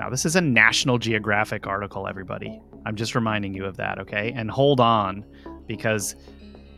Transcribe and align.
Now, 0.00 0.08
this 0.08 0.24
is 0.24 0.34
a 0.34 0.40
National 0.40 0.96
Geographic 0.96 1.66
article, 1.66 2.08
everybody. 2.08 2.58
I'm 2.86 2.96
just 2.96 3.14
reminding 3.14 3.52
you 3.52 3.66
of 3.66 3.76
that, 3.76 3.98
okay? 3.98 4.32
And 4.34 4.50
hold 4.50 4.80
on 4.80 5.26
because 5.66 6.16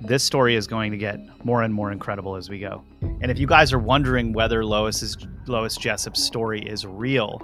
this 0.00 0.24
story 0.24 0.56
is 0.56 0.66
going 0.66 0.90
to 0.90 0.98
get 0.98 1.20
more 1.44 1.62
and 1.62 1.72
more 1.72 1.92
incredible 1.92 2.34
as 2.34 2.50
we 2.50 2.58
go. 2.58 2.82
And 3.20 3.30
if 3.30 3.38
you 3.38 3.46
guys 3.46 3.72
are 3.72 3.78
wondering 3.78 4.32
whether 4.32 4.64
Lois's 4.64 5.16
Lois 5.46 5.76
Jessop's 5.76 6.20
story 6.20 6.62
is 6.62 6.84
real, 6.84 7.40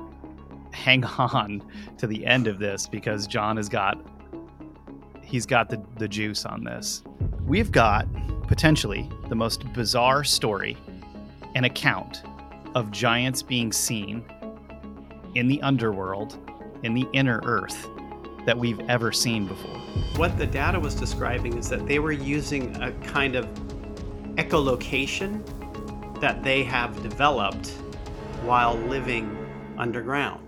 hang 0.73 1.05
on 1.05 1.63
to 1.99 2.09
the 2.09 2.27
end 2.27 2.49
of 2.49 2.59
this 2.59 2.89
because 2.89 3.29
John 3.29 3.57
has 3.57 3.69
got 3.69 4.05
he's 5.23 5.47
got 5.47 5.71
the, 5.71 5.81
the 5.99 6.09
juice 6.09 6.45
on 6.45 6.65
this. 6.65 7.05
We've 7.47 7.71
got 7.71 8.09
potentially 8.49 9.09
the 9.29 9.37
most 9.37 9.73
bizarre 9.75 10.25
story 10.25 10.77
an 11.55 11.63
account 11.63 12.25
of 12.75 12.91
giants 12.91 13.43
being 13.43 13.71
seen 13.71 14.25
in 15.39 15.47
the 15.47 15.63
underworld, 15.63 16.37
in 16.83 16.95
the 16.95 17.07
inner 17.13 17.41
earth, 17.45 17.89
that 18.45 18.59
we've 18.59 18.81
ever 18.89 19.13
seen 19.13 19.47
before. 19.47 19.79
What 20.17 20.37
the 20.37 20.47
data 20.47 20.81
was 20.81 20.97
describing 20.97 21.57
is 21.57 21.69
that 21.69 21.87
they 21.87 22.01
were 22.01 22.11
using 22.11 22.75
a 22.83 22.91
kind 23.07 23.37
of 23.37 23.47
echolocation 24.35 25.45
that 26.21 26.43
they 26.43 26.65
have 26.65 27.01
developed 27.05 27.69
while 28.43 28.75
living 28.75 29.37
underground. 29.79 30.48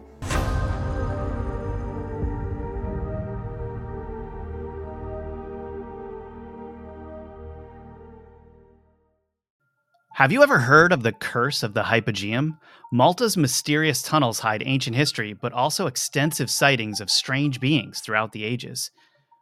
Have 10.20 10.32
you 10.32 10.42
ever 10.42 10.58
heard 10.58 10.92
of 10.92 11.02
the 11.02 11.12
curse 11.12 11.62
of 11.62 11.72
the 11.72 11.84
Hypogeum? 11.84 12.58
Malta's 12.92 13.38
mysterious 13.38 14.02
tunnels 14.02 14.40
hide 14.40 14.62
ancient 14.66 14.94
history, 14.94 15.32
but 15.32 15.54
also 15.54 15.86
extensive 15.86 16.50
sightings 16.50 17.00
of 17.00 17.08
strange 17.08 17.58
beings 17.58 18.00
throughout 18.00 18.32
the 18.32 18.44
ages. 18.44 18.90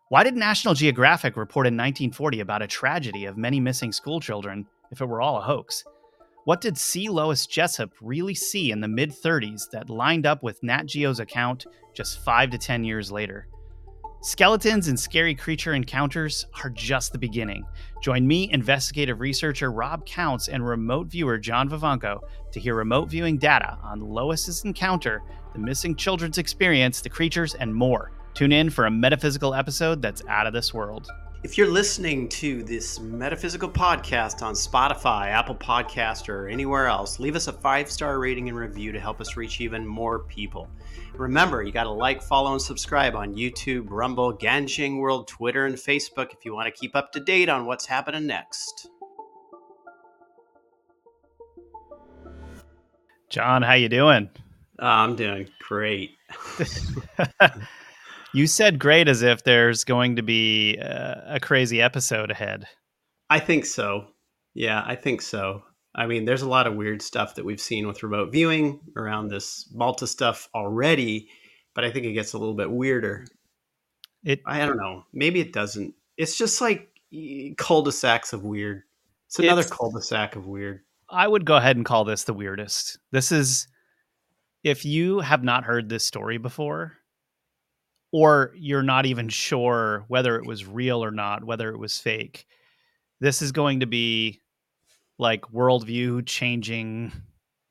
Why 0.09 0.23
did 0.23 0.37
National 0.37 0.75
Geographic 0.75 1.37
report 1.37 1.67
in 1.67 1.75
1940 1.75 2.39
about 2.39 2.63
a 2.63 2.69
tragedy 2.69 3.25
of 3.25 3.37
many 3.37 3.59
missing 3.59 3.91
schoolchildren 3.91 4.69
if 4.93 5.01
it 5.01 5.07
were 5.07 5.21
all 5.21 5.39
a 5.39 5.41
hoax? 5.41 5.83
What 6.45 6.61
did 6.61 6.79
C. 6.79 7.09
Lois 7.09 7.45
Jessop 7.49 7.91
really 8.01 8.37
see 8.37 8.71
in 8.71 8.81
the 8.81 8.87
mid 8.87 9.11
30s 9.11 9.69
that 9.73 9.91
lined 9.91 10.27
up 10.27 10.45
with 10.45 10.63
Nat 10.63 10.87
Geo's 10.87 11.19
account 11.19 11.67
just 11.93 12.25
five 12.25 12.51
to 12.51 12.59
10 12.59 12.85
years 12.85 13.11
later? 13.11 13.49
Skeletons 14.21 14.89
and 14.89 14.99
scary 14.99 15.33
creature 15.33 15.75
encounters 15.75 16.45
are 16.65 16.71
just 16.71 17.13
the 17.13 17.19
beginning. 17.19 17.65
Join 18.03 18.27
me, 18.27 18.51
investigative 18.53 19.21
researcher 19.21 19.71
Rob 19.71 20.05
Counts, 20.07 20.49
and 20.49 20.67
remote 20.67 21.07
viewer 21.07 21.39
John 21.39 21.71
Vivanco 21.71 22.19
to 22.51 22.59
hear 22.59 22.75
remote 22.75 23.09
viewing 23.09 23.39
data 23.39 23.79
on 23.81 24.01
Lois's 24.01 24.65
encounter, 24.65 25.23
the 25.53 25.61
missing 25.61 25.95
children's 25.95 26.39
experience, 26.39 27.01
the 27.01 27.09
creatures, 27.09 27.55
and 27.55 27.73
more. 27.73 28.11
Tune 28.35 28.51
in 28.51 28.71
for 28.71 28.87
a 28.87 28.91
metaphysical 28.91 29.55
episode 29.55 30.03
that's 30.03 30.25
out 30.29 30.49
of 30.49 30.53
this 30.53 30.75
world. 30.75 31.09
If 31.45 31.57
you're 31.57 31.71
listening 31.71 32.29
to 32.31 32.65
this 32.65 32.99
metaphysical 32.99 33.71
podcast 33.71 34.43
on 34.43 34.55
Spotify, 34.55 35.29
Apple 35.29 35.55
Podcast, 35.55 36.29
or 36.29 36.49
anywhere 36.49 36.89
else, 36.89 37.21
leave 37.21 37.37
us 37.37 37.47
a 37.47 37.53
five 37.53 37.89
star 37.89 38.19
rating 38.19 38.49
and 38.49 38.59
review 38.59 38.91
to 38.91 38.99
help 38.99 39.21
us 39.21 39.37
reach 39.37 39.61
even 39.61 39.87
more 39.87 40.19
people. 40.19 40.69
Remember, 41.15 41.63
you 41.63 41.71
got 41.71 41.85
to 41.85 41.91
like, 41.91 42.23
follow, 42.23 42.51
and 42.51 42.61
subscribe 42.61 43.15
on 43.15 43.37
YouTube, 43.37 43.87
Rumble, 43.89 44.37
Ganjing 44.37 44.99
World, 44.99 45.29
Twitter, 45.29 45.67
and 45.67 45.77
Facebook 45.77 46.33
if 46.33 46.45
you 46.45 46.55
want 46.55 46.75
to 46.75 46.81
keep 46.81 46.97
up 46.97 47.13
to 47.13 47.21
date 47.21 47.49
on 47.49 47.67
what's 47.67 47.87
happening 47.87 48.27
next. 48.27 48.89
John, 53.29 53.63
how 53.63 53.75
you 53.75 53.89
doing? 53.89 54.29
I'm 54.81 55.15
doing 55.15 55.49
great. 55.61 56.17
You 58.35 58.47
said 58.47 58.79
great 58.79 59.09
as 59.09 59.23
if 59.23 59.45
there's 59.45 59.85
going 59.85 60.17
to 60.17 60.23
be 60.23 60.79
uh, 60.79 61.15
a 61.27 61.41
crazy 61.41 61.81
episode 61.81 62.31
ahead. 62.31 62.67
I 63.31 63.41
think 63.41 63.65
so. 63.67 64.09
Yeah, 64.55 64.83
I 64.87 64.97
think 64.97 65.23
so. 65.23 65.63
I 65.95 66.07
mean, 66.07 66.25
there's 66.25 66.43
a 66.43 66.49
lot 66.49 66.67
of 66.67 66.75
weird 66.75 67.03
stuff 67.03 67.35
that 67.37 67.45
we've 67.45 67.61
seen 67.61 67.87
with 67.87 68.03
remote 68.03 68.31
viewing 68.33 68.81
around 68.97 69.29
this 69.29 69.69
Malta 69.75 70.07
stuff 70.07 70.49
already, 70.55 71.29
but 71.75 71.85
I 71.85 71.91
think 71.91 72.07
it 72.07 72.13
gets 72.13 72.35
a 72.35 72.39
little 72.39 72.55
bit 72.55 72.71
weirder. 72.71 73.27
It 74.25 74.43
I 74.47 74.65
don't 74.67 74.77
know. 74.77 75.05
Maybe 75.13 75.41
it 75.41 75.53
doesn't. 75.53 75.95
It's 76.17 76.37
just 76.37 76.61
like 76.61 76.89
cul-de-sacs 77.57 78.33
of 78.33 78.45
weird. 78.45 78.83
It's 79.27 79.39
another 79.39 79.61
It's- 79.63 79.77
cul-de-sac 79.77 80.37
of 80.37 80.47
weird. 80.47 80.81
I 81.11 81.27
would 81.27 81.47
go 81.47 81.57
ahead 81.57 81.77
and 81.77 81.87
call 81.87 82.05
this 82.05 82.25
the 82.25 82.35
weirdest. 82.35 82.99
This 83.11 83.33
is 83.33 83.67
if 84.63 84.85
you 84.85 85.21
have 85.21 85.43
not 85.43 85.65
heard 85.65 85.89
this 85.89 86.05
story 86.05 86.37
before 86.37 86.99
or 88.13 88.53
you're 88.57 88.83
not 88.83 89.07
even 89.07 89.29
sure 89.29 90.05
whether 90.09 90.37
it 90.37 90.47
was 90.47 90.67
real 90.67 91.05
or 91.05 91.11
not, 91.11 91.45
whether 91.45 91.71
it 91.71 91.79
was 91.79 91.99
fake. 91.99 92.47
This 93.21 93.43
is 93.43 93.53
going 93.53 93.81
to 93.81 93.87
be 93.87 94.41
like 95.19 95.43
worldview 95.53 96.25
changing 96.27 97.13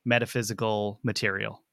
metaphysical 0.06 1.00
material. 1.04 1.64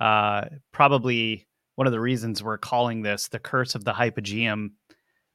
Uh, 0.00 0.46
probably 0.72 1.46
one 1.76 1.86
of 1.86 1.92
the 1.92 2.00
reasons 2.00 2.42
we're 2.42 2.58
calling 2.58 3.02
this 3.02 3.28
the 3.28 3.38
curse 3.38 3.74
of 3.74 3.84
the 3.84 3.92
Hypogeum 3.92 4.70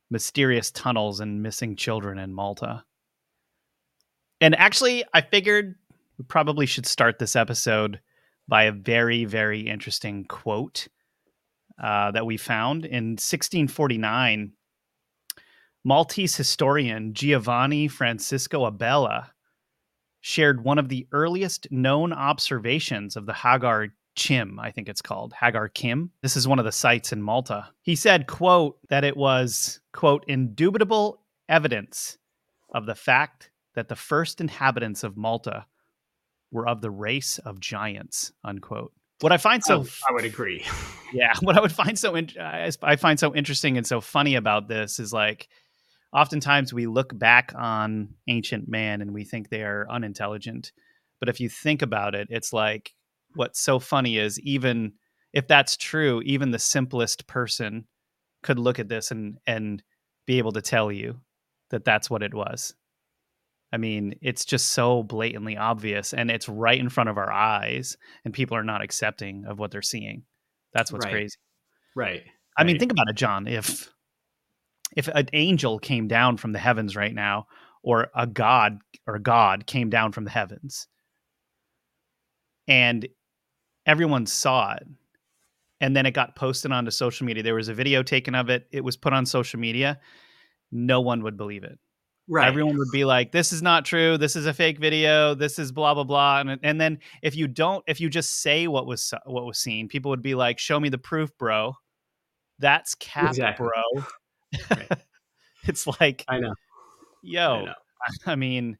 mysterious 0.09 0.71
tunnels 0.71 1.21
and 1.21 1.41
missing 1.41 1.75
children 1.75 2.19
in 2.19 2.33
Malta. 2.33 2.83
And 4.41 4.55
actually, 4.55 5.05
I 5.13 5.21
figured 5.21 5.75
we 6.17 6.25
probably 6.25 6.65
should 6.65 6.85
start 6.85 7.17
this 7.17 7.35
episode 7.35 8.01
by 8.47 8.63
a 8.63 8.71
very, 8.71 9.23
very 9.23 9.61
interesting 9.61 10.25
quote 10.25 10.87
uh, 11.81 12.11
that 12.11 12.25
we 12.25 12.37
found 12.37 12.85
in 12.85 13.11
1649. 13.11 14.53
Maltese 15.83 16.35
historian 16.35 17.13
Giovanni 17.13 17.87
Francisco 17.87 18.69
Abela 18.69 19.29
shared 20.19 20.63
one 20.63 20.77
of 20.77 20.89
the 20.89 21.07
earliest 21.11 21.67
known 21.71 22.13
observations 22.13 23.15
of 23.15 23.25
the 23.25 23.33
Hagar 23.33 23.87
Chim, 24.15 24.59
I 24.59 24.71
think 24.71 24.89
it's 24.89 25.01
called 25.01 25.33
Hagar 25.33 25.69
Qim. 25.69 26.09
This 26.21 26.35
is 26.35 26.47
one 26.47 26.59
of 26.59 26.65
the 26.65 26.71
sites 26.71 27.11
in 27.11 27.21
Malta. 27.21 27.69
He 27.81 27.95
said, 27.95 28.27
quote, 28.27 28.77
that 28.89 29.03
it 29.03 29.17
was, 29.17 29.79
quote, 29.93 30.23
indubitable 30.27 31.21
evidence 31.49 32.17
of 32.73 32.85
the 32.85 32.95
fact 32.95 33.49
that 33.73 33.87
the 33.87 33.95
first 33.95 34.41
inhabitants 34.41 35.03
of 35.03 35.17
Malta 35.17 35.65
were 36.51 36.67
of 36.67 36.81
the 36.81 36.91
race 36.91 37.37
of 37.39 37.59
giants, 37.59 38.33
unquote. 38.43 38.91
What 39.21 39.31
I 39.31 39.37
find 39.37 39.63
so 39.63 39.81
Oh, 39.81 39.87
I 40.09 40.13
would 40.13 40.25
agree. 40.25 40.65
yeah 41.13 41.33
what 41.41 41.57
i 41.57 41.61
would 41.61 41.73
find 41.73 41.99
so 41.99 42.15
in- 42.15 42.29
I 42.39 42.71
I 42.81 42.95
find 42.95 43.19
so 43.19 43.35
interesting 43.35 43.77
and 43.77 43.85
so 43.85 43.99
funny 43.99 44.35
about 44.35 44.69
this 44.69 44.97
is 44.97 45.11
like 45.11 45.49
oftentimes 46.13 46.73
we 46.73 46.87
look 46.87 47.17
back 47.17 47.53
on 47.55 48.13
ancient 48.27 48.69
man 48.69 49.01
and 49.01 49.13
we 49.13 49.23
think 49.25 49.49
they 49.49 49.63
are 49.63 49.85
unintelligent 49.89 50.71
but 51.19 51.27
if 51.29 51.39
you 51.41 51.49
think 51.49 51.81
about 51.81 52.15
it 52.15 52.27
it's 52.29 52.53
like 52.53 52.93
what's 53.35 53.59
so 53.59 53.77
funny 53.79 54.17
is 54.17 54.39
even 54.39 54.93
if 55.33 55.47
that's 55.47 55.75
true 55.77 56.21
even 56.25 56.51
the 56.51 56.59
simplest 56.59 57.27
person 57.27 57.85
could 58.41 58.57
look 58.57 58.79
at 58.79 58.87
this 58.87 59.11
and 59.11 59.37
and 59.45 59.83
be 60.25 60.37
able 60.37 60.53
to 60.53 60.61
tell 60.61 60.91
you 60.91 61.19
that 61.71 61.83
that's 61.83 62.09
what 62.09 62.23
it 62.23 62.33
was 62.33 62.73
i 63.71 63.77
mean 63.77 64.15
it's 64.21 64.45
just 64.45 64.67
so 64.73 65.03
blatantly 65.03 65.57
obvious 65.57 66.13
and 66.13 66.29
it's 66.31 66.49
right 66.49 66.79
in 66.79 66.89
front 66.89 67.09
of 67.09 67.17
our 67.17 67.31
eyes 67.31 67.97
and 68.25 68.33
people 68.33 68.55
are 68.57 68.63
not 68.63 68.81
accepting 68.81 69.45
of 69.45 69.59
what 69.59 69.71
they're 69.71 69.81
seeing 69.81 70.23
that's 70.73 70.91
what's 70.91 71.05
Right. 71.05 71.11
crazy 71.11 71.37
right. 71.95 72.23
I 72.57 72.63
mean, 72.63 72.77
think 72.79 72.91
about 72.91 73.09
it, 73.09 73.15
John. 73.15 73.47
If 73.47 73.89
if 74.95 75.07
an 75.07 75.27
angel 75.33 75.79
came 75.79 76.07
down 76.07 76.37
from 76.37 76.51
the 76.51 76.59
heavens 76.59 76.95
right 76.95 77.13
now, 77.13 77.47
or 77.81 78.09
a 78.13 78.27
god 78.27 78.79
or 79.07 79.19
god 79.19 79.65
came 79.65 79.89
down 79.89 80.11
from 80.11 80.25
the 80.25 80.29
heavens, 80.31 80.87
and 82.67 83.07
everyone 83.85 84.25
saw 84.25 84.73
it, 84.73 84.83
and 85.79 85.95
then 85.95 86.05
it 86.05 86.11
got 86.11 86.35
posted 86.35 86.71
onto 86.71 86.91
social 86.91 87.25
media, 87.25 87.41
there 87.41 87.55
was 87.55 87.69
a 87.69 87.73
video 87.73 88.03
taken 88.03 88.35
of 88.35 88.49
it. 88.49 88.67
It 88.71 88.83
was 88.83 88.97
put 88.97 89.13
on 89.13 89.25
social 89.25 89.59
media. 89.59 89.99
No 90.71 91.01
one 91.01 91.23
would 91.23 91.37
believe 91.37 91.63
it. 91.63 91.79
Right. 92.27 92.47
Everyone 92.47 92.77
would 92.77 92.91
be 92.91 93.05
like, 93.05 93.31
"This 93.31 93.51
is 93.53 93.61
not 93.61 93.85
true. 93.85 94.17
This 94.17 94.35
is 94.35 94.45
a 94.45 94.53
fake 94.53 94.79
video. 94.79 95.33
This 95.35 95.59
is 95.59 95.71
blah 95.71 95.93
blah 95.93 96.03
blah." 96.03 96.39
And 96.39 96.59
and 96.63 96.79
then 96.79 96.99
if 97.21 97.35
you 97.35 97.47
don't, 97.47 97.83
if 97.87 97.99
you 97.99 98.09
just 98.09 98.41
say 98.41 98.67
what 98.67 98.85
was 98.85 99.13
what 99.25 99.45
was 99.45 99.57
seen, 99.59 99.87
people 99.87 100.09
would 100.09 100.21
be 100.21 100.35
like, 100.35 100.59
"Show 100.59 100.79
me 100.79 100.89
the 100.89 100.97
proof, 100.97 101.29
bro." 101.37 101.73
That's 102.59 102.93
cap, 102.95 103.29
Exactly. 103.29 103.67
bro. 103.67 104.03
Right. 104.69 104.91
it's 105.63 105.87
like, 105.99 106.23
I 106.27 106.39
know. 106.39 106.53
yo, 107.23 107.53
I 107.53 107.65
know. 107.65 107.73
I 108.27 108.35
mean, 108.35 108.77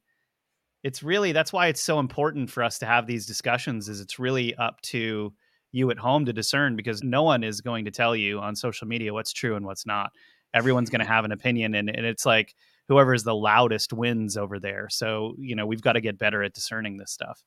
it's 0.83 1.01
really 1.03 1.31
that's 1.31 1.53
why 1.53 1.67
it's 1.67 1.81
so 1.81 1.99
important 1.99 2.49
for 2.49 2.63
us 2.63 2.79
to 2.79 2.85
have 2.85 3.07
these 3.07 3.25
discussions. 3.25 3.89
Is 3.89 3.99
it's 4.01 4.19
really 4.19 4.55
up 4.55 4.81
to 4.83 5.33
you 5.71 5.89
at 5.89 5.97
home 5.97 6.25
to 6.25 6.33
discern 6.33 6.75
because 6.75 7.01
no 7.01 7.23
one 7.23 7.43
is 7.43 7.61
going 7.61 7.85
to 7.85 7.91
tell 7.91 8.15
you 8.15 8.39
on 8.39 8.55
social 8.55 8.87
media 8.87 9.13
what's 9.13 9.31
true 9.33 9.55
and 9.55 9.65
what's 9.65 9.85
not. 9.85 10.11
Everyone's 10.53 10.89
going 10.89 10.99
to 10.99 11.07
have 11.07 11.23
an 11.23 11.31
opinion, 11.31 11.75
and, 11.75 11.89
and 11.89 12.05
it's 12.05 12.25
like 12.25 12.53
whoever 12.91 13.13
is 13.13 13.23
the 13.23 13.33
loudest 13.33 13.93
wins 13.93 14.35
over 14.35 14.59
there. 14.59 14.89
So 14.89 15.35
you 15.39 15.55
know 15.55 15.65
we've 15.65 15.81
got 15.81 15.93
to 15.93 16.01
get 16.01 16.17
better 16.17 16.43
at 16.43 16.53
discerning 16.53 16.97
this 16.97 17.11
stuff. 17.11 17.41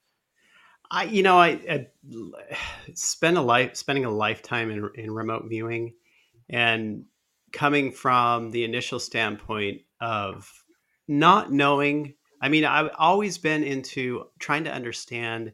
I, 0.91 1.05
you 1.05 1.23
know, 1.23 1.38
I, 1.38 1.49
I 1.69 1.87
spend 2.94 3.37
a 3.37 3.43
life 3.43 3.76
spending 3.76 4.05
a 4.05 4.11
lifetime 4.11 4.70
in, 4.70 4.91
in 4.94 5.11
remote 5.11 5.44
viewing, 5.49 5.94
and 6.49 7.05
coming 7.52 7.93
from 7.93 8.50
the 8.52 8.64
initial 8.64 8.99
standpoint 8.99 9.82
of 10.00 10.50
not 11.06 11.52
knowing. 11.52 12.14
I 12.41 12.49
mean, 12.49 12.64
I've 12.64 12.91
always 12.99 13.38
been 13.38 13.62
into 13.64 14.25
trying 14.38 14.64
to 14.64 14.73
understand 14.73 15.52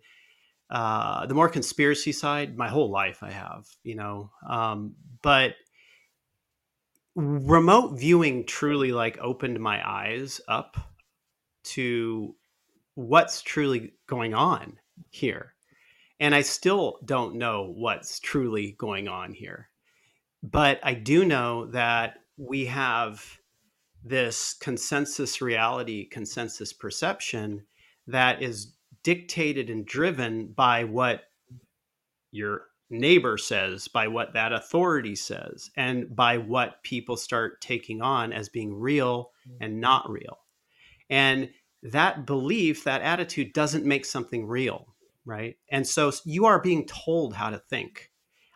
uh, 0.71 1.27
the 1.27 1.35
more 1.35 1.49
conspiracy 1.49 2.13
side. 2.13 2.57
My 2.57 2.69
whole 2.69 2.91
life, 2.91 3.23
I 3.23 3.31
have, 3.31 3.67
you 3.83 3.97
know, 3.97 4.31
um, 4.49 4.95
but 5.23 5.55
remote 7.21 7.99
viewing 7.99 8.47
truly 8.47 8.93
like 8.93 9.19
opened 9.19 9.61
my 9.61 9.87
eyes 9.89 10.41
up 10.49 10.77
to 11.63 12.35
what's 12.95 13.43
truly 13.43 13.93
going 14.07 14.35
on 14.35 14.79
here. 15.11 15.55
And 16.19 16.35
I 16.35 16.43
still 16.43 16.99
don't 17.05 17.37
know 17.37 17.73
what's 17.75 18.21
truly 18.21 18.73
going 18.79 19.09
on 19.09 19.33
here. 19.33 19.69
But 20.43 20.81
I 20.83 20.95
do 20.95 21.25
know 21.25 21.67
that 21.67 22.15
we 22.37 22.67
have 22.67 23.39
this 24.03 24.55
consensus 24.55 25.43
reality, 25.43 26.09
consensus 26.09 26.73
perception 26.73 27.67
that 28.07 28.43
is 28.43 28.75
dictated 29.03 29.69
and 29.69 29.85
driven 29.87 30.49
by 30.49 30.85
what 30.85 31.25
your 32.31 32.70
neighbor 32.91 33.39
says, 33.39 33.89
by 33.89 34.09
what 34.09 34.35
that 34.35 34.53
authority 34.53 35.15
says, 35.15 35.71
and 35.77 36.15
by 36.15 36.39
what 36.39 36.83
people 36.83 37.17
start 37.17 37.61
taking 37.61 38.03
on 38.03 38.33
as 38.33 38.49
being 38.49 38.75
real 38.75 39.31
mm. 39.49 39.57
and 39.61 39.81
not 39.81 40.11
real. 40.11 40.39
And 41.09 41.51
that 41.83 42.27
belief, 42.27 42.85
that 42.85 43.03
attitude 43.03 43.53
doesn't 43.53 43.85
make 43.85 44.05
something 44.05 44.47
real, 44.47 44.95
right? 45.25 45.57
And 45.71 45.87
so 45.87 46.13
you 46.25 46.45
are 46.47 46.61
being 46.61 46.87
told 46.87 47.35
how 47.35 47.51
to 47.51 47.59
think. 47.59 48.11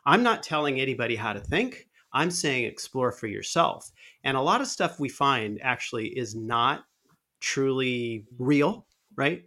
I'm 0.04 0.22
not 0.22 0.42
telling 0.42 0.80
anybody 0.80 1.16
how 1.16 1.32
to 1.32 1.40
think. 1.40 1.88
I'm 2.12 2.30
saying 2.30 2.64
explore 2.64 3.12
for 3.12 3.26
yourself. 3.26 3.90
And 4.22 4.36
a 4.36 4.42
lot 4.42 4.60
of 4.60 4.66
stuff 4.66 5.00
we 5.00 5.08
find 5.08 5.58
actually 5.62 6.08
is 6.08 6.34
not 6.34 6.84
truly 7.40 8.26
real, 8.38 8.86
right? 9.16 9.44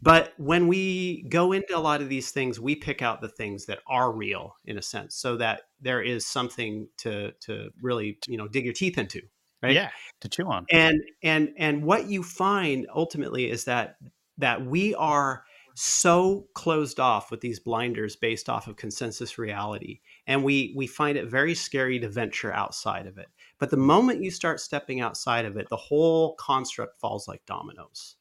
But 0.00 0.32
when 0.36 0.68
we 0.68 1.24
go 1.28 1.48
mm-hmm. 1.48 1.62
into 1.62 1.76
a 1.76 1.80
lot 1.80 2.00
of 2.00 2.08
these 2.08 2.30
things, 2.30 2.60
we 2.60 2.74
pick 2.74 3.02
out 3.02 3.20
the 3.20 3.28
things 3.28 3.66
that 3.66 3.80
are 3.86 4.12
real 4.12 4.54
in 4.64 4.78
a 4.78 4.82
sense, 4.82 5.16
so 5.16 5.36
that 5.36 5.62
there 5.80 6.02
is 6.02 6.26
something 6.26 6.88
to 6.98 7.32
to 7.40 7.70
really 7.82 8.18
you 8.28 8.36
know 8.36 8.48
dig 8.48 8.64
your 8.64 8.74
teeth 8.74 8.98
into, 8.98 9.22
right? 9.62 9.74
Yeah, 9.74 9.90
to 10.20 10.28
chew 10.28 10.46
on. 10.46 10.66
And 10.70 11.00
and 11.22 11.50
and 11.58 11.82
what 11.82 12.08
you 12.08 12.22
find 12.22 12.86
ultimately 12.94 13.50
is 13.50 13.64
that 13.64 13.96
that 14.38 14.64
we 14.64 14.94
are 14.94 15.44
so 15.80 16.48
closed 16.54 16.98
off 16.98 17.30
with 17.30 17.40
these 17.40 17.60
blinders 17.60 18.16
based 18.16 18.48
off 18.48 18.66
of 18.66 18.74
consensus 18.74 19.38
reality 19.38 20.00
and 20.26 20.42
we 20.42 20.74
we 20.76 20.88
find 20.88 21.16
it 21.16 21.30
very 21.30 21.54
scary 21.54 22.00
to 22.00 22.08
venture 22.08 22.52
outside 22.52 23.06
of 23.06 23.16
it 23.16 23.28
but 23.60 23.70
the 23.70 23.76
moment 23.76 24.20
you 24.20 24.28
start 24.28 24.58
stepping 24.58 25.00
outside 25.00 25.44
of 25.44 25.56
it 25.56 25.68
the 25.68 25.76
whole 25.76 26.34
construct 26.34 26.98
falls 26.98 27.28
like 27.28 27.46
dominoes 27.46 28.16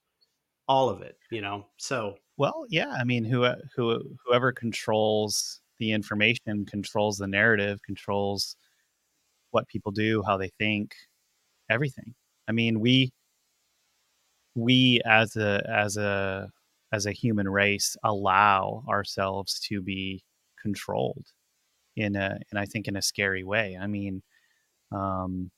all 0.68 0.90
of 0.90 1.02
it 1.02 1.18
you 1.32 1.42
know 1.42 1.66
so 1.78 2.16
well 2.38 2.66
yeah 2.70 2.90
i 3.00 3.04
mean 3.04 3.24
who, 3.24 3.48
who 3.76 4.02
whoever 4.26 4.52
controls 4.52 5.62
the 5.80 5.92
information 5.92 6.66
controls 6.66 7.18
the 7.18 7.28
narrative 7.28 7.80
controls 7.86 8.56
what 9.52 9.68
people 9.68 9.92
do 9.92 10.24
how 10.26 10.38
they 10.38 10.52
think 10.60 10.94
everything. 11.70 12.14
I 12.48 12.52
mean 12.52 12.80
we 12.80 13.12
we 14.56 15.02
as 15.06 15.36
a 15.36 15.64
as 15.70 15.98
a 15.98 16.50
as 16.92 17.06
a 17.06 17.12
human 17.12 17.48
race 17.50 17.96
allow 18.04 18.84
ourselves 18.88 19.60
to 19.60 19.82
be 19.82 20.24
controlled 20.62 21.26
in 21.96 22.16
a 22.16 22.40
and 22.52 22.60
i 22.60 22.66
think 22.66 22.88
in 22.88 22.96
a 22.96 23.02
scary 23.02 23.44
way. 23.44 23.78
I 23.80 23.88
mean 23.88 24.24
um 24.92 25.52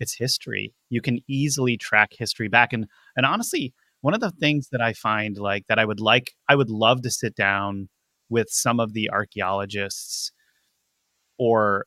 it's 0.00 0.14
history. 0.14 0.74
You 0.90 1.00
can 1.02 1.20
easily 1.28 1.76
track 1.76 2.10
history 2.12 2.48
back 2.48 2.72
and 2.72 2.86
and 3.16 3.26
honestly 3.26 3.74
one 4.00 4.14
of 4.14 4.20
the 4.20 4.30
things 4.30 4.68
that 4.72 4.80
I 4.80 4.92
find 4.92 5.36
like 5.36 5.66
that 5.68 5.78
I 5.78 5.84
would 5.84 6.00
like, 6.00 6.32
I 6.48 6.54
would 6.54 6.70
love 6.70 7.02
to 7.02 7.10
sit 7.10 7.34
down 7.34 7.88
with 8.30 8.48
some 8.50 8.78
of 8.80 8.92
the 8.92 9.10
archaeologists 9.10 10.32
or 11.38 11.86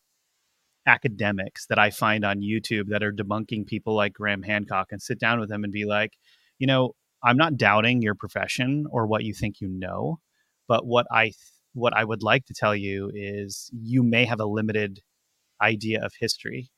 academics 0.88 1.68
that 1.68 1.80
I 1.80 1.90
find 1.92 2.26
on 2.26 2.42
YouTube 2.42 2.88
that 2.88 3.04
are 3.04 3.14
debunking 3.14 3.68
people 3.68 3.96
like 3.96 4.14
Graham 4.14 4.44
Hancock 4.44 4.88
and 4.92 5.02
sit 5.02 5.20
down 5.20 5.40
with 5.40 5.50
them 5.50 5.64
and 5.64 5.72
be 5.72 5.86
like, 5.86 6.14
you 6.60 6.68
know, 6.68 6.94
I'm 7.24 7.38
not 7.38 7.58
doubting 7.58 8.02
your 8.02 8.16
profession 8.16 8.86
or 8.92 9.06
what 9.06 9.24
you 9.24 9.34
think 9.34 9.62
you 9.62 9.68
know, 9.68 10.20
but 10.68 10.86
what 10.86 11.06
I 11.12 11.26
th- 11.26 11.36
what 11.74 11.96
I 11.96 12.04
would 12.04 12.24
like 12.24 12.46
to 12.48 12.54
tell 12.54 12.76
you 12.76 13.12
is 13.14 13.70
you 13.72 14.04
may 14.04 14.26
have 14.26 14.42
a 14.42 14.46
limited 14.46 15.00
idea 15.62 16.04
of 16.04 16.14
history. 16.20 16.70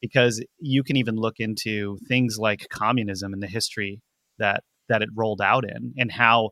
Because 0.00 0.44
you 0.58 0.82
can 0.82 0.96
even 0.96 1.14
look 1.14 1.36
into 1.38 1.96
things 2.08 2.36
like 2.38 2.66
communism 2.70 3.32
and 3.32 3.40
the 3.40 3.46
history 3.46 4.02
that 4.42 4.64
that 4.88 5.02
it 5.02 5.08
rolled 5.14 5.40
out 5.40 5.64
in 5.64 5.94
and 5.96 6.12
how 6.12 6.50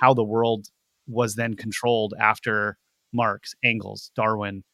how 0.00 0.12
the 0.14 0.24
world 0.24 0.66
was 1.06 1.36
then 1.36 1.54
controlled 1.54 2.14
after 2.18 2.76
Marx, 3.12 3.54
Engels, 3.64 4.10
Darwin, 4.16 4.64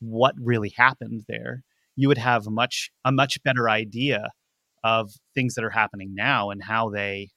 what 0.00 0.34
really 0.40 0.72
happened 0.76 1.22
there, 1.28 1.62
you 1.96 2.08
would 2.08 2.18
have 2.18 2.46
a 2.46 2.50
much 2.50 2.90
a 3.04 3.12
much 3.12 3.42
better 3.42 3.68
idea 3.68 4.30
of 4.84 5.10
things 5.34 5.54
that 5.54 5.64
are 5.64 5.70
happening 5.70 6.12
now 6.14 6.50
and 6.50 6.62
how 6.64 6.90
they 6.90 7.30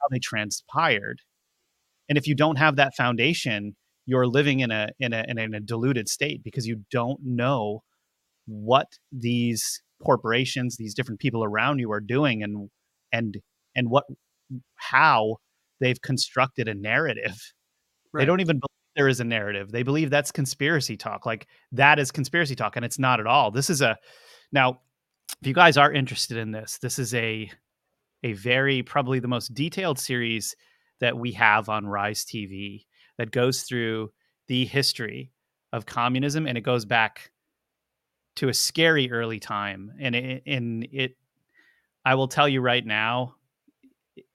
how 0.00 0.08
they 0.10 0.18
transpired. 0.18 1.18
And 2.08 2.18
if 2.18 2.26
you 2.26 2.34
don't 2.34 2.56
have 2.56 2.76
that 2.76 2.94
foundation, 2.96 3.76
you're 4.06 4.26
living 4.26 4.60
in 4.60 4.70
a 4.70 4.88
in 4.98 5.12
a 5.12 5.24
in 5.28 5.38
a 5.38 5.60
diluted 5.60 6.08
state 6.08 6.42
because 6.42 6.66
you 6.66 6.84
don't 6.90 7.20
know 7.24 7.82
what 8.46 8.88
these 9.12 9.82
corporations, 10.02 10.76
these 10.76 10.94
different 10.94 11.20
people 11.20 11.44
around 11.44 11.78
you 11.78 11.92
are 11.92 12.00
doing 12.00 12.42
and 12.42 12.70
and 13.12 13.38
and 13.74 13.90
what 13.90 14.04
how 14.76 15.36
they've 15.80 16.00
constructed 16.00 16.68
a 16.68 16.74
narrative. 16.74 17.52
Right. 18.12 18.22
They 18.22 18.26
don't 18.26 18.40
even 18.40 18.58
believe 18.58 18.68
there 18.96 19.08
is 19.08 19.20
a 19.20 19.24
narrative. 19.24 19.72
They 19.72 19.82
believe 19.82 20.10
that's 20.10 20.30
conspiracy 20.32 20.96
talk. 20.96 21.24
Like 21.24 21.46
that 21.72 21.98
is 21.98 22.10
conspiracy 22.10 22.54
talk, 22.54 22.76
and 22.76 22.84
it's 22.84 22.98
not 22.98 23.20
at 23.20 23.26
all. 23.26 23.50
This 23.50 23.70
is 23.70 23.82
a 23.82 23.96
now. 24.52 24.80
If 25.40 25.48
you 25.48 25.54
guys 25.54 25.76
are 25.76 25.90
interested 25.90 26.36
in 26.36 26.52
this, 26.52 26.78
this 26.80 26.98
is 26.98 27.14
a 27.14 27.50
a 28.22 28.32
very 28.34 28.82
probably 28.82 29.18
the 29.18 29.28
most 29.28 29.54
detailed 29.54 29.98
series 29.98 30.54
that 31.00 31.16
we 31.16 31.32
have 31.32 31.68
on 31.68 31.86
Rise 31.86 32.24
TV 32.24 32.84
that 33.18 33.32
goes 33.32 33.62
through 33.62 34.12
the 34.46 34.64
history 34.64 35.32
of 35.72 35.86
communism, 35.86 36.46
and 36.46 36.56
it 36.56 36.62
goes 36.62 36.84
back 36.84 37.32
to 38.36 38.48
a 38.48 38.54
scary 38.54 39.10
early 39.10 39.40
time. 39.40 39.92
And 39.98 40.14
it, 40.14 40.42
and 40.46 40.86
it, 40.92 41.16
I 42.04 42.14
will 42.14 42.28
tell 42.28 42.48
you 42.48 42.60
right 42.60 42.84
now, 42.84 43.34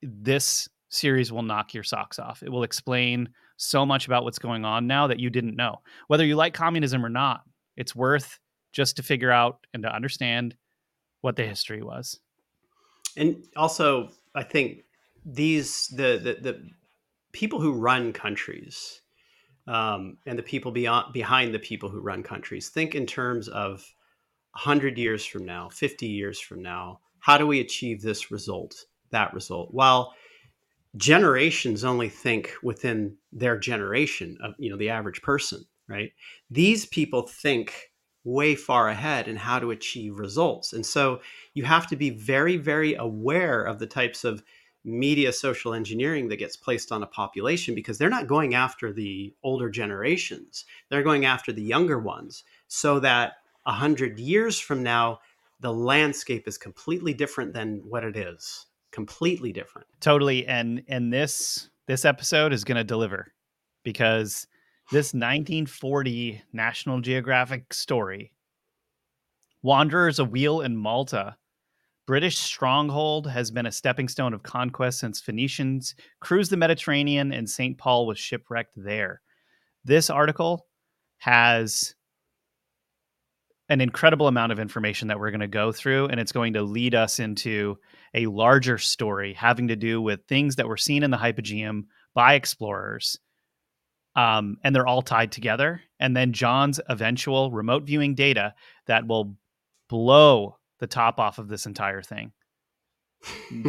this 0.01 0.67
series 0.89 1.31
will 1.31 1.43
knock 1.43 1.73
your 1.73 1.83
socks 1.83 2.19
off. 2.19 2.43
It 2.43 2.49
will 2.49 2.63
explain 2.63 3.29
so 3.57 3.85
much 3.85 4.07
about 4.07 4.23
what's 4.23 4.39
going 4.39 4.65
on 4.65 4.87
now 4.87 5.07
that 5.07 5.19
you 5.19 5.29
didn't 5.29 5.55
know. 5.55 5.77
Whether 6.07 6.25
you 6.25 6.35
like 6.35 6.53
communism 6.53 7.05
or 7.05 7.09
not, 7.09 7.41
it's 7.75 7.95
worth 7.95 8.39
just 8.71 8.95
to 8.97 9.03
figure 9.03 9.31
out 9.31 9.65
and 9.73 9.83
to 9.83 9.93
understand 9.93 10.55
what 11.21 11.35
the 11.35 11.45
history 11.45 11.81
was. 11.81 12.19
And 13.15 13.43
also, 13.55 14.09
I 14.35 14.43
think 14.43 14.83
these 15.25 15.87
the 15.87 16.19
the, 16.23 16.37
the 16.41 16.69
people 17.33 17.59
who 17.59 17.73
run 17.73 18.13
countries 18.13 19.01
um, 19.67 20.17
and 20.25 20.39
the 20.39 20.43
people 20.43 20.71
beyond 20.71 21.11
behind 21.13 21.53
the 21.53 21.59
people 21.59 21.89
who 21.89 21.99
run 21.99 22.23
countries 22.23 22.69
think 22.69 22.95
in 22.95 23.05
terms 23.05 23.47
of 23.49 23.83
100 24.53 24.97
years 24.97 25.25
from 25.25 25.45
now 25.45 25.69
50 25.69 26.07
years 26.07 26.39
from 26.39 26.61
now 26.61 26.99
how 27.19 27.37
do 27.37 27.45
we 27.45 27.59
achieve 27.59 28.01
this 28.01 28.31
result 28.31 28.85
that 29.11 29.33
result. 29.33 29.73
While 29.73 30.13
generations 30.95 31.83
only 31.83 32.09
think 32.09 32.53
within 32.63 33.15
their 33.31 33.57
generation 33.57 34.37
of 34.41 34.53
you 34.57 34.69
know 34.69 34.77
the 34.77 34.89
average 34.89 35.21
person, 35.21 35.65
right? 35.87 36.11
These 36.49 36.85
people 36.85 37.23
think 37.23 37.91
way 38.23 38.55
far 38.55 38.89
ahead 38.89 39.27
in 39.27 39.37
how 39.37 39.57
to 39.57 39.71
achieve 39.71 40.19
results. 40.19 40.73
And 40.73 40.85
so 40.85 41.21
you 41.53 41.63
have 41.63 41.87
to 41.87 41.95
be 41.95 42.09
very, 42.09 42.57
very 42.57 42.93
aware 42.95 43.63
of 43.63 43.79
the 43.79 43.87
types 43.87 44.25
of 44.25 44.43
media 44.83 45.31
social 45.31 45.73
engineering 45.73 46.27
that 46.27 46.35
gets 46.35 46.57
placed 46.57 46.91
on 46.91 47.03
a 47.03 47.07
population 47.07 47.73
because 47.73 47.97
they're 47.97 48.09
not 48.09 48.27
going 48.27 48.53
after 48.53 48.91
the 48.91 49.33
older 49.43 49.69
generations. 49.69 50.65
They're 50.89 51.03
going 51.03 51.25
after 51.25 51.53
the 51.53 51.61
younger 51.61 51.99
ones 51.99 52.43
so 52.67 52.99
that 52.99 53.33
a 53.65 53.71
hundred 53.71 54.19
years 54.19 54.59
from 54.59 54.83
now, 54.83 55.19
the 55.61 55.73
landscape 55.73 56.47
is 56.47 56.57
completely 56.57 57.13
different 57.13 57.53
than 57.53 57.81
what 57.87 58.03
it 58.03 58.17
is 58.17 58.65
completely 58.91 59.51
different. 59.51 59.87
Totally. 59.99 60.45
And 60.47 60.83
and 60.87 61.11
this 61.11 61.69
this 61.87 62.05
episode 62.05 62.53
is 62.53 62.63
going 62.63 62.77
to 62.77 62.83
deliver 62.83 63.33
because 63.83 64.47
this 64.91 65.13
1940 65.13 66.41
National 66.53 67.01
Geographic 67.01 67.73
story 67.73 68.31
Wanderers 69.63 70.19
Awheel 70.19 70.63
in 70.63 70.77
Malta 70.77 71.35
British 72.05 72.37
stronghold 72.37 73.27
has 73.27 73.51
been 73.51 73.65
a 73.65 73.71
stepping 73.71 74.07
stone 74.07 74.33
of 74.33 74.41
conquest 74.41 74.99
since 74.99 75.19
Phoenicians 75.19 75.93
cruised 76.21 76.51
the 76.51 76.57
Mediterranean 76.57 77.33
and 77.33 77.49
St. 77.49 77.77
Paul 77.77 78.07
was 78.07 78.17
shipwrecked 78.17 78.73
there. 78.77 79.21
This 79.83 80.09
article 80.09 80.67
has 81.17 81.95
an 83.69 83.81
incredible 83.81 84.27
amount 84.27 84.51
of 84.51 84.59
information 84.59 85.09
that 85.09 85.19
we're 85.19 85.31
going 85.31 85.41
to 85.41 85.47
go 85.47 85.71
through, 85.71 86.07
and 86.07 86.19
it's 86.19 86.31
going 86.31 86.53
to 86.53 86.61
lead 86.63 86.95
us 86.95 87.19
into 87.19 87.77
a 88.13 88.25
larger 88.27 88.77
story 88.77 89.33
having 89.33 89.67
to 89.67 89.75
do 89.75 90.01
with 90.01 90.21
things 90.27 90.55
that 90.55 90.67
were 90.67 90.77
seen 90.77 91.03
in 91.03 91.11
the 91.11 91.17
Hypogeum 91.17 91.83
by 92.13 92.35
explorers. 92.35 93.19
Um, 94.15 94.57
and 94.63 94.75
they're 94.75 94.87
all 94.87 95.01
tied 95.03 95.31
together. 95.31 95.81
And 95.99 96.15
then 96.17 96.33
John's 96.33 96.79
eventual 96.89 97.51
remote 97.51 97.83
viewing 97.83 98.15
data 98.15 98.55
that 98.87 99.05
will 99.05 99.35
blow 99.89 100.57
the 100.79 100.87
top 100.87 101.19
off 101.19 101.37
of 101.37 101.47
this 101.49 101.65
entire 101.67 102.01
thing. 102.01 102.31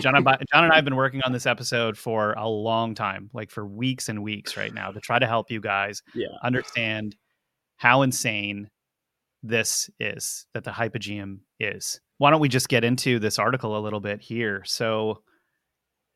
John 0.01 0.15
and, 0.15 0.25
John 0.53 0.65
and 0.65 0.73
I 0.73 0.77
have 0.77 0.85
been 0.85 0.97
working 0.97 1.23
on 1.23 1.33
this 1.33 1.45
episode 1.47 1.99
for 1.99 2.33
a 2.35 2.49
long 2.49 2.95
time, 2.95 3.31
like 3.35 3.51
for 3.51 3.67
weeks 3.67 4.09
and 4.09 4.23
weeks 4.23 4.57
right 4.57 4.73
now, 4.73 4.91
to 4.91 5.01
try 5.01 5.19
to 5.19 5.27
help 5.27 5.51
you 5.51 5.61
guys 5.61 6.03
Yeah. 6.15 6.29
understand 6.43 7.17
how 7.77 8.03
insane 8.03 8.71
this 9.43 9.91
is 10.01 10.47
that 10.55 10.65
the 10.65 10.71
hypogeum 10.71 11.41
is. 11.61 12.01
Why 12.19 12.31
don't 12.31 12.41
we 12.41 12.49
just 12.49 12.69
get 12.69 12.85
into 12.85 13.19
this 13.19 13.39
article 13.39 13.77
a 13.77 13.81
little 13.81 14.01
bit 14.01 14.21
here? 14.21 14.63
So 14.65 15.23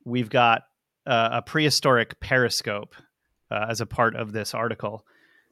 we've 0.05 0.31
got 0.31 0.63
uh, 1.07 1.31
a 1.33 1.43
prehistoric 1.43 2.19
periscope 2.21 2.95
uh, 3.51 3.67
as 3.69 3.81
a 3.81 3.87
part 3.87 4.17
of 4.17 4.33
this 4.33 4.55
article. 4.55 5.05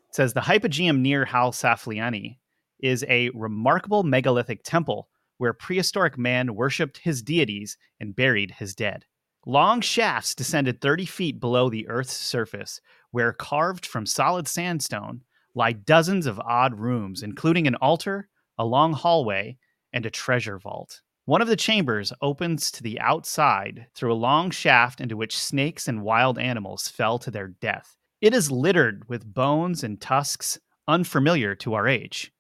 It 0.08 0.16
says 0.16 0.32
the 0.32 0.40
hypogeum 0.40 0.98
near 1.00 1.24
Hal 1.24 1.52
Saflieni 1.52 2.38
is 2.80 3.04
a 3.08 3.30
remarkable 3.34 4.02
megalithic 4.02 4.62
temple 4.64 5.08
where 5.38 5.52
prehistoric 5.52 6.18
man 6.18 6.54
worshipped 6.54 6.98
his 6.98 7.22
deities 7.22 7.76
and 7.98 8.16
buried 8.16 8.50
his 8.52 8.74
dead. 8.74 9.04
Long 9.46 9.80
shafts 9.80 10.34
descended 10.34 10.80
30 10.80 11.06
feet 11.06 11.40
below 11.40 11.70
the 11.70 11.88
Earth's 11.88 12.12
surface, 12.16 12.80
where 13.10 13.32
carved 13.32 13.86
from 13.86 14.04
solid 14.04 14.46
sandstone 14.46 15.22
lie 15.54 15.73
dozens 15.73 16.26
of 16.26 16.40
odd 16.40 16.78
rooms, 16.78 17.23
including 17.23 17.66
an 17.66 17.75
altar, 17.76 18.28
a 18.59 18.64
long 18.64 18.92
hallway, 18.92 19.57
and 19.92 20.07
a 20.07 20.11
treasure 20.11 20.59
vault. 20.59 21.00
One 21.25 21.42
of 21.42 21.49
the 21.49 21.57
chambers 21.57 22.12
opens 22.23 22.71
to 22.73 22.83
the 22.83 22.99
outside 23.00 23.87
through 23.95 24.12
a 24.12 24.14
long 24.14 24.50
shaft 24.50 25.00
into 25.00 25.16
which 25.16 25.38
snakes 25.38 25.87
and 25.87 26.02
wild 26.02 26.38
animals 26.38 26.88
fell 26.88 27.19
to 27.21 27.30
their 27.30 27.49
death. 27.49 27.97
It 28.21 28.35
is 28.35 28.50
littered 28.50 29.09
with 29.09 29.33
bones 29.33 29.85
and 29.85 30.00
tusks 30.00 30.59
unfamiliar 30.88 31.54
to 31.57 31.75
our 31.75 31.87
age. 31.87 32.33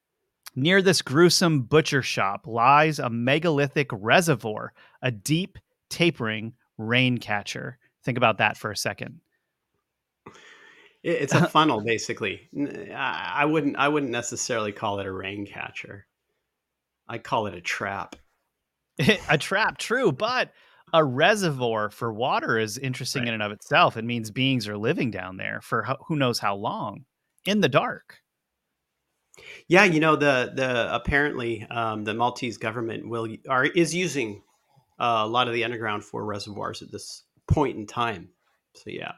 Near 0.56 0.82
this 0.82 1.02
gruesome 1.02 1.62
butcher 1.62 2.02
shop 2.02 2.46
lies 2.46 2.98
a 2.98 3.08
megalithic 3.08 3.88
reservoir, 3.92 4.72
a 5.02 5.10
deep, 5.10 5.58
tapering 5.88 6.54
rain 6.76 7.18
catcher. 7.18 7.78
Think 8.04 8.18
about 8.18 8.38
that 8.38 8.56
for 8.56 8.70
a 8.72 8.76
second. 8.76 9.20
It- 11.02 11.22
It's 11.22 11.32
a 11.34 11.48
funnel, 11.48 11.80
basically. 11.82 12.48
I 12.94 13.32
I 13.42 13.44
wouldn't. 13.44 13.76
I 13.76 13.88
wouldn't 13.88 14.12
necessarily 14.12 14.72
call 14.72 14.98
it 15.00 15.06
a 15.06 15.12
rain 15.12 15.46
catcher. 15.46 16.06
I 17.08 17.18
call 17.18 17.46
it 17.46 17.54
a 17.54 17.60
trap. 17.60 18.16
a 19.28 19.38
trap, 19.38 19.78
true, 19.78 20.12
but 20.12 20.52
a 20.92 21.02
reservoir 21.04 21.88
for 21.90 22.12
water 22.12 22.58
is 22.58 22.76
interesting 22.78 23.22
Right. 23.22 23.28
in 23.28 23.34
and 23.34 23.42
of 23.42 23.52
itself. 23.52 23.96
It 23.96 24.04
means 24.04 24.30
beings 24.30 24.68
are 24.68 24.76
living 24.76 25.10
down 25.10 25.36
there 25.36 25.60
for 25.62 25.84
ho- 25.84 26.04
who 26.08 26.16
knows 26.16 26.38
how 26.38 26.56
long 26.56 27.04
in 27.46 27.60
the 27.60 27.68
dark. 27.68 28.18
Yeah, 29.68 29.84
you 29.84 30.00
know 30.00 30.16
the 30.16 30.52
the 30.54 30.94
apparently 30.94 31.64
um, 31.70 32.04
the 32.04 32.12
Maltese 32.14 32.58
government 32.58 33.08
will 33.08 33.28
are 33.48 33.64
is 33.64 33.94
using 33.94 34.42
uh, 34.98 35.22
a 35.24 35.26
lot 35.28 35.48
of 35.48 35.54
the 35.54 35.64
underground 35.64 36.04
for 36.04 36.24
reservoirs 36.24 36.82
at 36.82 36.90
this 36.92 37.24
point 37.46 37.78
in 37.78 37.86
time. 37.86 38.28
So 38.74 38.90
yeah, 38.90 39.12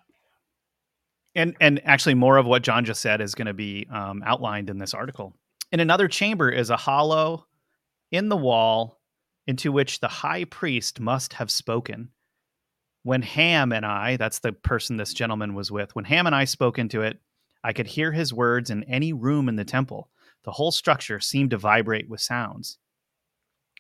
And 1.34 1.56
and 1.60 1.80
actually, 1.84 2.14
more 2.14 2.36
of 2.36 2.46
what 2.46 2.62
John 2.62 2.84
just 2.84 3.00
said 3.00 3.20
is 3.20 3.34
going 3.34 3.46
to 3.46 3.54
be 3.54 3.86
um, 3.90 4.22
outlined 4.26 4.68
in 4.68 4.78
this 4.78 4.94
article. 4.94 5.34
In 5.70 5.80
another 5.80 6.08
chamber 6.08 6.50
is 6.50 6.68
a 6.68 6.76
hollow 6.76 7.46
in 8.10 8.28
the 8.28 8.36
wall 8.36 9.00
into 9.46 9.72
which 9.72 10.00
the 10.00 10.08
high 10.08 10.44
priest 10.44 11.00
must 11.00 11.32
have 11.34 11.50
spoken. 11.50 12.10
When 13.02 13.22
Ham 13.22 13.72
and 13.72 13.84
I, 13.84 14.16
that's 14.16 14.38
the 14.40 14.52
person 14.52 14.96
this 14.96 15.14
gentleman 15.14 15.54
was 15.54 15.72
with, 15.72 15.96
when 15.96 16.04
Ham 16.04 16.26
and 16.26 16.36
I 16.36 16.44
spoke 16.44 16.78
into 16.78 17.02
it, 17.02 17.18
I 17.64 17.72
could 17.72 17.86
hear 17.86 18.12
his 18.12 18.32
words 18.32 18.70
in 18.70 18.84
any 18.84 19.12
room 19.12 19.48
in 19.48 19.56
the 19.56 19.64
temple. 19.64 20.10
The 20.44 20.52
whole 20.52 20.70
structure 20.70 21.18
seemed 21.18 21.50
to 21.50 21.58
vibrate 21.58 22.08
with 22.08 22.20
sounds. 22.20 22.78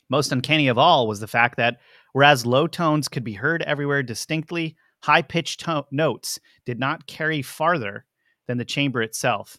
Most 0.08 0.32
uncanny 0.32 0.68
of 0.68 0.78
all 0.78 1.06
was 1.06 1.20
the 1.20 1.26
fact 1.26 1.56
that, 1.56 1.80
whereas 2.12 2.46
low 2.46 2.66
tones 2.66 3.08
could 3.08 3.24
be 3.24 3.34
heard 3.34 3.62
everywhere 3.62 4.02
distinctly, 4.02 4.76
high 5.02 5.22
pitched 5.22 5.60
to- 5.60 5.86
notes 5.90 6.38
did 6.64 6.78
not 6.78 7.06
carry 7.06 7.42
farther 7.42 8.04
than 8.46 8.58
the 8.58 8.64
chamber 8.64 9.02
itself. 9.02 9.58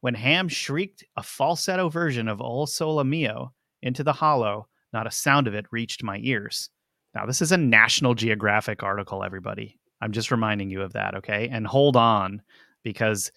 When 0.00 0.14
Ham 0.14 0.48
shrieked 0.48 1.04
a 1.16 1.22
falsetto 1.22 1.88
version 1.88 2.28
of 2.28 2.40
O 2.40 2.64
Sole 2.64 3.04
Mio 3.04 3.52
into 3.82 4.02
the 4.02 4.12
hollow, 4.12 4.68
not 4.92 5.06
a 5.06 5.12
sound 5.12 5.46
of 5.46 5.54
it 5.54 5.66
reached 5.70 6.02
my 6.02 6.18
ears. 6.22 6.70
Now, 7.14 7.26
this 7.26 7.42
is 7.42 7.52
a 7.52 7.56
National 7.56 8.14
Geographic 8.14 8.82
article, 8.82 9.22
everybody. 9.22 9.78
I'm 10.00 10.12
just 10.12 10.30
reminding 10.30 10.70
you 10.70 10.82
of 10.82 10.94
that, 10.94 11.14
okay? 11.16 11.48
And 11.48 11.66
hold 11.66 11.96
on, 11.96 12.42
because 12.82 13.30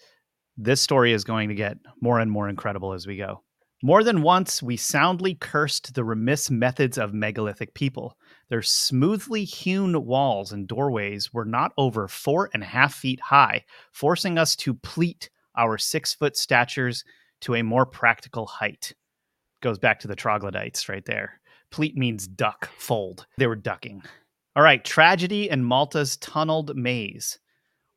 this 0.57 0.81
story 0.81 1.12
is 1.12 1.24
going 1.24 1.50
to 1.50 1.55
get 1.55 1.77
more 2.01 2.19
and 2.19 2.31
more 2.31 2.50
incredible 2.50 2.93
as 2.93 3.05
we 3.05 3.17
go. 3.17 3.43
More 3.83 4.03
than 4.03 4.24
once, 4.24 4.63
we 4.63 4.77
soundly 4.77 5.35
cursed 5.35 5.93
the 5.93 6.03
remiss 6.03 6.50
methods 6.50 6.97
of 6.97 7.13
megalithic 7.13 7.74
people. 7.74 8.17
Their 8.49 8.61
smoothly 8.61 9.43
hewn 9.43 10.05
walls 10.05 10.51
and 10.51 10.67
doorways 10.67 11.33
were 11.33 11.45
not 11.45 11.71
over 11.77 12.07
four 12.07 12.49
and 12.53 12.61
a 12.61 12.67
half 12.67 12.93
feet 12.93 13.19
high, 13.19 13.65
forcing 13.91 14.37
us 14.37 14.55
to 14.57 14.73
pleat 14.73 15.29
our 15.57 15.77
six 15.77 16.13
foot 16.13 16.37
statures 16.37 17.03
to 17.41 17.55
a 17.55 17.63
more 17.63 17.85
practical 17.85 18.45
height. 18.45 18.93
Goes 19.61 19.79
back 19.79 19.99
to 20.01 20.07
the 20.07 20.15
troglodytes 20.15 20.87
right 20.89 21.05
there. 21.05 21.41
Pleat 21.71 21.97
means 21.97 22.27
duck, 22.27 22.69
fold. 22.77 23.25
They 23.37 23.47
were 23.47 23.55
ducking. 23.55 24.03
All 24.55 24.63
right, 24.63 24.83
tragedy 24.83 25.49
in 25.49 25.63
Malta's 25.63 26.17
tunneled 26.17 26.75
maze. 26.75 27.39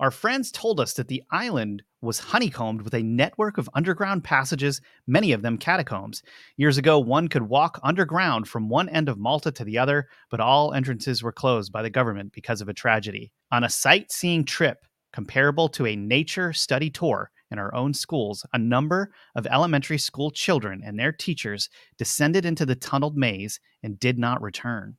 Our 0.00 0.12
friends 0.12 0.52
told 0.52 0.78
us 0.78 0.93
that 0.95 1.09
the 1.09 1.25
island 1.33 1.83
was 2.02 2.21
honeycombed 2.21 2.83
with 2.83 2.95
a 2.95 3.02
network 3.02 3.59
of 3.59 3.69
underground 3.75 4.23
passages, 4.23 4.81
many 5.09 5.33
of 5.33 5.43
them 5.43 5.59
catacombs. 5.59 6.23
Years 6.57 6.78
ago, 6.78 7.00
one 7.00 7.26
could 7.26 7.43
walk 7.43 7.81
underground 7.83 8.47
from 8.47 8.69
one 8.69 8.88
end 8.90 9.09
of 9.09 9.19
Malta 9.19 9.50
to 9.50 9.64
the 9.64 9.76
other, 9.76 10.09
but 10.31 10.38
all 10.38 10.73
entrances 10.73 11.25
were 11.25 11.33
closed 11.33 11.73
by 11.73 11.83
the 11.83 11.90
government 11.90 12.33
because 12.33 12.61
of 12.61 12.69
a 12.69 12.75
tragedy. 12.75 13.33
On 13.50 13.64
a 13.64 13.69
sightseeing 13.69 14.45
trip 14.45 14.87
comparable 15.12 15.69
to 15.71 15.87
a 15.87 15.97
nature 15.97 16.52
study 16.52 16.90
tour 16.90 17.33
in 17.50 17.59
our 17.59 17.75
own 17.75 17.93
schools, 17.93 18.47
a 18.52 18.59
number 18.59 19.11
of 19.35 19.49
elementary 19.49 19.99
school 19.99 20.31
children 20.31 20.81
and 20.85 20.97
their 20.97 21.12
teachers 21.12 21.69
descended 21.97 22.45
into 22.45 22.64
the 22.64 22.76
tunneled 22.76 23.17
maze 23.17 23.59
and 23.83 23.99
did 23.99 24.17
not 24.17 24.40
return. 24.43 24.97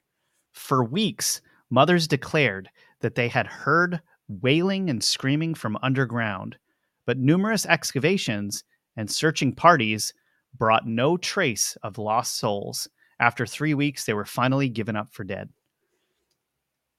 For 0.51 0.83
weeks, 0.83 1.39
mothers 1.69 2.05
declared 2.05 2.69
that 2.99 3.15
they 3.15 3.29
had 3.29 3.47
heard 3.47 4.01
wailing 4.29 4.89
and 4.89 5.03
screaming 5.03 5.55
from 5.55 5.77
underground, 5.81 6.57
but 7.05 7.17
numerous 7.17 7.65
excavations 7.65 8.63
and 8.95 9.09
searching 9.09 9.53
parties 9.53 10.13
brought 10.57 10.87
no 10.87 11.17
trace 11.17 11.77
of 11.83 11.97
lost 11.97 12.37
souls. 12.37 12.87
After 13.19 13.45
three 13.45 13.73
weeks, 13.73 14.05
they 14.05 14.13
were 14.13 14.25
finally 14.25 14.69
given 14.69 14.95
up 14.95 15.11
for 15.11 15.23
dead. 15.23 15.49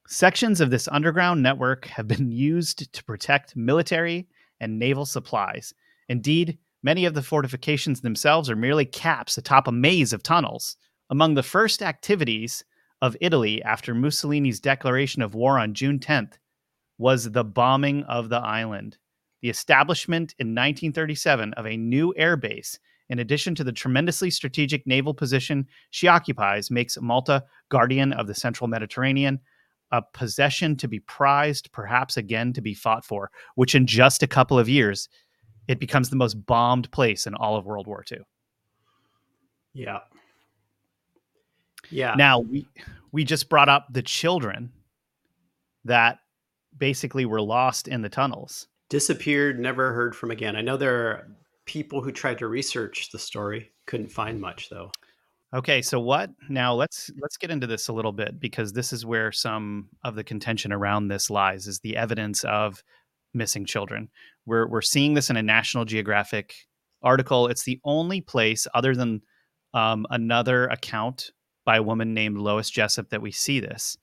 Sections 0.07 0.61
of 0.61 0.71
this 0.71 0.89
underground 0.89 1.43
network 1.43 1.87
have 1.87 2.09
been 2.09 2.31
used 2.33 2.93
to 2.93 3.05
protect 3.05 3.57
military 3.57 4.29
and 4.61 4.79
naval 4.79 5.07
supplies. 5.07 5.73
Indeed, 6.09 6.59
many 6.83 7.05
of 7.05 7.15
the 7.15 7.23
fortifications 7.23 8.01
themselves 8.01 8.51
are 8.51 8.57
merely 8.57 8.85
caps 8.85 9.39
atop 9.39 9.69
a 9.69 9.73
maze 9.73 10.13
of 10.13 10.23
tunnels. 10.23 10.77
Among 11.11 11.35
the 11.35 11.43
first 11.43 11.83
activities 11.83 12.65
of 13.03 13.17
Italy 13.21 13.63
after 13.63 13.95
Mussolini's 13.95 14.61
declaration 14.61 15.23
of 15.23 15.35
war 15.35 15.59
on 15.59 15.75
June 15.75 15.99
10th 15.99 16.35
was 17.01 17.33
the 17.33 17.43
bombing 17.43 18.03
of 18.05 18.29
the 18.29 18.37
island. 18.37 18.99
The 19.41 19.49
establishment 19.49 20.35
in 20.39 20.49
1937 20.49 21.55
of 21.55 21.67
a 21.67 21.77
new 21.79 22.13
air 22.15 22.37
base, 22.37 22.79
in 23.09 23.21
addition 23.21 23.55
to 23.55 23.65
the 23.65 23.73
tremendously 23.73 24.31
strategic 24.31 24.87
naval 24.87 25.15
position 25.15 25.67
she 25.89 26.09
occupies, 26.09 26.71
makes 26.71 27.01
Malta 27.01 27.43
guardian 27.71 28.13
of 28.13 28.27
the 28.27 28.35
central 28.35 28.69
Mediterranean, 28.69 29.41
a 29.93 30.03
possession 30.13 30.77
to 30.77 30.87
be 30.89 31.01
prized, 31.01 31.73
perhaps 31.73 32.19
again 32.19 32.53
to 32.53 32.61
be 32.61 32.75
fought 32.75 33.03
for, 33.03 33.31
which 33.55 33.75
in 33.75 33.87
just 33.87 34.23
a 34.23 34.29
couple 34.29 34.59
of 34.59 34.69
years, 34.69 35.09
it 35.69 35.81
becomes 35.81 36.11
the 36.11 36.17
most 36.17 36.35
bombed 36.45 36.91
place 36.93 37.27
in 37.27 37.35
all 37.35 37.57
of 37.57 37.65
World 37.65 37.87
War 37.87 38.05
II. 38.13 38.19
yeah, 39.73 40.01
yeah. 41.91 42.15
Now 42.15 42.41
we 42.41 42.67
we 43.11 43.25
just 43.25 43.49
brought 43.49 43.71
up 43.71 43.87
the 43.91 44.03
children 44.03 44.71
that 45.87 46.19
basically 46.77 47.25
were 47.25 47.41
lost 47.41 47.89
in 47.89 48.03
the 48.03 48.09
tunnels. 48.09 48.69
Disappeared, 48.89 49.61
never 49.61 49.93
heard 49.93 50.17
from 50.17 50.31
again. 50.31 50.57
I 50.57 50.63
know 50.63 50.77
there 50.77 51.07
are 51.07 51.29
people 51.65 52.03
who 52.03 52.11
tried 52.11 52.39
to 52.39 52.49
research 52.49 53.11
the 53.13 53.19
story, 53.19 53.71
couldn't 53.87 54.11
find 54.11 54.41
much 54.41 54.69
though. 54.71 54.91
Okay, 55.53 55.83
so 55.83 55.99
what? 55.99 56.31
Now 56.49 56.75
let's 56.75 57.11
let's 57.21 57.37
get 57.37 57.51
into 57.51 57.67
this 57.67 57.89
a 57.89 57.93
little 57.93 58.13
bit 58.13 58.39
because 58.39 58.73
this 58.73 58.93
is 58.93 59.05
where 59.05 59.33
some 59.33 59.89
of 60.05 60.15
the 60.15 60.25
contention 60.25 60.73
around 60.73 61.09
this 61.09 61.29
lies 61.29 61.67
is 61.67 61.81
the 61.81 61.97
evidence 61.97 62.45
of 62.45 62.83
missing 63.35 63.65
children. 63.65 64.09
We're 64.47 64.69
we're 64.69 64.81
seeing 64.81 65.15
this 65.15 65.31
in 65.31 65.37
a 65.37 65.43
National 65.43 65.85
Geographic 65.85 66.55
article. 67.03 67.49
It's 67.49 67.65
the 67.65 67.81
only 67.85 68.21
place 68.21 68.67
other 68.75 68.95
than 68.95 69.23
um, 69.75 70.07
another 70.11 70.67
account 70.67 71.33
by 71.65 71.77
a 71.77 71.83
woman 71.83 72.15
named 72.15 72.39
Lois 72.39 72.71
Jessop 72.71 73.11
that 73.11 73.23
we 73.23 73.33
see 73.33 73.61
this. 73.61 73.97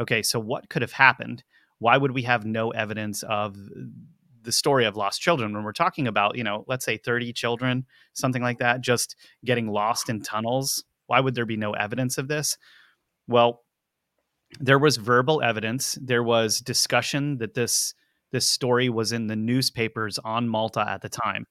Okay, 0.00 0.22
so 0.22 0.38
what 0.38 0.68
could 0.68 0.82
have 0.82 0.92
happened? 0.92 1.44
Why 1.78 1.96
would 1.96 2.12
we 2.12 2.22
have 2.22 2.44
no 2.44 2.70
evidence 2.70 3.22
of 3.22 3.56
the 4.42 4.52
story 4.52 4.84
of 4.84 4.96
lost 4.96 5.20
children 5.20 5.52
when 5.52 5.64
we're 5.64 5.72
talking 5.72 6.06
about, 6.06 6.36
you 6.36 6.44
know, 6.44 6.64
let's 6.68 6.84
say 6.84 6.96
30 6.96 7.32
children, 7.32 7.86
something 8.14 8.42
like 8.42 8.58
that, 8.58 8.80
just 8.80 9.16
getting 9.44 9.68
lost 9.68 10.08
in 10.08 10.22
tunnels? 10.22 10.84
Why 11.06 11.20
would 11.20 11.34
there 11.34 11.46
be 11.46 11.56
no 11.56 11.72
evidence 11.72 12.18
of 12.18 12.28
this? 12.28 12.56
Well, 13.26 13.64
there 14.60 14.78
was 14.78 14.96
verbal 14.96 15.42
evidence. 15.42 15.98
There 16.00 16.22
was 16.22 16.60
discussion 16.60 17.38
that 17.38 17.54
this 17.54 17.94
this 18.30 18.46
story 18.46 18.90
was 18.90 19.12
in 19.12 19.26
the 19.26 19.36
newspapers 19.36 20.18
on 20.18 20.48
Malta 20.48 20.86
at 20.86 21.00
the 21.00 21.08
time. 21.08 21.46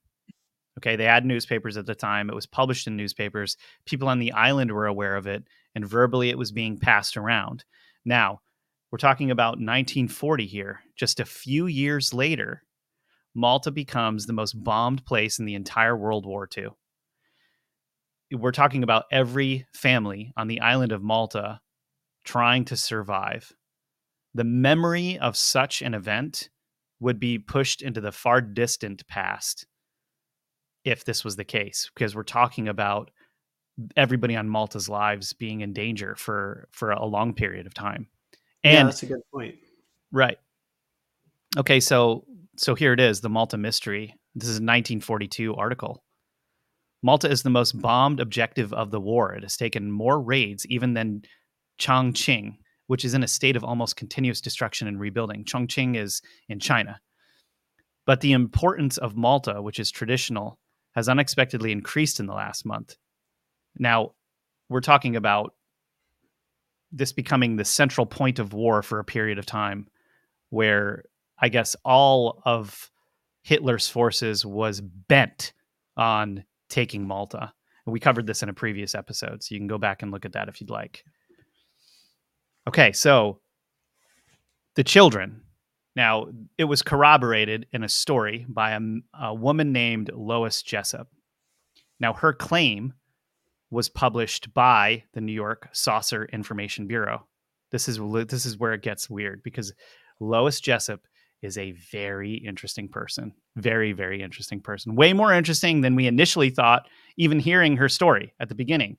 Okay, 0.77 0.95
they 0.95 1.05
had 1.05 1.25
newspapers 1.25 1.75
at 1.75 1.87
the 1.87 1.95
time. 1.95 2.29
It 2.29 2.35
was 2.35 2.45
published 2.45 2.85
in 2.85 2.95
newspapers. 2.95 3.57
People 3.85 4.07
on 4.07 4.19
the 4.19 4.31
island 4.33 4.71
were 4.71 4.85
aware 4.85 5.15
of 5.15 5.25
it, 5.25 5.43
and 5.73 5.87
verbally 5.87 6.29
it 6.29 6.37
was 6.37 6.51
being 6.51 6.77
passed 6.77 7.17
around. 7.17 7.65
Now, 8.05 8.41
we're 8.91 8.97
talking 8.97 9.31
about 9.31 9.53
1940 9.53 10.45
here. 10.45 10.81
Just 10.95 11.19
a 11.19 11.25
few 11.25 11.67
years 11.67 12.13
later, 12.13 12.63
Malta 13.35 13.71
becomes 13.71 14.25
the 14.25 14.33
most 14.33 14.53
bombed 14.63 15.05
place 15.05 15.39
in 15.39 15.45
the 15.45 15.55
entire 15.55 15.95
World 15.95 16.25
War 16.25 16.47
II. 16.57 16.69
We're 18.31 18.51
talking 18.51 18.83
about 18.83 19.05
every 19.11 19.67
family 19.73 20.33
on 20.35 20.47
the 20.47 20.61
island 20.61 20.91
of 20.91 21.03
Malta 21.03 21.59
trying 22.25 22.65
to 22.65 22.77
survive. 22.77 23.53
The 24.33 24.43
memory 24.43 25.17
of 25.19 25.37
such 25.37 25.81
an 25.81 25.93
event 25.93 26.49
would 26.99 27.19
be 27.19 27.39
pushed 27.39 27.81
into 27.81 28.01
the 28.01 28.11
far 28.11 28.41
distant 28.41 29.07
past 29.07 29.65
if 30.83 31.05
this 31.05 31.23
was 31.23 31.35
the 31.35 31.43
case 31.43 31.89
because 31.93 32.15
we're 32.15 32.23
talking 32.23 32.67
about 32.67 33.11
everybody 33.95 34.35
on 34.35 34.49
Malta's 34.49 34.89
lives 34.89 35.33
being 35.33 35.61
in 35.61 35.73
danger 35.73 36.15
for 36.15 36.67
for 36.71 36.91
a 36.91 37.05
long 37.05 37.33
period 37.33 37.67
of 37.67 37.73
time. 37.73 38.07
And 38.67 38.73
yeah, 38.73 38.83
that's 38.83 39.03
a 39.03 39.05
good 39.05 39.21
point. 39.33 39.55
Right. 40.11 40.37
Okay, 41.57 41.79
so 41.79 42.25
so 42.57 42.75
here 42.75 42.93
it 42.93 42.99
is, 42.99 43.21
the 43.21 43.29
Malta 43.29 43.57
mystery. 43.57 44.13
This 44.35 44.49
is 44.49 44.57
a 44.57 44.61
1942 44.61 45.55
article. 45.55 46.03
Malta 47.01 47.29
is 47.29 47.43
the 47.43 47.49
most 47.49 47.79
bombed 47.79 48.19
objective 48.19 48.73
of 48.73 48.91
the 48.91 48.99
war. 48.99 49.33
It 49.33 49.43
has 49.43 49.55
taken 49.55 49.91
more 49.91 50.19
raids 50.19 50.65
even 50.65 50.93
than 50.93 51.21
Chongqing, 51.79 52.57
which 52.87 53.05
is 53.05 53.13
in 53.13 53.23
a 53.23 53.27
state 53.27 53.55
of 53.55 53.63
almost 53.63 53.95
continuous 53.95 54.41
destruction 54.41 54.87
and 54.87 54.99
rebuilding. 54.99 55.45
Chongqing 55.45 55.95
is 55.95 56.21
in 56.49 56.59
China. 56.59 56.99
But 58.05 58.21
the 58.21 58.33
importance 58.33 58.97
of 58.97 59.15
Malta, 59.15 59.61
which 59.61 59.79
is 59.79 59.91
traditional, 59.91 60.59
has 60.95 61.07
unexpectedly 61.07 61.71
increased 61.71 62.19
in 62.19 62.25
the 62.25 62.33
last 62.33 62.65
month. 62.65 62.95
Now, 63.77 64.13
we're 64.69 64.81
talking 64.81 65.15
about 65.15 65.53
this 66.91 67.11
becoming 67.11 67.55
the 67.55 67.65
central 67.65 68.05
point 68.05 68.39
of 68.39 68.53
war 68.53 68.81
for 68.81 68.99
a 68.99 69.03
period 69.05 69.37
of 69.37 69.45
time 69.45 69.87
where 70.49 71.03
I 71.39 71.49
guess 71.49 71.75
all 71.83 72.41
of 72.45 72.89
Hitler's 73.43 73.87
forces 73.87 74.45
was 74.45 74.81
bent 74.81 75.53
on 75.95 76.43
taking 76.69 77.07
Malta. 77.07 77.53
And 77.85 77.93
we 77.93 77.99
covered 77.99 78.27
this 78.27 78.43
in 78.43 78.49
a 78.49 78.53
previous 78.53 78.95
episode, 78.95 79.43
so 79.43 79.53
you 79.53 79.59
can 79.59 79.67
go 79.67 79.77
back 79.77 80.01
and 80.01 80.11
look 80.11 80.25
at 80.25 80.33
that 80.33 80.49
if 80.49 80.59
you'd 80.59 80.69
like. 80.69 81.03
Okay, 82.67 82.91
so 82.91 83.39
the 84.75 84.83
children. 84.83 85.41
Now, 85.95 86.27
it 86.57 86.65
was 86.65 86.81
corroborated 86.81 87.65
in 87.71 87.83
a 87.83 87.89
story 87.89 88.45
by 88.47 88.71
a, 88.71 88.81
a 89.19 89.33
woman 89.33 89.71
named 89.71 90.11
Lois 90.13 90.61
Jessop. 90.61 91.07
Now, 91.99 92.13
her 92.13 92.33
claim 92.33 92.93
was 93.69 93.89
published 93.89 94.53
by 94.53 95.03
the 95.13 95.21
New 95.21 95.33
York 95.33 95.69
Saucer 95.73 96.25
Information 96.25 96.87
Bureau. 96.87 97.27
This 97.71 97.87
is 97.89 97.99
this 98.27 98.45
is 98.45 98.57
where 98.57 98.73
it 98.73 98.81
gets 98.81 99.09
weird 99.09 99.43
because 99.43 99.73
Lois 100.19 100.61
Jessop 100.61 101.01
is 101.41 101.57
a 101.57 101.73
very 101.91 102.35
interesting 102.35 102.87
person. 102.87 103.33
Very, 103.55 103.91
very 103.91 104.21
interesting 104.21 104.59
person. 104.59 104.95
Way 104.95 105.13
more 105.13 105.33
interesting 105.33 105.81
than 105.81 105.95
we 105.95 106.07
initially 106.07 106.49
thought, 106.49 106.87
even 107.17 107.39
hearing 107.39 107.77
her 107.77 107.89
story 107.89 108.33
at 108.39 108.49
the 108.49 108.55
beginning. 108.55 108.97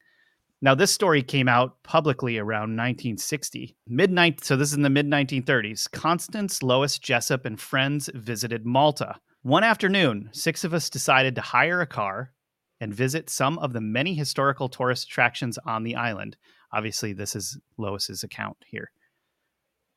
Now, 0.60 0.74
this 0.74 0.92
story 0.92 1.22
came 1.22 1.48
out 1.48 1.82
publicly 1.84 2.36
around 2.36 2.76
1960, 2.76 3.76
midnight. 3.86 4.44
So 4.44 4.56
this 4.56 4.68
is 4.68 4.74
in 4.74 4.82
the 4.82 4.90
mid 4.90 5.06
1930s. 5.06 5.90
Constance, 5.90 6.62
Lois, 6.62 6.98
Jessop, 6.98 7.44
and 7.44 7.60
friends 7.60 8.10
visited 8.14 8.66
Malta. 8.66 9.16
One 9.42 9.62
afternoon, 9.62 10.30
six 10.32 10.64
of 10.64 10.74
us 10.74 10.90
decided 10.90 11.36
to 11.36 11.40
hire 11.40 11.80
a 11.80 11.86
car 11.86 12.32
and 12.80 12.94
visit 12.94 13.28
some 13.28 13.58
of 13.58 13.72
the 13.72 13.80
many 13.80 14.14
historical 14.14 14.68
tourist 14.68 15.04
attractions 15.08 15.58
on 15.66 15.82
the 15.82 15.96
island. 15.96 16.36
Obviously, 16.72 17.12
this 17.12 17.34
is 17.34 17.58
Lois's 17.76 18.22
account 18.22 18.56
here. 18.66 18.90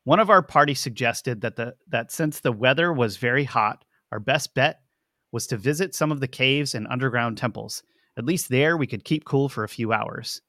One 0.04 0.20
of 0.20 0.30
our 0.30 0.42
party 0.42 0.74
suggested 0.74 1.42
that 1.42 1.56
the 1.56 1.76
that 1.88 2.12
since 2.12 2.40
the 2.40 2.52
weather 2.52 2.92
was 2.92 3.18
very 3.18 3.44
hot, 3.44 3.86
our 4.12 4.20
best 4.20 4.54
bet 4.56 4.80
was 5.32 5.48
to 5.48 5.58
visit 5.58 5.94
some 5.94 6.12
of 6.12 6.20
the 6.20 6.28
caves 6.28 6.74
and 6.74 6.88
underground 6.88 7.38
temples. 7.38 7.84
At 8.18 8.26
least 8.26 8.50
there 8.50 8.78
we 8.78 8.88
could 8.88 9.06
keep 9.06 9.26
cool 9.26 9.48
for 9.48 9.64
a 9.64 9.70
few 9.70 9.94
hours. 9.94 10.42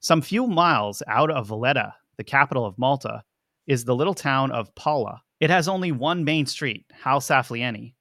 Some 0.00 0.20
few 0.20 0.46
miles 0.46 1.02
out 1.08 1.30
of 1.30 1.48
Valletta, 1.48 1.94
the 2.16 2.24
capital 2.24 2.64
of 2.64 2.78
Malta, 2.78 3.22
is 3.66 3.84
the 3.84 3.96
little 3.96 4.14
town 4.14 4.52
of 4.52 4.74
Paola. 4.74 5.22
It 5.40 5.50
has 5.50 5.68
only 5.68 5.90
one 5.90 6.24
main 6.24 6.46
street, 6.46 6.84
Hal 6.92 7.20
Saflieni, 7.20 7.94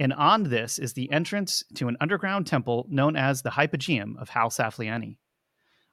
and 0.00 0.14
on 0.14 0.44
this 0.44 0.78
is 0.78 0.94
the 0.94 1.12
entrance 1.12 1.62
to 1.74 1.86
an 1.86 1.96
underground 2.00 2.46
temple 2.46 2.86
known 2.88 3.16
as 3.16 3.42
the 3.42 3.50
Hypogeum 3.50 4.16
of 4.18 4.30
Hal 4.30 4.48
Saflieni. 4.48 5.18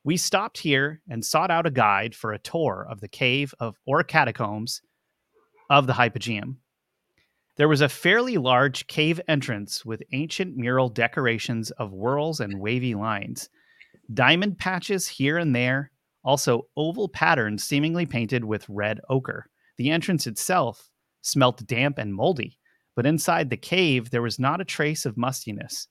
We 0.05 0.15
stopped 0.15 0.59
here 0.59 1.01
and 1.09 1.25
sought 1.25 1.51
out 1.51 1.67
a 1.67 1.71
guide 1.71 2.15
for 2.15 2.31
a 2.31 2.39
tour 2.39 2.87
of 2.89 3.01
the 3.01 3.09
cave 3.09 3.53
of 3.59 3.75
or 3.85 4.03
catacombs 4.03 4.81
of 5.69 5.87
the 5.87 5.93
Hypogeum. 5.93 6.55
There 7.57 7.67
was 7.67 7.81
a 7.81 7.89
fairly 7.89 8.37
large 8.37 8.87
cave 8.87 9.19
entrance 9.27 9.83
with 9.83 10.01
ancient 10.13 10.55
mural 10.55 10.87
decorations 10.87 11.71
of 11.71 11.91
whorls 11.91 12.39
and 12.39 12.61
wavy 12.61 12.95
lines, 12.95 13.49
diamond 14.13 14.57
patches 14.57 15.09
here 15.09 15.37
and 15.37 15.53
there, 15.53 15.91
also 16.23 16.67
oval 16.77 17.09
patterns 17.09 17.65
seemingly 17.65 18.05
painted 18.05 18.45
with 18.45 18.69
red 18.69 19.01
ochre. 19.09 19.47
The 19.77 19.89
entrance 19.89 20.27
itself 20.27 20.89
smelt 21.21 21.67
damp 21.67 21.97
and 21.97 22.13
moldy, 22.13 22.57
but 22.97 23.05
inside 23.05 23.51
the 23.51 23.57
cave, 23.57 24.09
there 24.09 24.23
was 24.23 24.39
not 24.39 24.59
a 24.59 24.65
trace 24.65 25.05
of 25.05 25.17
mustiness. 25.17 25.87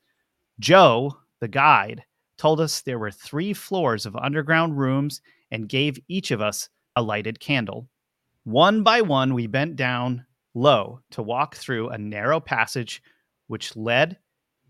Joe, 0.59 1.17
the 1.41 1.47
guide, 1.47 2.03
told 2.37 2.61
us 2.61 2.81
there 2.81 2.99
were 2.99 3.13
three 3.13 3.53
floors 3.53 4.07
of 4.07 4.17
underground 4.17 4.77
rooms 4.77 5.21
and 5.53 5.69
gave 5.69 6.01
each 6.09 6.33
of 6.33 6.41
us 6.41 6.69
a 6.97 7.03
lighted 7.03 7.39
candle. 7.39 7.89
One 8.43 8.83
by 8.83 9.03
one, 9.03 9.35
we 9.35 9.47
bent 9.47 9.77
down 9.77 10.27
low 10.55 10.99
to 11.13 11.23
walk 11.23 11.55
through 11.55 11.91
a 11.91 11.99
narrow 11.99 12.41
passage 12.41 13.01
which 13.47 13.77
led 13.77 14.19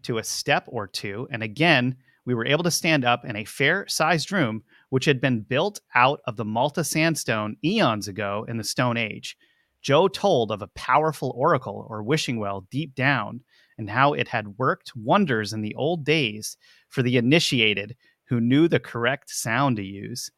to 0.02 0.18
a 0.18 0.24
step 0.24 0.64
or 0.66 0.86
two. 0.86 1.26
And 1.30 1.42
again, 1.42 1.96
we 2.26 2.34
were 2.34 2.44
able 2.44 2.64
to 2.64 2.70
stand 2.70 3.06
up 3.06 3.24
in 3.24 3.36
a 3.36 3.46
fair 3.46 3.88
sized 3.88 4.30
room 4.30 4.62
which 4.90 5.06
had 5.06 5.22
been 5.22 5.40
built 5.40 5.80
out 5.94 6.20
of 6.26 6.36
the 6.36 6.44
Malta 6.44 6.84
sandstone 6.84 7.56
eons 7.64 8.08
ago 8.08 8.44
in 8.46 8.58
the 8.58 8.64
Stone 8.64 8.98
Age. 8.98 9.38
Joe 9.86 10.08
told 10.08 10.50
of 10.50 10.62
a 10.62 10.70
powerful 10.74 11.32
oracle 11.36 11.86
or 11.88 12.02
wishing 12.02 12.40
well 12.40 12.66
deep 12.72 12.96
down 12.96 13.42
and 13.78 13.88
how 13.88 14.14
it 14.14 14.26
had 14.26 14.58
worked 14.58 14.90
wonders 14.96 15.52
in 15.52 15.60
the 15.60 15.76
old 15.76 16.04
days 16.04 16.56
for 16.88 17.04
the 17.04 17.16
initiated 17.16 17.94
who 18.28 18.40
knew 18.40 18.66
the 18.66 18.80
correct 18.80 19.30
sound 19.30 19.76
to 19.76 19.84
use. 19.84 20.28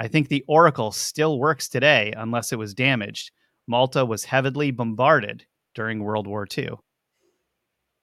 I 0.00 0.08
think 0.08 0.28
the 0.28 0.46
oracle 0.48 0.92
still 0.92 1.38
works 1.38 1.68
today 1.68 2.14
unless 2.16 2.52
it 2.52 2.58
was 2.58 2.72
damaged. 2.72 3.32
Malta 3.66 4.02
was 4.02 4.24
heavily 4.24 4.70
bombarded 4.70 5.44
during 5.74 6.02
World 6.02 6.26
War 6.26 6.46
II. 6.56 6.70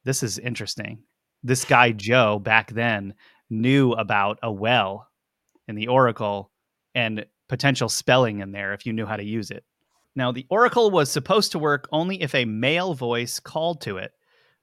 This 0.03 0.21
is 0.21 0.37
interesting. 0.37 1.01
This 1.41 1.65
guy, 1.65 1.91
Joe, 1.91 2.37
back 2.37 2.69
then 2.69 3.15
knew 3.49 3.93
about 3.93 4.37
a 4.43 4.51
well 4.51 5.07
in 5.67 5.73
the 5.73 5.87
oracle 5.87 6.51
and 6.93 7.25
potential 7.49 7.89
spelling 7.89 8.41
in 8.41 8.51
there 8.51 8.75
if 8.75 8.85
you 8.85 8.93
knew 8.93 9.07
how 9.07 9.15
to 9.15 9.23
use 9.23 9.49
it. 9.49 9.63
Now, 10.15 10.31
the 10.31 10.45
oracle 10.49 10.91
was 10.91 11.11
supposed 11.11 11.51
to 11.53 11.59
work 11.59 11.87
only 11.91 12.21
if 12.21 12.35
a 12.35 12.45
male 12.45 12.93
voice 12.93 13.39
called 13.39 13.81
to 13.81 13.97
it. 13.97 14.11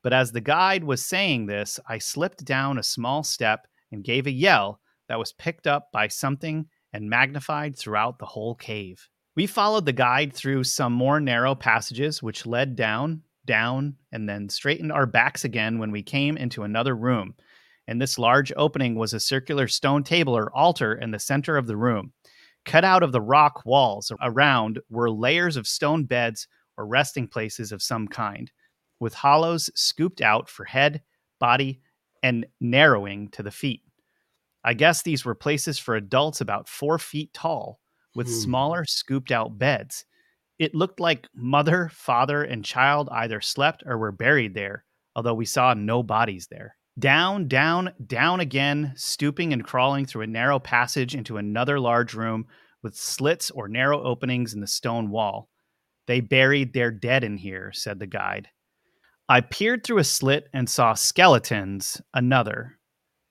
But 0.02 0.12
as 0.12 0.32
the 0.32 0.40
guide 0.40 0.84
was 0.84 1.04
saying 1.04 1.46
this, 1.46 1.80
I 1.88 1.98
slipped 1.98 2.44
down 2.44 2.78
a 2.78 2.82
small 2.82 3.22
step 3.22 3.66
and 3.92 4.04
gave 4.04 4.26
a 4.26 4.30
yell 4.30 4.80
that 5.08 5.18
was 5.18 5.32
picked 5.32 5.66
up 5.66 5.90
by 5.92 6.08
something 6.08 6.66
and 6.92 7.10
magnified 7.10 7.76
throughout 7.76 8.18
the 8.18 8.26
whole 8.26 8.54
cave. 8.54 9.08
We 9.36 9.46
followed 9.46 9.86
the 9.86 9.92
guide 9.92 10.32
through 10.32 10.64
some 10.64 10.92
more 10.92 11.20
narrow 11.20 11.54
passages, 11.54 12.22
which 12.22 12.46
led 12.46 12.76
down, 12.76 13.22
down, 13.44 13.96
and 14.12 14.28
then 14.28 14.48
straightened 14.48 14.92
our 14.92 15.06
backs 15.06 15.44
again 15.44 15.78
when 15.78 15.90
we 15.90 16.02
came 16.02 16.36
into 16.36 16.62
another 16.62 16.96
room. 16.96 17.34
and 17.90 18.00
this 18.00 18.20
large 18.20 18.52
opening 18.56 18.94
was 18.94 19.12
a 19.12 19.18
circular 19.18 19.66
stone 19.66 20.04
table 20.04 20.36
or 20.36 20.56
altar 20.56 20.94
in 20.94 21.10
the 21.10 21.18
center 21.18 21.56
of 21.56 21.66
the 21.66 21.76
room. 21.76 22.12
Cut 22.64 22.84
out 22.84 23.02
of 23.02 23.12
the 23.12 23.20
rock 23.20 23.64
walls 23.64 24.12
around 24.20 24.80
were 24.90 25.10
layers 25.10 25.56
of 25.56 25.66
stone 25.66 26.04
beds 26.04 26.46
or 26.76 26.86
resting 26.86 27.28
places 27.28 27.72
of 27.72 27.82
some 27.82 28.08
kind, 28.08 28.50
with 29.00 29.14
hollows 29.14 29.70
scooped 29.74 30.20
out 30.20 30.48
for 30.48 30.64
head, 30.64 31.02
body, 31.38 31.80
and 32.22 32.46
narrowing 32.60 33.28
to 33.30 33.42
the 33.42 33.50
feet. 33.50 33.82
I 34.64 34.74
guess 34.74 35.02
these 35.02 35.24
were 35.24 35.34
places 35.34 35.78
for 35.78 35.96
adults 35.96 36.40
about 36.40 36.68
four 36.68 36.98
feet 36.98 37.32
tall, 37.34 37.80
with 38.14 38.28
Hmm. 38.28 38.32
smaller, 38.32 38.84
scooped 38.84 39.30
out 39.32 39.58
beds. 39.58 40.04
It 40.58 40.74
looked 40.74 41.00
like 41.00 41.28
mother, 41.34 41.90
father, 41.90 42.42
and 42.44 42.64
child 42.64 43.08
either 43.12 43.40
slept 43.40 43.82
or 43.86 43.98
were 43.98 44.12
buried 44.12 44.54
there, 44.54 44.84
although 45.16 45.34
we 45.34 45.46
saw 45.46 45.74
no 45.74 46.02
bodies 46.02 46.48
there. 46.48 46.76
Down, 46.98 47.48
down, 47.48 47.92
down 48.06 48.40
again, 48.40 48.92
stooping 48.96 49.52
and 49.52 49.64
crawling 49.64 50.06
through 50.06 50.22
a 50.22 50.26
narrow 50.26 50.58
passage 50.58 51.14
into 51.14 51.36
another 51.36 51.80
large 51.80 52.14
room 52.14 52.46
with 52.82 52.96
slits 52.96 53.50
or 53.50 53.68
narrow 53.68 54.02
openings 54.02 54.54
in 54.54 54.60
the 54.60 54.66
stone 54.66 55.10
wall. 55.10 55.48
They 56.06 56.20
buried 56.20 56.72
their 56.72 56.90
dead 56.90 57.24
in 57.24 57.36
here, 57.36 57.70
said 57.72 57.98
the 57.98 58.06
guide. 58.06 58.48
I 59.28 59.42
peered 59.42 59.84
through 59.84 59.98
a 59.98 60.04
slit 60.04 60.48
and 60.52 60.68
saw 60.68 60.94
skeletons, 60.94 62.02
another. 62.12 62.78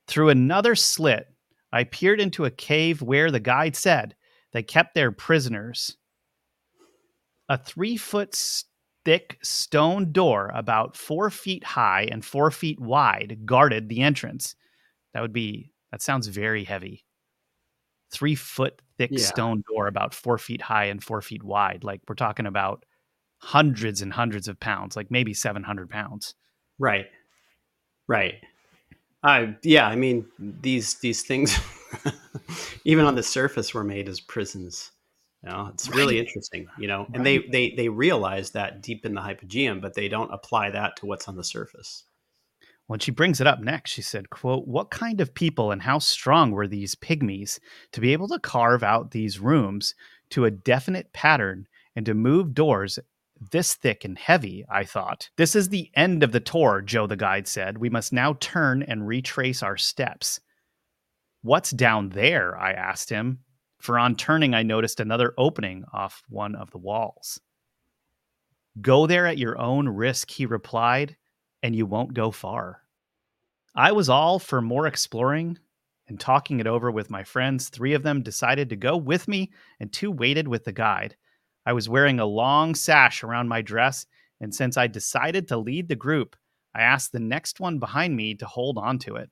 Through 0.08 0.30
another 0.30 0.76
slit, 0.76 1.28
I 1.74 1.84
peered 1.84 2.22
into 2.22 2.46
a 2.46 2.52
cave 2.52 3.02
where 3.02 3.30
the 3.30 3.40
guide 3.40 3.76
said 3.76 4.16
they 4.54 4.64
kept 4.64 4.96
their 4.96 5.12
prisoners. 5.12 5.98
A 7.50 7.58
three 7.58 7.98
foot 7.98 8.34
thick 9.10 9.40
stone 9.42 10.12
door, 10.12 10.52
about 10.54 10.96
four 10.96 11.32
feet 11.32 11.64
high 11.64 12.08
and 12.12 12.24
four 12.24 12.52
feet 12.52 12.80
wide, 12.80 13.40
guarded 13.44 13.90
the 13.90 14.02
entrance. 14.02 14.54
That 15.16 15.22
would 15.22 15.34
be, 15.34 15.72
that 15.92 16.04
sounds 16.04 16.28
very 16.28 16.64
heavy. 16.64 17.06
Three 18.12 18.36
foot 18.36 18.84
thick 19.00 19.10
Yeah. 19.12 19.26
stone 19.26 19.64
door, 19.68 19.88
about 19.88 20.14
four 20.14 20.38
feet 20.38 20.62
high 20.62 20.86
and 20.86 21.04
four 21.04 21.24
feet 21.24 21.42
wide. 21.42 21.84
Like 21.84 22.02
we're 22.08 22.14
talking 22.14 22.46
about 22.46 22.86
hundreds 23.40 24.04
and 24.04 24.14
hundreds 24.14 24.48
of 24.48 24.60
pounds, 24.60 24.96
like 24.96 25.10
maybe 25.10 25.34
700 25.34 25.90
pounds. 25.90 26.36
Right. 26.78 27.08
Right. 28.08 28.36
Uh, 29.24 29.54
yeah, 29.64 29.88
I 29.88 29.96
mean 29.96 30.28
these 30.38 31.00
these 31.00 31.24
things 31.24 31.58
even 32.86 33.06
on 33.06 33.16
the 33.16 33.24
surface 33.24 33.74
were 33.74 33.84
made 33.84 34.08
as 34.08 34.20
prisons. 34.20 34.92
You 35.44 35.50
know, 35.50 35.70
it's 35.74 35.90
really 35.90 36.18
Right. 36.18 36.26
interesting, 36.26 36.68
you 36.78 36.88
know. 36.88 37.08
And 37.14 37.26
they 37.26 37.38
they 37.40 37.72
they 37.72 37.90
realize 37.90 38.52
that 38.52 38.82
deep 38.82 39.06
in 39.06 39.14
the 39.14 39.22
hypogeum, 39.22 39.82
but 39.82 39.94
they 39.94 40.10
don't 40.10 40.34
apply 40.34 40.72
that 40.72 40.98
to 40.98 41.06
what's 41.06 41.28
on 41.28 41.38
the 41.38 41.44
surface. 41.44 42.06
When 42.88 43.00
she 43.00 43.12
brings 43.12 43.40
it 43.40 43.48
up 43.48 43.60
next, 43.60 43.92
she 43.92 44.02
said, 44.02 44.32
quote, 44.32 44.68
What 44.68 44.90
kind 44.90 45.22
of 45.22 45.34
people 45.36 45.72
and 45.72 45.82
how 45.82 46.00
strong 46.00 46.52
were 46.52 46.68
these 46.68 46.96
pygmies 46.96 47.60
to 47.92 48.02
be 48.02 48.14
able 48.14 48.28
to 48.30 48.40
carve 48.40 48.84
out 48.84 49.12
these 49.12 49.40
rooms 49.40 49.94
to 50.32 50.46
a 50.46 50.52
definite 50.52 51.14
pattern 51.14 51.68
and 51.96 52.06
to 52.08 52.14
move 52.14 52.54
doors 52.54 52.98
this 53.40 53.76
thick 53.76 54.04
and 54.04 54.18
heavy? 54.18 54.66
I 54.70 54.84
thought. 54.86 55.30
This 55.38 55.56
is 55.56 55.70
the 55.70 55.92
end 55.96 56.24
of 56.24 56.32
the 56.32 56.40
tour, 56.40 56.82
Joe 56.82 57.06
the 57.08 57.16
guide 57.16 57.48
said. 57.48 57.78
We 57.78 57.90
must 57.90 58.12
now 58.12 58.34
turn 58.40 58.82
and 58.84 59.08
retrace 59.08 59.62
our 59.64 59.78
steps. 59.78 60.42
What's 61.44 61.72
down 61.72 62.10
there? 62.10 62.58
I 62.58 62.72
asked 62.74 63.10
him, 63.10 63.40
for 63.80 63.98
on 63.98 64.16
turning, 64.16 64.54
I 64.54 64.64
noticed 64.64 65.00
another 65.00 65.34
opening 65.38 65.86
off 65.94 66.24
one 66.30 66.56
of 66.56 66.72
the 66.72 66.78
walls. 66.78 67.40
Go 68.82 69.08
there 69.08 69.26
at 69.26 69.38
your 69.38 69.58
own 69.58 69.88
risk, 69.88 70.30
he 70.30 70.46
replied, 70.46 71.18
and 71.64 71.76
you 71.76 71.86
won't 71.86 72.14
go 72.14 72.32
far. 72.32 72.82
I 73.76 73.92
was 73.92 74.10
all 74.10 74.40
for 74.40 74.62
more 74.62 74.88
exploring 74.88 75.58
and 76.08 76.20
talking 76.20 76.60
it 76.60 76.68
over 76.68 76.92
with 76.92 77.10
my 77.10 77.24
friends. 77.24 77.70
Three 77.70 77.94
of 77.94 78.04
them 78.04 78.24
decided 78.24 78.70
to 78.70 78.76
go 78.76 78.98
with 78.98 79.28
me, 79.28 79.52
and 79.80 79.92
two 79.92 80.12
waited 80.12 80.48
with 80.48 80.66
the 80.66 80.72
guide. 80.72 81.16
I 81.66 81.74
was 81.74 81.88
wearing 81.88 82.20
a 82.20 82.26
long 82.26 82.76
sash 82.76 83.24
around 83.24 83.48
my 83.48 83.62
dress, 83.62 84.06
and 84.42 84.54
since 84.54 84.76
I 84.76 84.88
decided 84.88 85.48
to 85.48 85.58
lead 85.58 85.88
the 85.88 85.96
group, 85.96 86.36
I 86.74 86.82
asked 86.82 87.12
the 87.12 87.20
next 87.20 87.60
one 87.60 87.80
behind 87.80 88.16
me 88.16 88.36
to 88.36 88.46
hold 88.46 88.78
on 88.78 89.00
to 89.00 89.16
it. 89.16 89.30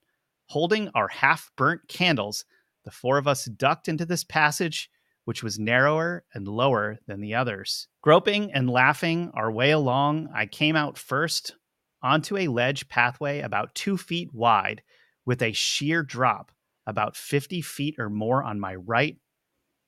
Holding 0.47 0.89
our 0.89 1.07
half 1.07 1.51
burnt 1.57 1.87
candles, 1.87 2.45
the 2.87 2.91
four 2.91 3.17
of 3.17 3.27
us 3.27 3.43
ducked 3.43 3.89
into 3.89 4.05
this 4.05 4.23
passage, 4.23 4.89
which 5.25 5.43
was 5.43 5.59
narrower 5.59 6.23
and 6.33 6.47
lower 6.47 6.97
than 7.05 7.19
the 7.19 7.35
others. 7.35 7.89
Groping 8.01 8.53
and 8.53 8.69
laughing 8.69 9.29
our 9.33 9.51
way 9.51 9.71
along, 9.71 10.29
I 10.33 10.45
came 10.45 10.77
out 10.77 10.97
first 10.97 11.53
onto 12.01 12.37
a 12.37 12.47
ledge 12.47 12.87
pathway 12.87 13.41
about 13.41 13.75
two 13.75 13.97
feet 13.97 14.33
wide 14.33 14.83
with 15.25 15.41
a 15.41 15.51
sheer 15.51 16.01
drop 16.01 16.53
about 16.85 17.17
50 17.17 17.61
feet 17.61 17.95
or 17.99 18.09
more 18.09 18.41
on 18.41 18.57
my 18.57 18.75
right, 18.75 19.17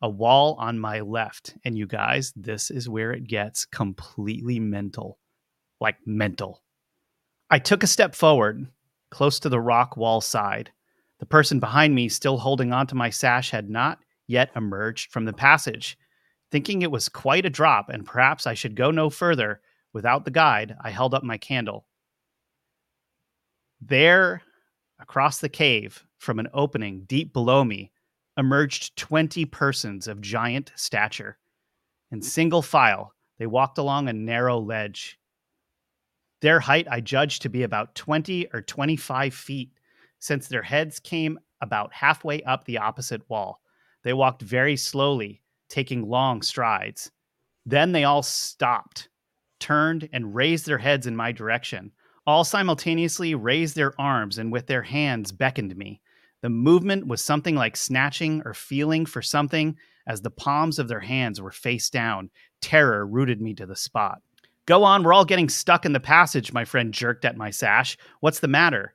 a 0.02 0.10
wall 0.10 0.58
on 0.60 0.78
my 0.78 1.00
left. 1.00 1.56
And 1.64 1.78
you 1.78 1.88
guys, 1.88 2.34
this 2.36 2.70
is 2.70 2.90
where 2.90 3.14
it 3.14 3.26
gets 3.26 3.66
completely 3.66 4.60
mental. 4.60 5.20
Like 5.80 5.96
mental. 6.06 6.62
I 7.50 7.60
took 7.60 7.82
a 7.82 7.88
step 7.88 8.14
forward, 8.14 8.68
close 9.10 9.40
to 9.40 9.48
the 9.48 9.62
rock 9.62 9.96
wall 9.96 10.20
side. 10.20 10.74
The 11.20 11.26
person 11.26 11.60
behind 11.60 11.94
me, 11.94 12.10
still 12.10 12.38
holding 12.38 12.74
onto 12.74 12.96
my 12.96 13.10
sash, 13.10 13.52
had 13.52 13.70
not 13.70 14.00
yet 14.28 14.52
emerged 14.56 15.12
from 15.12 15.26
the 15.26 15.34
passage. 15.34 15.98
Thinking 16.52 16.82
it 16.82 16.92
was 16.92 17.10
quite 17.10 17.46
a 17.46 17.50
drop 17.50 17.90
and 17.90 18.06
perhaps 18.06 18.48
I 18.48 18.54
should 18.54 18.76
go 18.76 18.90
no 18.92 19.10
further 19.10 19.62
without 19.94 20.26
the 20.26 20.32
guide, 20.32 20.76
I 20.82 20.92
held 20.92 21.14
up 21.14 21.24
my 21.24 21.38
candle. 21.38 21.86
There, 23.82 24.42
across 25.00 25.40
the 25.40 25.50
cave, 25.50 26.04
from 26.18 26.40
an 26.40 26.48
opening 26.54 27.06
deep 27.06 27.34
below 27.34 27.64
me, 27.64 27.92
emerged 28.38 28.98
20 28.98 29.46
persons 29.46 30.08
of 30.08 30.22
giant 30.22 30.72
stature. 30.76 31.38
In 32.12 32.22
single 32.22 32.62
file, 32.62 33.14
they 33.38 33.48
walked 33.48 33.78
along 33.78 34.10
a 34.10 34.14
narrow 34.14 34.60
ledge. 34.60 35.20
Their 36.42 36.60
height 36.60 36.88
I 36.90 37.02
judged 37.02 37.42
to 37.44 37.50
be 37.50 37.64
about 37.64 37.96
20 37.96 38.48
or 38.54 38.62
25 38.62 39.34
feet, 39.34 39.72
since 40.20 40.48
their 40.48 40.62
heads 40.62 41.00
came 41.00 41.40
about 41.62 41.94
halfway 41.94 42.42
up 42.44 42.66
the 42.66 42.78
opposite 42.78 43.28
wall. 43.30 43.62
They 44.04 44.14
walked 44.14 44.42
very 44.42 44.78
slowly, 44.78 45.42
taking 45.70 46.08
long 46.08 46.42
strides. 46.42 47.12
Then 47.66 47.92
they 47.92 48.04
all 48.04 48.24
stopped, 48.24 49.10
turned, 49.60 50.08
and 50.14 50.34
raised 50.36 50.66
their 50.66 50.78
heads 50.78 51.08
in 51.08 51.16
my 51.16 51.32
direction. 51.32 51.92
All 52.26 52.44
simultaneously 52.44 53.36
raised 53.36 53.76
their 53.76 54.00
arms 54.00 54.38
and 54.38 54.52
with 54.52 54.68
their 54.68 54.84
hands 54.84 55.32
beckoned 55.32 55.76
me. 55.76 56.02
The 56.42 56.50
movement 56.50 57.08
was 57.08 57.24
something 57.24 57.56
like 57.56 57.76
snatching 57.76 58.42
or 58.46 58.54
feeling 58.54 59.06
for 59.06 59.22
something 59.22 59.76
as 60.08 60.22
the 60.22 60.32
palms 60.32 60.80
of 60.80 60.88
their 60.88 61.00
hands 61.00 61.42
were 61.42 61.52
face 61.52 61.90
down. 61.90 62.30
Terror 62.62 63.06
rooted 63.06 63.42
me 63.42 63.54
to 63.56 63.66
the 63.66 63.76
spot. 63.76 64.22
Go 64.66 64.84
on, 64.84 65.04
we're 65.04 65.14
all 65.14 65.26
getting 65.26 65.50
stuck 65.50 65.86
in 65.86 65.94
the 65.94 66.00
passage, 66.00 66.54
my 66.54 66.64
friend 66.64 66.94
jerked 66.94 67.26
at 67.26 67.36
my 67.36 67.50
sash. 67.50 67.98
What's 68.20 68.40
the 68.40 68.48
matter? 68.48 68.94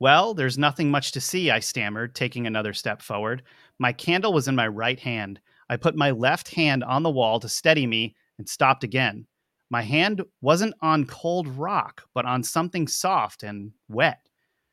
Well, 0.00 0.32
there's 0.32 0.56
nothing 0.56 0.90
much 0.90 1.12
to 1.12 1.20
see, 1.20 1.50
I 1.50 1.60
stammered, 1.60 2.14
taking 2.14 2.46
another 2.46 2.72
step 2.72 3.02
forward. 3.02 3.42
My 3.78 3.92
candle 3.92 4.32
was 4.32 4.48
in 4.48 4.56
my 4.56 4.66
right 4.66 4.98
hand. 4.98 5.40
I 5.68 5.76
put 5.76 5.94
my 5.94 6.10
left 6.10 6.54
hand 6.54 6.82
on 6.82 7.02
the 7.02 7.10
wall 7.10 7.38
to 7.38 7.50
steady 7.50 7.86
me 7.86 8.16
and 8.38 8.48
stopped 8.48 8.82
again. 8.82 9.26
My 9.68 9.82
hand 9.82 10.22
wasn't 10.40 10.74
on 10.80 11.04
cold 11.04 11.46
rock, 11.48 12.04
but 12.14 12.24
on 12.24 12.42
something 12.42 12.88
soft 12.88 13.42
and 13.42 13.72
wet. 13.88 14.20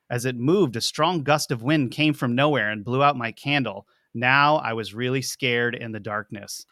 As 0.10 0.24
it 0.24 0.38
moved, 0.38 0.78
a 0.78 0.82
strong 0.82 1.24
gust 1.24 1.52
of 1.52 1.62
wind 1.62 1.92
came 1.92 2.14
from 2.14 2.34
nowhere 2.34 2.72
and 2.72 2.86
blew 2.86 3.04
out 3.04 3.18
my 3.18 3.34
candle. 3.34 3.86
Now 4.14 4.56
I 4.56 4.72
was 4.72 4.94
really 4.94 5.22
scared 5.22 5.76
in 5.76 5.92
the 5.92 6.00
darkness. 6.00 6.66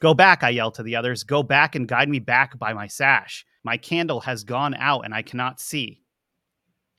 Go 0.00 0.14
back, 0.14 0.42
I 0.42 0.50
yelled 0.50 0.74
to 0.74 0.82
the 0.82 0.96
others. 0.96 1.22
Go 1.22 1.44
back 1.44 1.76
and 1.76 1.86
guide 1.86 2.08
me 2.08 2.18
back 2.18 2.58
by 2.58 2.72
my 2.72 2.88
sash. 2.88 3.46
My 3.62 3.76
candle 3.76 4.20
has 4.22 4.42
gone 4.42 4.74
out 4.74 5.04
and 5.04 5.14
I 5.14 5.22
cannot 5.22 5.60
see. 5.60 6.02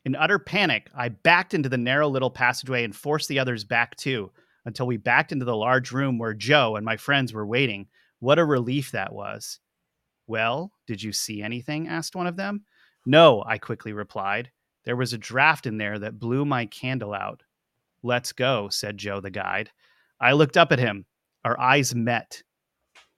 In 0.03 0.15
utter 0.15 0.39
panic, 0.39 0.89
I 0.95 1.09
backed 1.09 1.53
into 1.53 1.69
the 1.69 1.77
narrow 1.77 2.07
little 2.09 2.31
passageway 2.31 2.83
and 2.83 2.95
forced 2.95 3.29
the 3.29 3.39
others 3.39 3.63
back 3.63 3.95
too, 3.95 4.31
until 4.65 4.87
we 4.87 4.97
backed 4.97 5.31
into 5.31 5.45
the 5.45 5.55
large 5.55 5.91
room 5.91 6.17
where 6.17 6.33
Joe 6.33 6.75
and 6.75 6.85
my 6.85 6.97
friends 6.97 7.33
were 7.33 7.45
waiting. 7.45 7.87
What 8.19 8.39
a 8.39 8.45
relief 8.45 8.91
that 8.91 9.13
was. 9.13 9.59
Well, 10.27 10.71
did 10.87 11.03
you 11.03 11.11
see 11.11 11.41
anything? 11.41 11.87
asked 11.87 12.15
one 12.15 12.27
of 12.27 12.37
them. 12.37 12.65
No, 13.05 13.43
I 13.45 13.57
quickly 13.57 13.93
replied. 13.93 14.51
There 14.85 14.95
was 14.95 15.13
a 15.13 15.17
draft 15.17 15.65
in 15.67 15.77
there 15.77 15.99
that 15.99 16.19
blew 16.19 16.45
my 16.45 16.65
candle 16.65 17.13
out. 17.13 17.43
Let's 18.03 18.31
go, 18.31 18.69
said 18.69 18.97
Joe 18.97 19.21
the 19.21 19.29
guide. 19.29 19.69
I 20.19 20.33
looked 20.33 20.57
up 20.57 20.71
at 20.71 20.79
him. 20.79 21.05
Our 21.45 21.59
eyes 21.59 21.93
met. 21.93 22.41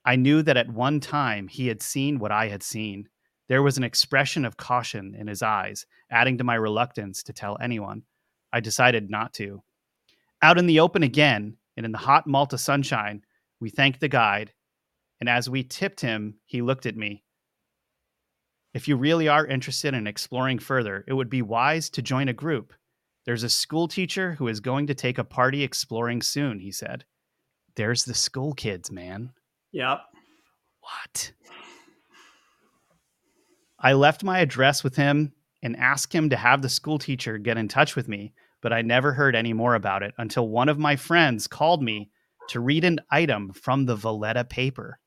I 0.04 0.16
knew 0.16 0.42
that 0.42 0.58
at 0.58 0.68
one 0.68 1.00
time 1.00 1.48
he 1.48 1.66
had 1.66 1.82
seen 1.82 2.18
what 2.18 2.32
I 2.32 2.48
had 2.48 2.62
seen. 2.62 3.08
There 3.48 3.62
was 3.62 3.76
an 3.76 3.84
expression 3.84 4.44
of 4.44 4.56
caution 4.56 5.14
in 5.14 5.26
his 5.26 5.42
eyes, 5.42 5.86
adding 6.10 6.38
to 6.38 6.44
my 6.44 6.54
reluctance 6.54 7.22
to 7.24 7.32
tell 7.32 7.58
anyone. 7.60 8.02
I 8.52 8.60
decided 8.60 9.10
not 9.10 9.34
to. 9.34 9.62
Out 10.42 10.58
in 10.58 10.66
the 10.66 10.80
open 10.80 11.02
again, 11.02 11.56
and 11.76 11.84
in 11.84 11.92
the 11.92 11.98
hot 11.98 12.26
Malta 12.26 12.56
sunshine, 12.56 13.22
we 13.60 13.70
thanked 13.70 14.00
the 14.00 14.08
guide, 14.08 14.52
and 15.20 15.28
as 15.28 15.48
we 15.48 15.62
tipped 15.62 16.00
him, 16.00 16.34
he 16.46 16.62
looked 16.62 16.86
at 16.86 16.96
me. 16.96 17.22
If 18.74 18.88
you 18.88 18.96
really 18.96 19.28
are 19.28 19.46
interested 19.46 19.94
in 19.94 20.06
exploring 20.06 20.58
further, 20.58 21.04
it 21.06 21.12
would 21.12 21.30
be 21.30 21.42
wise 21.42 21.90
to 21.90 22.02
join 22.02 22.28
a 22.28 22.32
group. 22.32 22.72
There's 23.24 23.44
a 23.44 23.48
school 23.48 23.88
teacher 23.88 24.32
who 24.32 24.48
is 24.48 24.60
going 24.60 24.88
to 24.88 24.94
take 24.94 25.18
a 25.18 25.24
party 25.24 25.62
exploring 25.62 26.22
soon, 26.22 26.58
he 26.58 26.72
said. 26.72 27.04
There's 27.76 28.04
the 28.04 28.14
school 28.14 28.52
kids, 28.52 28.90
man. 28.90 29.32
Yep. 29.72 30.00
What? 30.80 31.32
I 33.84 33.92
left 33.92 34.24
my 34.24 34.38
address 34.38 34.82
with 34.82 34.96
him 34.96 35.32
and 35.62 35.76
asked 35.76 36.12
him 36.12 36.30
to 36.30 36.36
have 36.36 36.62
the 36.62 36.70
school 36.70 36.98
teacher 36.98 37.36
get 37.36 37.58
in 37.58 37.68
touch 37.68 37.94
with 37.94 38.08
me, 38.08 38.32
but 38.62 38.72
I 38.72 38.80
never 38.80 39.12
heard 39.12 39.36
any 39.36 39.52
more 39.52 39.74
about 39.74 40.02
it 40.02 40.14
until 40.16 40.48
one 40.48 40.70
of 40.70 40.78
my 40.78 40.96
friends 40.96 41.46
called 41.46 41.82
me 41.82 42.10
to 42.48 42.60
read 42.60 42.84
an 42.84 43.00
item 43.10 43.52
from 43.52 43.84
the 43.84 43.94
Valletta 43.94 44.44
paper. 44.44 44.98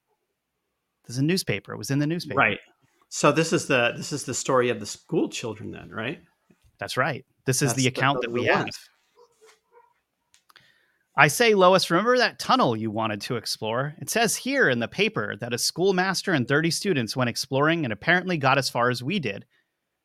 There's 1.07 1.17
a 1.17 1.23
newspaper. 1.23 1.73
It 1.73 1.77
was 1.77 1.89
in 1.89 1.97
the 1.97 2.05
newspaper. 2.05 2.37
Right. 2.37 2.59
So 3.09 3.31
this 3.31 3.51
is 3.51 3.65
the 3.65 3.93
this 3.95 4.13
is 4.13 4.25
the 4.25 4.33
story 4.33 4.69
of 4.69 4.79
the 4.79 4.85
school 4.85 5.29
children 5.29 5.71
then, 5.71 5.89
right? 5.89 6.21
That's 6.77 6.97
right. 6.97 7.25
This 7.45 7.61
is 7.61 7.69
That's 7.69 7.81
the 7.81 7.87
account 7.87 8.21
that 8.21 8.31
we 8.31 8.45
the 8.45 8.53
have. 8.53 8.69
I 11.19 11.29
say, 11.29 11.55
Lois, 11.55 11.89
remember 11.89 12.15
that 12.19 12.37
tunnel 12.37 12.77
you 12.77 12.91
wanted 12.91 13.21
to 13.21 13.37
explore? 13.37 13.95
It 13.97 14.07
says 14.07 14.35
here 14.35 14.69
in 14.69 14.77
the 14.77 14.87
paper 14.87 15.35
that 15.37 15.51
a 15.51 15.57
schoolmaster 15.57 16.31
and 16.31 16.47
30 16.47 16.69
students 16.69 17.15
went 17.15 17.27
exploring 17.27 17.85
and 17.85 17.91
apparently 17.91 18.37
got 18.37 18.59
as 18.59 18.69
far 18.69 18.91
as 18.91 19.01
we 19.01 19.17
did. 19.17 19.43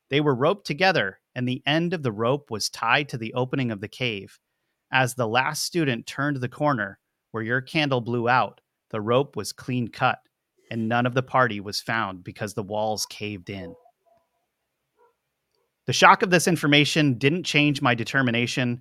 They 0.08 0.22
were 0.22 0.34
roped 0.34 0.66
together, 0.66 1.20
and 1.34 1.46
the 1.46 1.62
end 1.66 1.92
of 1.92 2.02
the 2.02 2.12
rope 2.12 2.50
was 2.50 2.70
tied 2.70 3.10
to 3.10 3.18
the 3.18 3.34
opening 3.34 3.70
of 3.70 3.82
the 3.82 3.88
cave. 3.88 4.38
As 4.90 5.14
the 5.14 5.28
last 5.28 5.64
student 5.64 6.06
turned 6.06 6.38
the 6.38 6.48
corner 6.48 6.98
where 7.32 7.42
your 7.42 7.60
candle 7.60 8.00
blew 8.00 8.26
out, 8.26 8.62
the 8.88 9.00
rope 9.02 9.36
was 9.36 9.52
clean 9.52 9.88
cut, 9.88 10.18
and 10.70 10.88
none 10.88 11.04
of 11.04 11.12
the 11.12 11.22
party 11.22 11.60
was 11.60 11.78
found 11.78 12.24
because 12.24 12.54
the 12.54 12.62
walls 12.62 13.04
caved 13.04 13.50
in. 13.50 13.74
The 15.84 15.92
shock 15.92 16.22
of 16.22 16.30
this 16.30 16.48
information 16.48 17.18
didn't 17.18 17.44
change 17.44 17.82
my 17.82 17.94
determination 17.94 18.80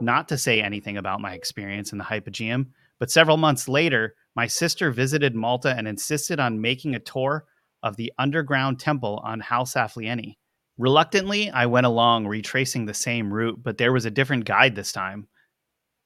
not 0.00 0.28
to 0.28 0.38
say 0.38 0.60
anything 0.60 0.96
about 0.96 1.20
my 1.20 1.34
experience 1.34 1.92
in 1.92 1.98
the 1.98 2.04
Hypogeum, 2.04 2.66
but 2.98 3.10
several 3.10 3.36
months 3.36 3.68
later, 3.68 4.14
my 4.36 4.46
sister 4.46 4.90
visited 4.90 5.34
Malta 5.34 5.74
and 5.76 5.88
insisted 5.88 6.38
on 6.38 6.60
making 6.60 6.94
a 6.94 7.00
tour 7.00 7.46
of 7.82 7.96
the 7.96 8.12
underground 8.18 8.78
temple 8.78 9.20
on 9.24 9.40
Hal 9.40 9.64
Saflieni. 9.64 10.36
Reluctantly, 10.78 11.50
I 11.50 11.66
went 11.66 11.86
along 11.86 12.26
retracing 12.26 12.86
the 12.86 12.94
same 12.94 13.32
route, 13.32 13.62
but 13.62 13.78
there 13.78 13.92
was 13.92 14.04
a 14.04 14.10
different 14.10 14.44
guide 14.44 14.74
this 14.74 14.92
time. 14.92 15.28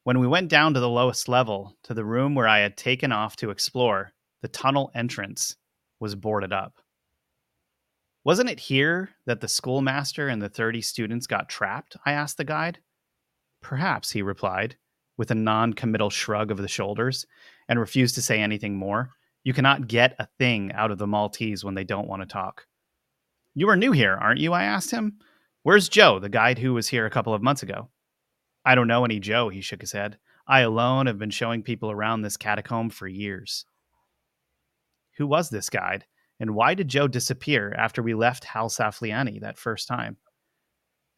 When 0.05 0.19
we 0.19 0.27
went 0.27 0.51
down 0.51 0.75
to 0.75 0.81
the 0.81 0.89
lowest 0.89 1.29
level, 1.29 1.77
to 1.85 1.95
the 1.95 2.05
room 2.05 2.35
where 2.35 2.49
I 2.49 2.59
had 2.59 2.77
taken 2.77 3.13
off 3.13 3.37
to 3.37 3.51
explore, 3.51 4.13
the 4.43 4.49
tunnel 4.49 4.91
entrance 4.95 5.57
was 6.01 6.15
boarded 6.15 6.53
up. 6.53 6.75
Wasn't 8.25 8.51
it 8.51 8.59
here 8.59 9.11
that 9.27 9.41
the 9.41 9.49
schoolmaster 9.49 10.29
and 10.29 10.41
the 10.41 10.49
30 10.49 10.81
students 10.83 11.27
got 11.27 11.49
trapped? 11.49 11.97
I 12.05 12.13
asked 12.13 12.37
the 12.37 12.45
guide. 12.45 12.79
Perhaps, 13.65 14.11
he 14.11 14.21
replied, 14.21 14.77
with 15.17 15.31
a 15.31 15.35
non 15.35 15.73
committal 15.73 16.11
shrug 16.11 16.51
of 16.51 16.59
the 16.59 16.69
shoulders, 16.69 17.25
and 17.67 17.81
refused 17.81 18.15
to 18.15 18.23
say 18.23 18.41
anything 18.41 18.77
more. 18.77 19.11
You 19.43 19.55
cannot 19.55 19.89
get 19.89 20.15
a 20.19 20.29
thing 20.39 20.71
out 20.73 20.91
of 20.91 20.99
the 20.99 21.07
Maltese 21.07 21.65
when 21.65 21.75
they 21.75 21.83
don't 21.83 22.07
want 22.07 22.21
to 22.21 22.27
talk. 22.27 22.67
You 23.55 23.71
are 23.71 23.77
new 23.77 23.93
here, 23.93 24.15
aren't 24.15 24.41
you? 24.41 24.53
I 24.53 24.65
asked 24.65 24.91
him. 24.91 25.19
Where's 25.63 25.89
Joe, 25.89 26.19
the 26.19 26.29
guide 26.29 26.59
who 26.59 26.75
was 26.75 26.89
here 26.89 27.07
a 27.07 27.11
couple 27.11 27.33
of 27.33 27.43
months 27.43 27.63
ago? 27.63 27.89
I 28.67 28.75
don't 28.75 28.87
know 28.87 29.07
any 29.07 29.19
Joe, 29.19 29.49
he 29.49 29.63
shook 29.63 29.81
his 29.81 29.93
head. 29.93 30.19
I 30.47 30.61
alone 30.61 31.07
have 31.07 31.19
been 31.19 31.31
showing 31.31 31.63
people 31.63 31.91
around 31.91 32.21
this 32.21 32.37
catacomb 32.37 32.91
for 32.91 33.09
years. 33.09 33.65
Who 35.17 35.27
was 35.27 35.49
this 35.49 35.71
guide, 35.71 36.05
and 36.39 36.55
why 36.55 36.75
did 36.75 36.89
Joe 36.89 37.09
disappear 37.09 37.75
after 37.79 38.03
we 38.03 38.13
left 38.13 38.45
Hal 38.45 38.69
Saflieni 38.69 39.41
that 39.41 39.57
first 39.57 39.89
time? 39.89 40.19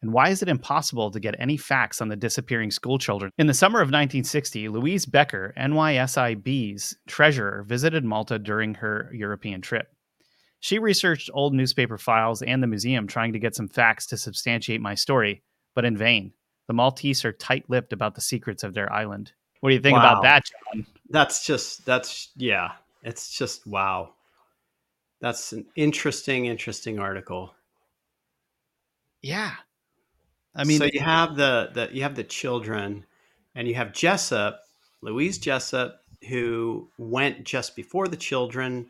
And 0.01 0.13
why 0.13 0.29
is 0.29 0.43
it 0.43 0.49
impossible 0.49 1.09
to 1.11 1.19
get 1.19 1.35
any 1.39 1.57
facts 1.57 2.01
on 2.01 2.07
the 2.09 2.15
disappearing 2.15 2.69
schoolchildren? 2.69 3.31
In 3.37 3.47
the 3.47 3.53
summer 3.53 3.79
of 3.79 3.87
1960, 3.87 4.69
Louise 4.69 5.05
Becker, 5.07 5.53
NYSIB's 5.57 6.95
treasurer, 7.07 7.63
visited 7.67 8.05
Malta 8.05 8.37
during 8.37 8.75
her 8.75 9.09
European 9.13 9.61
trip. 9.61 9.87
She 10.59 10.79
researched 10.79 11.29
old 11.33 11.53
newspaper 11.53 11.97
files 11.97 12.41
and 12.41 12.61
the 12.61 12.67
museum 12.67 13.07
trying 13.07 13.33
to 13.33 13.39
get 13.39 13.55
some 13.55 13.67
facts 13.67 14.05
to 14.07 14.17
substantiate 14.17 14.81
my 14.81 14.95
story, 14.95 15.43
but 15.75 15.85
in 15.85 15.97
vain. 15.97 16.33
The 16.67 16.73
Maltese 16.73 17.23
are 17.25 17.31
tight 17.31 17.65
lipped 17.69 17.93
about 17.93 18.15
the 18.15 18.21
secrets 18.21 18.63
of 18.63 18.73
their 18.73 18.91
island. 18.91 19.31
What 19.61 19.69
do 19.69 19.75
you 19.75 19.81
think 19.81 19.97
Wow. 19.97 20.11
about 20.11 20.23
that, 20.23 20.43
John? 20.73 20.85
That's 21.09 21.45
just 21.45 21.85
that's 21.85 22.29
yeah. 22.35 22.73
It's 23.03 23.35
just 23.37 23.65
wow. 23.65 24.13
That's 25.21 25.53
an 25.53 25.65
interesting, 25.75 26.45
interesting 26.45 26.99
article. 26.99 27.53
Yeah. 29.21 29.53
I 30.57 30.63
mean, 30.63 30.79
so 30.79 30.89
you 30.91 30.99
have 30.99 31.35
the, 31.35 31.69
the 31.73 31.89
you 31.93 32.01
have 32.01 32.15
the 32.15 32.23
children, 32.23 33.05
and 33.55 33.67
you 33.67 33.75
have 33.75 33.93
Jessop, 33.93 34.57
Louise 35.01 35.37
Jessop, 35.37 35.93
who 36.27 36.89
went 36.97 37.43
just 37.43 37.75
before 37.75 38.07
the 38.07 38.17
children. 38.17 38.87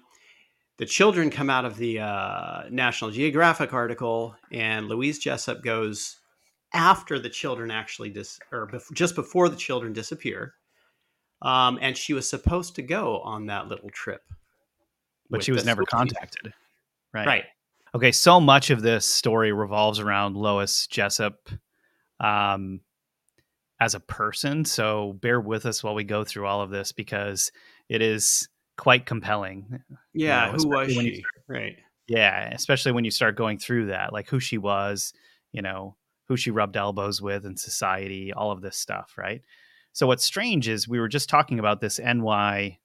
The 0.78 0.86
children 0.86 1.30
come 1.30 1.50
out 1.50 1.66
of 1.66 1.78
the 1.78 2.00
uh, 2.00 2.64
National 2.70 3.12
Geographic 3.12 3.74
article, 3.74 4.36
and 4.52 4.88
Louise 4.88 5.20
Jessop 5.20 5.64
goes 5.64 6.18
after 6.74 7.20
the 7.20 7.30
children 7.30 7.72
actually 7.72 8.10
dis 8.10 8.40
or 8.52 8.68
bef- 8.68 8.94
just 8.94 9.16
before 9.16 9.50
the 9.50 9.56
children 9.56 9.94
disappear. 9.94 10.54
Um, 11.42 11.78
and 11.82 11.98
she 11.98 12.14
was 12.14 12.30
supposed 12.30 12.76
to 12.76 12.82
go 12.82 13.20
on 13.20 13.48
that 13.48 13.68
little 13.68 13.90
trip, 13.90 14.22
but 15.30 15.44
she 15.44 15.52
was 15.52 15.66
never 15.66 15.84
contacted. 15.84 16.54
Right. 17.14 17.28
Right. 17.28 17.44
Okay, 17.96 18.12
so 18.12 18.40
much 18.40 18.70
of 18.70 18.82
this 18.82 19.06
story 19.06 19.52
revolves 19.52 20.00
around 20.00 20.36
Lois 20.36 20.88
Jessop 20.88 21.50
um, 22.20 22.82
as 23.80 23.96
a 23.96 24.00
person. 24.00 24.66
So 24.66 25.14
bear 25.22 25.40
with 25.40 25.66
us 25.66 25.84
while 25.84 25.96
we 25.96 26.04
go 26.04 26.24
through 26.24 26.48
all 26.48 26.62
of 26.62 26.70
this 26.70 26.92
because 26.92 27.52
it 27.90 28.02
is 28.02 28.50
quite 28.78 29.06
compelling. 29.06 29.80
Yeah. 30.14 30.48
know, 30.48 30.58
who 30.58 30.68
was 30.68 30.96
you 30.96 31.02
she? 31.02 31.24
Right. 31.48 31.78
Yeah, 32.08 32.50
especially 32.54 32.94
when 32.94 33.06
you 33.06 33.12
start 33.12 33.36
going 33.36 33.58
through 33.58 33.88
that, 33.88 34.14
like 34.14 34.30
who 34.30 34.40
she 34.40 34.58
was, 34.58 35.14
you 35.52 35.62
know, 35.62 35.96
who 36.28 36.38
she 36.38 36.52
rubbed 36.52 36.78
elbows 36.78 37.22
with 37.22 37.46
in 37.46 37.58
society, 37.58 38.32
all 38.34 38.52
of 38.52 38.62
this 38.62 38.78
stuff, 38.78 39.14
right? 39.18 39.42
So 39.94 40.08
what's 40.08 40.24
strange 40.24 40.68
is 40.68 40.88
we 40.88 41.00
were 41.00 41.08
just 41.08 41.30
talking 41.30 41.60
about 41.60 41.82
this 41.82 42.00
NY 42.00 42.80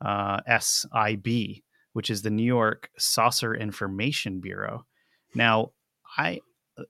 uh, 0.00 0.40
SIB, 0.60 1.62
which 1.98 2.10
is 2.10 2.22
the 2.22 2.30
New 2.30 2.44
York 2.44 2.90
Saucer 2.96 3.52
Information 3.52 4.38
Bureau. 4.38 4.86
Now, 5.34 5.72
I 6.16 6.38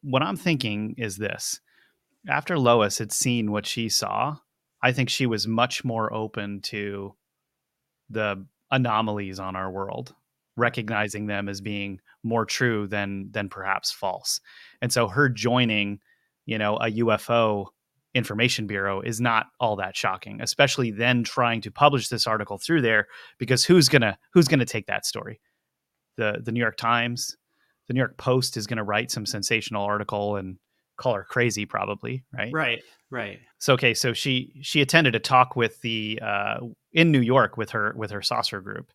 what 0.03 0.23
I'm 0.23 0.37
thinking 0.37 0.97
is 0.99 1.17
this: 1.17 1.63
after 2.29 2.59
Lois 2.59 2.99
had 2.99 3.11
seen 3.11 3.51
what 3.51 3.65
she 3.65 3.89
saw, 3.89 4.37
I 4.83 4.93
think 4.93 5.09
she 5.09 5.25
was 5.25 5.49
much 5.49 5.83
more 5.83 6.13
open 6.13 6.61
to 6.65 7.15
the 8.11 8.45
anomalies 8.71 9.41
on 9.41 9.57
our 9.57 9.71
world, 9.71 10.15
recognizing 10.57 11.25
them 11.25 11.49
as 11.49 11.63
being 11.63 12.01
more 12.23 12.45
true 12.45 12.87
than 12.87 13.31
than 13.31 13.49
perhaps 13.49 13.91
false. 13.91 14.43
And 14.83 14.93
so 14.93 15.09
her 15.09 15.31
joining, 15.31 16.01
you 16.45 16.59
know, 16.59 16.77
a 16.77 16.91
UFO 16.91 17.69
information 18.15 18.67
bureau 18.67 19.01
is 19.01 19.21
not 19.21 19.47
all 19.61 19.77
that 19.77 19.97
shocking, 19.97 20.41
especially 20.41 20.91
then 20.91 21.23
trying 21.23 21.61
to 21.61 21.71
publish 21.71 22.09
this 22.09 22.27
article 22.27 22.59
through 22.59 22.83
there 22.83 23.07
because 23.39 23.65
who's 23.65 23.89
going 23.89 24.03
to 24.03 24.17
who's 24.33 24.49
going 24.49 24.59
to 24.61 24.65
take 24.65 24.87
that 24.87 25.07
story? 25.07 25.41
The 26.17 26.41
the 26.43 26.53
New 26.53 26.61
York 26.61 26.77
Times, 26.77 27.37
the 27.87 27.95
New 27.95 28.01
York 28.01 28.17
Post 28.17 28.57
is 28.57 28.67
going 28.67 28.79
to 28.79 28.85
write 28.85 29.11
some 29.11 29.27
sensational 29.27 29.85
article 29.85 30.37
and 30.37 30.59
call 30.97 31.15
her 31.15 31.25
crazy 31.25 31.65
probably, 31.65 32.25
right? 32.33 32.53
Right. 32.53 32.83
Right. 33.11 33.39
So 33.59 33.73
okay, 33.75 33.95
so 33.95 34.13
she 34.13 34.53
she 34.63 34.83
attended 34.83 35.15
a 35.15 35.21
talk 35.21 35.57
with 35.57 35.81
the 35.81 36.21
uh, 36.23 36.59
in 36.93 37.11
New 37.11 37.21
York 37.21 37.57
with 37.57 37.71
her 37.71 37.95
with 37.97 38.11
her 38.11 38.23
saucer 38.23 38.61
group. 38.61 38.93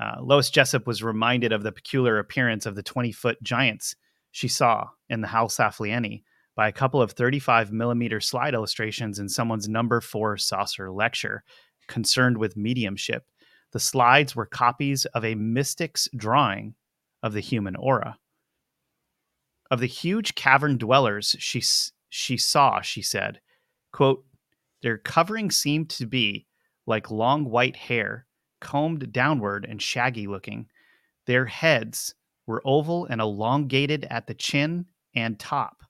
Uh, 0.00 0.20
Lois 0.20 0.50
Jessop 0.50 0.86
was 0.86 1.02
reminded 1.02 1.52
of 1.52 1.62
the 1.62 1.72
peculiar 1.72 2.18
appearance 2.18 2.66
of 2.66 2.76
the 2.76 2.82
twenty 2.82 3.10
foot 3.10 3.42
giants 3.42 3.96
she 4.30 4.48
saw 4.48 4.88
in 5.08 5.20
the 5.20 5.28
Hal 5.28 5.48
Saflieni 5.48 6.22
by 6.56 6.68
a 6.68 6.72
couple 6.72 7.02
of 7.02 7.12
thirty 7.12 7.38
five 7.38 7.72
millimeter 7.72 8.20
slide 8.20 8.54
illustrations 8.54 9.18
in 9.18 9.28
someone's 9.28 9.68
number 9.68 10.00
four 10.00 10.36
saucer 10.36 10.90
lecture 10.90 11.44
concerned 11.88 12.38
with 12.38 12.56
mediumship. 12.56 13.24
The 13.72 13.80
slides 13.80 14.36
were 14.36 14.46
copies 14.46 15.04
of 15.06 15.24
a 15.24 15.34
mystic's 15.34 16.08
drawing 16.16 16.74
of 17.22 17.32
the 17.32 17.40
human 17.40 17.76
aura. 17.76 18.18
Of 19.70 19.80
the 19.80 19.86
huge 19.86 20.34
cavern 20.34 20.78
dwellers 20.78 21.34
she 21.38 21.62
she 22.08 22.36
saw, 22.36 22.80
she 22.80 23.02
said, 23.02 23.40
quote, 23.92 24.24
their 24.82 24.98
covering 24.98 25.50
seemed 25.50 25.90
to 25.90 26.06
be 26.06 26.46
like 26.86 27.10
long 27.10 27.46
white 27.46 27.74
hair, 27.74 28.26
combed 28.60 29.10
downward 29.12 29.66
and 29.68 29.80
shaggy 29.80 30.26
looking. 30.26 30.66
Their 31.26 31.46
heads 31.46 32.14
were 32.46 32.62
oval 32.64 33.06
and 33.06 33.20
elongated 33.20 34.06
at 34.10 34.26
the 34.26 34.34
chin 34.34 34.84
and 35.16 35.38
top, 35.40 35.83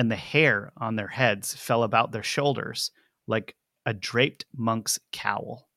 and 0.00 0.10
the 0.10 0.16
hair 0.16 0.72
on 0.78 0.96
their 0.96 1.08
heads 1.08 1.52
fell 1.54 1.82
about 1.82 2.10
their 2.10 2.22
shoulders 2.22 2.90
like 3.26 3.54
a 3.84 3.92
draped 3.92 4.46
monk's 4.56 4.98
cowl. 5.12 5.68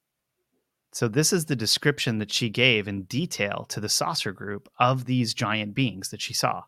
So, 0.93 1.09
this 1.09 1.33
is 1.33 1.43
the 1.43 1.57
description 1.57 2.19
that 2.19 2.31
she 2.31 2.49
gave 2.49 2.87
in 2.87 3.03
detail 3.03 3.65
to 3.67 3.81
the 3.81 3.89
saucer 3.89 4.31
group 4.31 4.69
of 4.79 5.03
these 5.03 5.33
giant 5.33 5.75
beings 5.75 6.07
that 6.11 6.21
she 6.21 6.33
saw. 6.33 6.63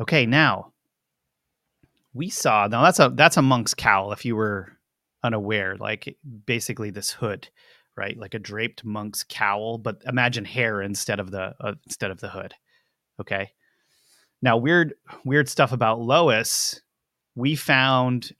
Okay, 0.00 0.26
now 0.26 0.72
we 2.12 2.28
saw 2.28 2.66
now 2.66 2.82
that's 2.82 2.98
a 2.98 3.10
that's 3.10 3.36
a 3.36 3.42
monk's 3.42 3.72
cowl 3.72 4.10
if 4.10 4.24
you 4.24 4.34
were 4.34 4.72
unaware 5.22 5.76
like 5.76 6.16
basically 6.44 6.90
this 6.90 7.10
hood 7.12 7.46
right 7.96 8.18
like 8.18 8.34
a 8.34 8.38
draped 8.38 8.84
monk's 8.84 9.22
cowl 9.22 9.78
but 9.78 10.02
imagine 10.06 10.44
hair 10.44 10.80
instead 10.82 11.20
of 11.20 11.30
the 11.30 11.54
uh, 11.60 11.74
instead 11.84 12.10
of 12.10 12.18
the 12.20 12.30
hood 12.30 12.54
okay 13.20 13.52
now 14.40 14.56
weird 14.56 14.94
weird 15.24 15.48
stuff 15.48 15.72
about 15.72 16.00
lois 16.00 16.80
we 17.36 17.54
found 17.54 18.32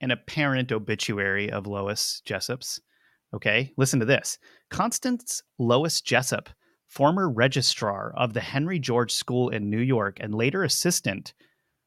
an 0.00 0.12
apparent 0.12 0.70
obituary 0.70 1.50
of 1.50 1.66
lois 1.66 2.22
jessop's 2.24 2.80
okay 3.34 3.72
listen 3.76 3.98
to 3.98 4.06
this 4.06 4.38
constance 4.70 5.42
lois 5.58 6.00
jessop 6.00 6.48
former 6.86 7.28
registrar 7.28 8.12
of 8.16 8.32
the 8.32 8.40
henry 8.40 8.78
george 8.78 9.12
school 9.12 9.48
in 9.48 9.68
new 9.68 9.80
york 9.80 10.18
and 10.20 10.34
later 10.34 10.62
assistant 10.62 11.34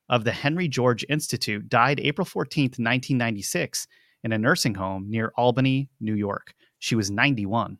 of 0.10 0.24
the 0.24 0.32
Henry 0.32 0.68
George 0.68 1.06
Institute 1.10 1.68
died 1.70 2.00
April 2.00 2.26
14th, 2.26 2.78
1996, 2.78 3.88
in 4.24 4.32
a 4.32 4.38
nursing 4.38 4.76
home 4.76 5.10
near 5.10 5.32
Albany, 5.38 5.90
New 6.00 6.14
York. 6.14 6.54
She 6.80 6.96
was 6.96 7.12
91. 7.12 7.78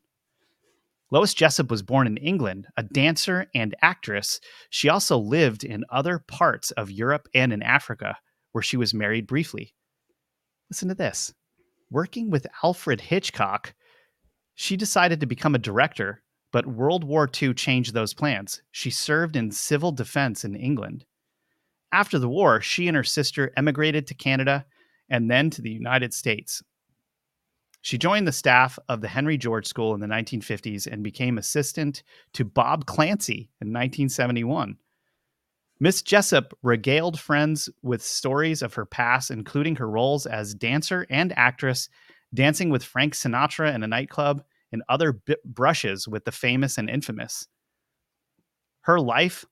Lois 1.12 1.34
Jessop 1.34 1.70
was 1.70 1.84
born 1.84 2.08
in 2.08 2.18
England, 2.18 2.68
a 2.78 2.84
dancer 2.84 3.48
and 3.54 3.76
actress. 3.82 4.40
She 4.70 4.90
also 4.90 5.18
lived 5.18 5.64
in 5.64 5.86
other 5.90 6.20
parts 6.20 6.72
of 6.72 6.90
Europe 6.90 7.28
and 7.34 7.54
in 7.54 7.62
Africa, 7.62 8.18
where 8.56 8.62
she 8.62 8.78
was 8.78 8.94
married 8.94 9.28
briefly. 9.28 9.74
Listen 10.70 10.88
to 10.88 10.96
this. 10.96 11.34
Working 11.92 12.30
with 12.30 12.48
Alfred 12.64 13.02
Hitchcock, 13.02 13.74
she 14.54 14.78
decided 14.78 15.20
to 15.20 15.26
become 15.26 15.56
a 15.56 15.60
director, 15.60 16.24
but 16.54 16.66
World 16.66 17.04
War 17.04 17.30
II 17.30 17.54
changed 17.54 17.94
those 17.94 18.14
plans. 18.14 18.62
She 18.72 18.90
served 18.90 19.36
in 19.36 19.52
civil 19.52 19.92
defense 19.92 20.46
in 20.46 20.56
England. 20.56 21.04
After 21.92 22.18
the 22.18 22.30
war, 22.30 22.62
she 22.62 22.88
and 22.88 22.96
her 22.96 23.04
sister 23.04 23.52
emigrated 23.58 24.08
to 24.08 24.14
Canada 24.14 24.66
and 25.10 25.30
then 25.30 25.50
to 25.50 25.62
the 25.62 25.72
United 25.72 26.14
States. 26.14 26.64
She 27.82 27.98
joined 27.98 28.26
the 28.26 28.32
staff 28.32 28.80
of 28.88 29.02
the 29.02 29.10
Henry 29.10 29.38
George 29.38 29.68
School 29.68 29.94
in 29.94 30.00
the 30.00 30.08
1950s 30.08 30.88
and 30.88 31.04
became 31.04 31.38
assistant 31.38 32.04
to 32.32 32.46
Bob 32.46 32.86
Clancy 32.86 33.50
in 33.60 33.74
1971. 33.74 34.78
Miss 35.80 36.02
Jessop 36.02 36.54
regaled 36.64 37.20
friends 37.20 37.70
with 37.82 38.02
stories 38.02 38.62
of 38.62 38.74
her 38.76 38.86
past, 38.86 39.30
including 39.30 39.76
her 39.76 39.90
roles 39.90 40.26
as 40.26 40.54
dancer 40.54 41.06
and 41.10 41.38
actress, 41.38 41.90
dancing 42.34 42.70
with 42.70 42.84
Frank 42.84 43.14
Sinatra 43.14 43.74
in 43.74 43.84
a 43.84 43.88
nightclub, 43.88 44.44
and 44.72 44.84
other 44.90 45.22
brushes 45.44 46.08
with 46.08 46.26
the 46.26 46.32
famous 46.32 46.78
and 46.78 46.90
infamous. 46.90 47.48
Her 48.82 49.00
life 49.00 49.46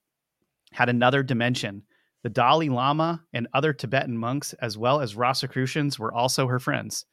had 0.72 0.90
another 0.90 1.24
dimension 1.24 1.84
the 2.24 2.30
Dalai 2.30 2.70
Lama 2.70 3.22
and 3.34 3.50
other 3.54 3.74
Tibetan 3.74 4.18
monks, 4.18 4.54
as 4.54 4.78
well 4.78 5.02
as 5.02 5.14
Rosicrucians, 5.14 6.00
were 6.00 6.14
also 6.14 6.48
her 6.48 6.60
friends. 6.60 7.06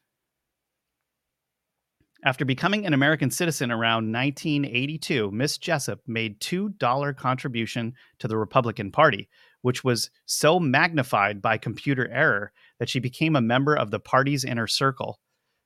After 2.23 2.45
becoming 2.45 2.85
an 2.85 2.93
American 2.93 3.31
citizen 3.31 3.71
around 3.71 4.11
1982, 4.11 5.31
Miss 5.31 5.57
Jessop 5.57 6.01
made 6.05 6.39
$2 6.39 7.17
contribution 7.17 7.95
to 8.19 8.27
the 8.27 8.37
Republican 8.37 8.91
Party, 8.91 9.27
which 9.61 9.83
was 9.83 10.11
so 10.27 10.59
magnified 10.59 11.41
by 11.41 11.57
computer 11.57 12.07
error 12.11 12.51
that 12.79 12.89
she 12.89 12.99
became 12.99 13.35
a 13.35 13.41
member 13.41 13.75
of 13.75 13.89
the 13.89 13.99
party's 13.99 14.43
inner 14.43 14.67
circle. 14.67 15.19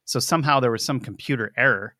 So 0.05 0.19
somehow 0.19 0.61
there 0.61 0.71
was 0.71 0.85
some 0.85 1.01
computer 1.01 1.51
error 1.57 1.95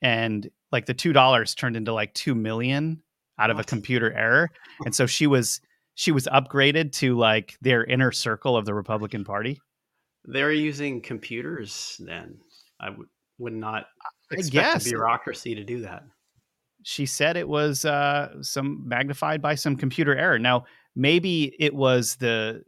and 0.00 0.48
like 0.72 0.86
the 0.86 0.94
$2 0.94 1.56
turned 1.56 1.76
into 1.76 1.92
like 1.92 2.14
2 2.14 2.34
million 2.34 3.02
out 3.38 3.50
of 3.50 3.58
a 3.58 3.64
computer 3.64 4.12
error. 4.12 4.50
And 4.84 4.94
so 4.94 5.06
she 5.06 5.26
was 5.26 5.60
she 5.94 6.12
was 6.12 6.26
upgraded 6.26 6.92
to 6.92 7.18
like 7.18 7.58
their 7.60 7.84
inner 7.84 8.12
circle 8.12 8.56
of 8.56 8.64
the 8.64 8.72
Republican 8.72 9.24
Party? 9.24 9.60
They're 10.24 10.52
using 10.52 11.02
computers 11.02 12.00
then. 12.02 12.38
I 12.80 12.90
would 12.90 13.08
would 13.40 13.52
not 13.52 13.86
expect 14.30 14.56
I 14.56 14.72
guess. 14.72 14.84
the 14.84 14.90
bureaucracy 14.90 15.54
to 15.54 15.64
do 15.64 15.80
that. 15.80 16.04
She 16.82 17.06
said 17.06 17.36
it 17.36 17.48
was 17.48 17.84
uh, 17.84 18.42
some 18.42 18.86
magnified 18.86 19.42
by 19.42 19.54
some 19.54 19.76
computer 19.76 20.16
error. 20.16 20.38
Now, 20.38 20.64
maybe 20.94 21.54
it 21.58 21.74
was 21.74 22.16
the 22.16 22.62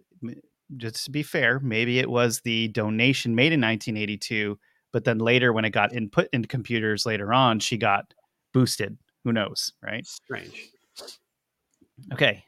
just 0.76 1.04
to 1.04 1.10
be 1.10 1.22
fair, 1.22 1.60
maybe 1.60 1.98
it 1.98 2.10
was 2.10 2.40
the 2.40 2.68
donation 2.68 3.34
made 3.34 3.52
in 3.52 3.60
1982, 3.60 4.58
but 4.92 5.04
then 5.04 5.18
later 5.18 5.52
when 5.52 5.64
it 5.64 5.70
got 5.70 5.94
input 5.94 6.28
into 6.32 6.48
computers 6.48 7.04
later 7.06 7.32
on, 7.32 7.60
she 7.60 7.76
got 7.76 8.14
boosted. 8.52 8.96
Who 9.24 9.32
knows, 9.32 9.72
right? 9.82 10.06
Strange. 10.06 10.70
Okay, 12.12 12.44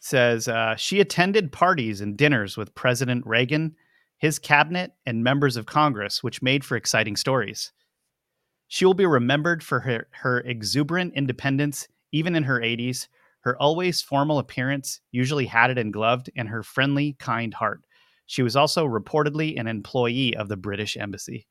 says 0.00 0.48
uh, 0.48 0.76
she 0.76 1.00
attended 1.00 1.52
parties 1.52 2.00
and 2.00 2.16
dinners 2.16 2.56
with 2.56 2.74
President 2.74 3.26
Reagan, 3.26 3.74
his 4.24 4.38
cabinet, 4.38 4.92
and 5.04 5.22
members 5.22 5.54
of 5.54 5.66
Congress, 5.66 6.22
which 6.22 6.40
made 6.40 6.64
for 6.64 6.78
exciting 6.78 7.14
stories. 7.14 7.72
She 8.68 8.86
will 8.86 8.94
be 8.94 9.04
remembered 9.04 9.62
for 9.62 9.80
her, 9.80 10.08
her 10.12 10.40
exuberant 10.40 11.12
independence, 11.12 11.86
even 12.10 12.34
in 12.34 12.44
her 12.44 12.58
80s, 12.58 13.08
her 13.40 13.54
always 13.60 14.00
formal 14.00 14.38
appearance, 14.38 15.02
usually 15.12 15.44
hatted 15.44 15.76
and 15.76 15.92
gloved, 15.92 16.30
and 16.34 16.48
her 16.48 16.62
friendly, 16.62 17.16
kind 17.18 17.52
heart. 17.52 17.82
She 18.24 18.42
was 18.42 18.56
also 18.56 18.86
reportedly 18.86 19.60
an 19.60 19.66
employee 19.66 20.34
of 20.34 20.48
the 20.48 20.56
British 20.56 20.96
Embassy. 20.96 21.46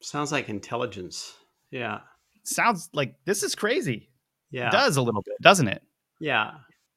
Sounds 0.00 0.30
like 0.30 0.48
intelligence. 0.48 1.34
Yeah. 1.72 1.98
Sounds 2.44 2.90
like 2.92 3.16
this 3.24 3.42
is 3.42 3.56
crazy. 3.56 4.08
Yeah. 4.52 4.68
It 4.68 4.70
does 4.70 4.96
a 4.98 5.02
little 5.02 5.22
bit, 5.22 5.34
doesn't 5.42 5.66
it? 5.66 5.82
Yeah, 6.20 6.52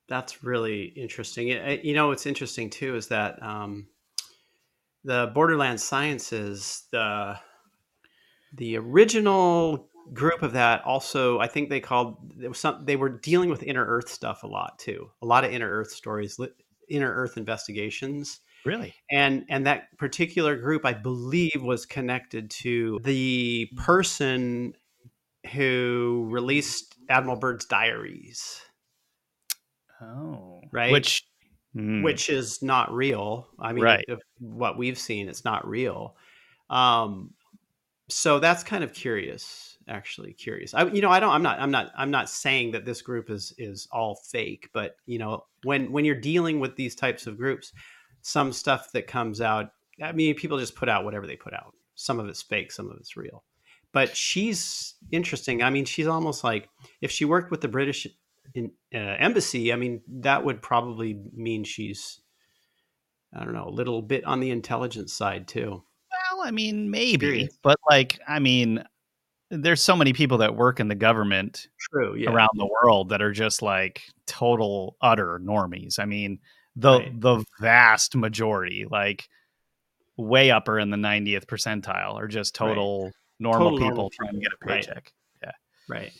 that's 0.10 0.44
really 0.44 0.86
interesting. 0.86 1.50
It, 1.50 1.86
you 1.86 1.94
know, 1.94 2.08
what's 2.08 2.26
interesting 2.26 2.70
too 2.70 2.96
is 2.96 3.08
that 3.08 3.42
um, 3.42 3.88
the 5.04 5.32
Borderland 5.34 5.80
Sciences, 5.80 6.84
the 6.92 7.38
the 8.54 8.78
original 8.78 9.88
group 10.12 10.42
of 10.42 10.54
that, 10.54 10.84
also, 10.84 11.40
I 11.40 11.48
think 11.48 11.70
they 11.70 11.80
called 11.80 12.34
there 12.36 12.50
was 12.50 12.60
some. 12.60 12.84
They 12.86 12.96
were 12.96 13.10
dealing 13.10 13.50
with 13.50 13.64
inner 13.64 13.86
Earth 13.86 14.10
stuff 14.10 14.44
a 14.44 14.48
lot 14.48 14.80
too. 14.80 15.10
A 15.22 15.26
lot 15.26 15.46
of 15.46 15.52
inner 15.52 15.70
Earth 15.70 15.92
stories, 15.92 16.40
inner 16.90 17.14
Earth 17.14 17.38
investigations. 17.38 18.40
Really? 18.66 18.94
And 19.10 19.46
and 19.50 19.66
that 19.68 19.98
particular 19.98 20.58
group, 20.58 20.86
I 20.86 20.94
believe, 20.94 21.62
was 21.62 21.86
connected 21.86 22.50
to 22.52 23.00
the 23.04 23.70
person 23.78 24.74
who 25.54 26.28
released 26.30 26.96
Admiral 27.10 27.38
Byrd's 27.38 27.66
diaries. 27.66 28.62
Oh, 30.02 30.62
right. 30.72 30.92
Which, 30.92 31.24
mm. 31.76 32.04
which 32.04 32.30
is 32.30 32.62
not 32.62 32.94
real. 32.94 33.48
I 33.60 33.74
mean, 33.74 33.84
right. 33.84 34.06
what 34.40 34.78
we've 34.78 34.98
seen, 34.98 35.30
it's 35.30 35.46
not 35.46 35.68
real. 35.68 36.16
Um, 36.70 37.34
so 38.10 38.40
that's 38.40 38.64
kind 38.64 38.84
of 38.84 38.94
curious, 38.94 39.78
actually 39.88 40.34
curious. 40.34 40.74
I, 40.74 40.86
you 40.86 41.02
know, 41.02 41.12
I 41.12 41.20
don't, 41.20 41.32
I'm 41.32 41.44
not, 41.44 41.60
I'm 41.60 41.72
not, 41.72 41.92
I'm 41.96 42.12
not 42.12 42.30
saying 42.30 42.72
that 42.72 42.86
this 42.86 43.02
group 43.02 43.30
is 43.30 43.54
is 43.58 43.88
all 43.92 44.16
fake, 44.16 44.70
but 44.74 44.96
you 45.06 45.20
know, 45.20 45.46
when 45.64 45.92
when 45.92 46.06
you're 46.06 46.16
dealing 46.16 46.60
with 46.60 46.76
these 46.76 46.96
types 46.96 47.28
of 47.28 47.38
groups, 47.38 47.72
some 48.22 48.52
stuff 48.52 48.92
that 48.94 49.06
comes 49.06 49.42
out, 49.42 49.72
I 50.02 50.12
mean, 50.12 50.34
people 50.36 50.58
just 50.58 50.76
put 50.76 50.90
out 50.90 51.06
whatever 51.06 51.28
they 51.28 51.36
put 51.36 51.54
out. 51.54 51.74
Some 51.96 52.20
of 52.20 52.28
it's 52.28 52.42
fake, 52.42 52.72
some 52.72 52.90
of 52.90 52.98
it's 52.98 53.16
real. 53.16 53.44
But 53.92 54.16
she's 54.16 54.96
interesting. 55.12 55.64
I 55.64 55.70
mean, 55.70 55.86
she's 55.86 56.08
almost 56.08 56.44
like 56.44 56.70
if 57.02 57.12
she 57.12 57.26
worked 57.26 57.52
with 57.52 57.62
the 57.62 57.68
British 57.68 58.08
in, 58.54 58.72
uh, 58.94 58.98
embassy, 58.98 59.72
I 59.74 59.76
mean, 59.76 60.02
that 60.08 60.44
would 60.44 60.62
probably 60.62 61.20
mean 61.34 61.64
she's, 61.64 62.22
I 63.34 63.44
don't 63.44 63.54
know, 63.54 63.68
a 63.68 63.70
little 63.70 64.02
bit 64.02 64.26
on 64.26 64.40
the 64.40 64.52
intelligence 64.52 65.14
side 65.14 65.48
too. 65.48 65.84
Well, 66.12 66.48
I 66.48 66.52
mean, 66.52 66.90
maybe, 66.90 67.50
but 67.62 67.78
like, 67.90 68.20
I 68.28 68.40
mean, 68.40 68.84
there's 69.52 69.82
so 69.82 69.96
many 69.96 70.14
people 70.14 70.40
that 70.40 70.56
work 70.56 70.80
in 70.80 70.88
the 70.88 70.96
government 70.96 71.68
True, 71.92 72.16
yeah. 72.16 72.32
around 72.32 72.52
the 72.56 72.68
world 72.68 73.10
that 73.10 73.22
are 73.22 73.32
just 73.32 73.62
like 73.62 74.04
total 74.28 74.96
utter 75.02 75.40
normies. 75.44 76.00
I 76.00 76.06
mean, 76.06 76.40
the 76.76 77.00
right. 77.00 77.20
the 77.20 77.44
vast 77.60 78.16
majority, 78.16 78.86
like 78.90 79.28
way 80.18 80.52
upper 80.52 80.80
in 80.80 80.92
the 80.92 80.98
90th 80.98 81.46
percentile, 81.46 82.16
are 82.16 82.28
just 82.28 82.54
total 82.54 83.06
right. 83.06 83.14
normal 83.40 83.72
total 83.72 83.78
people 83.80 83.90
normal 83.90 84.10
trying 84.12 84.34
to 84.34 84.40
get 84.40 84.52
a 84.54 84.66
paycheck. 84.66 85.12
Right. 85.42 85.44
Yeah. 85.44 85.52
Right. 85.96 86.12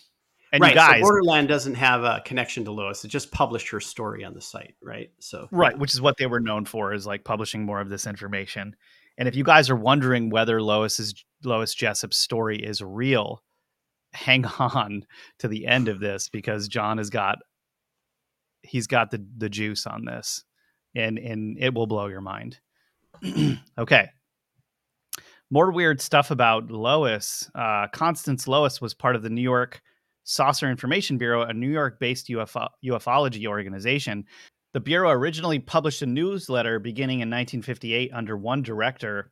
And 0.52 0.62
right, 0.62 0.72
you 0.72 0.76
guys, 0.76 1.02
so 1.02 1.02
Borderland 1.02 1.48
doesn't 1.48 1.76
have 1.76 2.04
a 2.04 2.22
connection 2.26 2.66
to 2.66 2.72
Lois. 2.72 3.06
It 3.06 3.10
just 3.10 3.32
published 3.32 3.70
her 3.70 3.80
story 3.80 4.24
on 4.24 4.34
the 4.34 4.42
site, 4.42 4.74
right? 4.82 5.12
So 5.20 5.48
right, 5.52 5.78
which 5.78 5.94
is 5.94 6.02
what 6.02 6.18
they 6.18 6.26
were 6.26 6.40
known 6.40 6.66
for, 6.66 6.94
is 6.94 7.06
like 7.06 7.24
publishing 7.24 7.66
more 7.66 7.80
of 7.80 7.90
this 7.90 8.08
information. 8.08 8.76
And 9.18 9.28
if 9.28 9.36
you 9.36 9.44
guys 9.44 9.70
are 9.70 9.76
wondering 9.76 10.30
whether 10.30 10.62
Lois's 10.62 11.14
Lois 11.44 11.76
Jessop's 11.76 12.18
story 12.18 12.58
is 12.58 12.82
real, 12.82 13.44
hang 14.14 14.46
on 14.60 15.06
to 15.40 15.48
the 15.48 15.68
end 15.68 15.88
of 15.88 16.00
this 16.00 16.30
because 16.30 16.68
John 16.68 16.98
has 16.98 17.10
got 17.12 17.38
he's 18.64 18.88
got 18.88 19.12
the 19.12 19.24
the 19.38 19.50
juice 19.50 19.86
on 19.86 20.06
this, 20.06 20.44
and 20.96 21.20
and 21.20 21.58
it 21.60 21.76
will 21.76 21.88
blow 21.88 22.08
your 22.08 22.22
mind. 22.22 22.60
okay. 23.78 24.10
More 25.52 25.72
weird 25.72 26.00
stuff 26.00 26.30
about 26.30 26.70
Lois. 26.70 27.50
Uh, 27.56 27.88
Constance 27.92 28.48
Lois 28.48 28.80
was 28.80 28.94
part 28.94 29.16
of 29.16 29.24
the 29.24 29.32
New 29.32 29.42
York 29.42 29.82
Saucer 30.30 30.70
Information 30.70 31.18
Bureau, 31.18 31.42
a 31.42 31.54
New 31.54 31.72
York 31.72 32.00
based 32.00 32.28
UFO- 32.28 32.70
ufology 32.86 33.48
organization. 33.48 34.26
The 34.74 34.80
Bureau 34.80 35.10
originally 35.10 35.58
published 35.58 36.04
a 36.04 36.06
newsletter 36.06 36.78
beginning 36.78 37.22
in 37.22 37.30
1958 37.30 38.12
under 38.14 38.38
one 38.38 38.62
director 38.62 39.32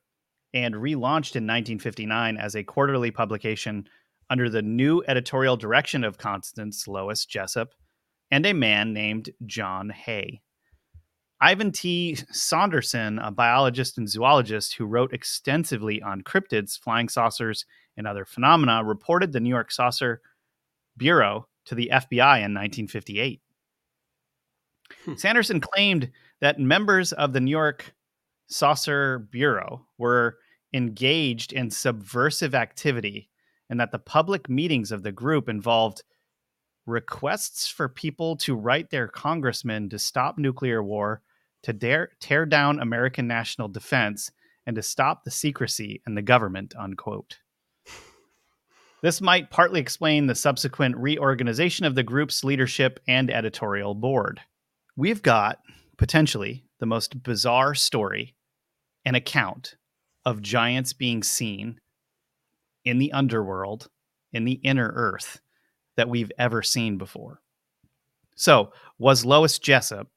and 0.55 0.73
relaunched 0.73 1.35
in 1.35 1.45
1959 1.45 2.37
as 2.37 2.55
a 2.55 2.63
quarterly 2.63 3.11
publication 3.11 3.87
under 4.31 4.49
the 4.49 4.63
new 4.63 5.03
editorial 5.07 5.55
direction 5.55 6.03
of 6.03 6.17
Constance 6.17 6.87
Lois 6.87 7.27
Jessop 7.27 7.73
and 8.31 8.43
a 8.47 8.53
man 8.53 8.91
named 8.91 9.29
John 9.45 9.91
Hay. 9.91 10.41
Ivan 11.39 11.71
T. 11.73 12.15
Sanderson, 12.31 13.19
a 13.19 13.29
biologist 13.29 13.99
and 13.99 14.09
zoologist 14.09 14.73
who 14.73 14.87
wrote 14.87 15.13
extensively 15.13 16.01
on 16.01 16.23
cryptids, 16.23 16.79
flying 16.79 17.07
saucers, 17.07 17.65
and 17.95 18.07
other 18.07 18.25
phenomena, 18.25 18.83
reported 18.83 19.31
the 19.31 19.39
New 19.39 19.49
York 19.49 19.71
Saucer 19.71 20.21
Bureau 20.97 21.47
to 21.65 21.75
the 21.75 21.89
FBI 21.93 22.37
in 22.37 22.53
1958. 22.53 23.41
Hmm. 25.05 25.15
Sanderson 25.15 25.59
claimed 25.59 26.11
that 26.41 26.59
members 26.59 27.11
of 27.13 27.33
the 27.33 27.39
New 27.39 27.51
York 27.51 27.93
Saucer 28.47 29.19
Bureau 29.19 29.85
were 29.97 30.37
engaged 30.73 31.53
in 31.53 31.69
subversive 31.69 32.55
activity 32.55 33.29
and 33.69 33.79
that 33.79 33.91
the 33.91 33.99
public 33.99 34.49
meetings 34.49 34.91
of 34.91 35.03
the 35.03 35.11
group 35.11 35.49
involved 35.49 36.03
requests 36.85 37.67
for 37.67 37.89
people 37.89 38.37
to 38.37 38.55
write 38.55 38.89
their 38.89 39.07
congressmen 39.07 39.89
to 39.89 39.99
stop 39.99 40.37
nuclear 40.37 40.81
war, 40.81 41.21
to 41.63 41.73
dare, 41.73 42.11
tear 42.21 42.45
down 42.45 42.79
American 42.79 43.27
national 43.27 43.67
defense, 43.67 44.31
and 44.65 44.75
to 44.75 44.81
stop 44.81 45.23
the 45.23 45.31
secrecy 45.31 46.01
in 46.07 46.15
the 46.15 46.21
government, 46.21 46.73
unquote. 46.77 47.39
This 49.01 49.21
might 49.21 49.51
partly 49.51 49.79
explain 49.79 50.25
the 50.25 50.35
subsequent 50.35 50.97
reorganization 50.97 51.85
of 51.85 51.95
the 51.95 52.03
group's 52.03 52.43
leadership 52.43 52.99
and 53.07 53.29
editorial 53.29 53.93
board. 53.93 54.41
We've 54.95 55.21
got, 55.21 55.59
potentially, 55.97 56.65
the 56.79 56.87
most 56.87 57.21
bizarre 57.23 57.75
story 57.75 58.35
an 59.05 59.15
account 59.15 59.75
of 60.25 60.41
giants 60.41 60.91
being 60.91 61.23
seen 61.23 61.79
in 62.83 62.97
the 62.97 63.13
underworld, 63.13 63.89
in 64.33 64.43
the 64.43 64.59
inner 64.63 64.91
earth, 64.95 65.39
that 65.95 66.09
we've 66.09 66.31
ever 66.37 66.61
seen 66.61 66.97
before. 66.97 67.41
So, 68.35 68.73
was 68.99 69.25
Lois 69.25 69.59
Jessop, 69.59 70.09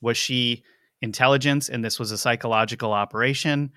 was 0.00 0.16
she 0.16 0.64
intelligence 1.00 1.68
and 1.68 1.84
this 1.84 1.98
was 1.98 2.10
a 2.10 2.18
psychological 2.18 2.92
operation? 2.92 3.72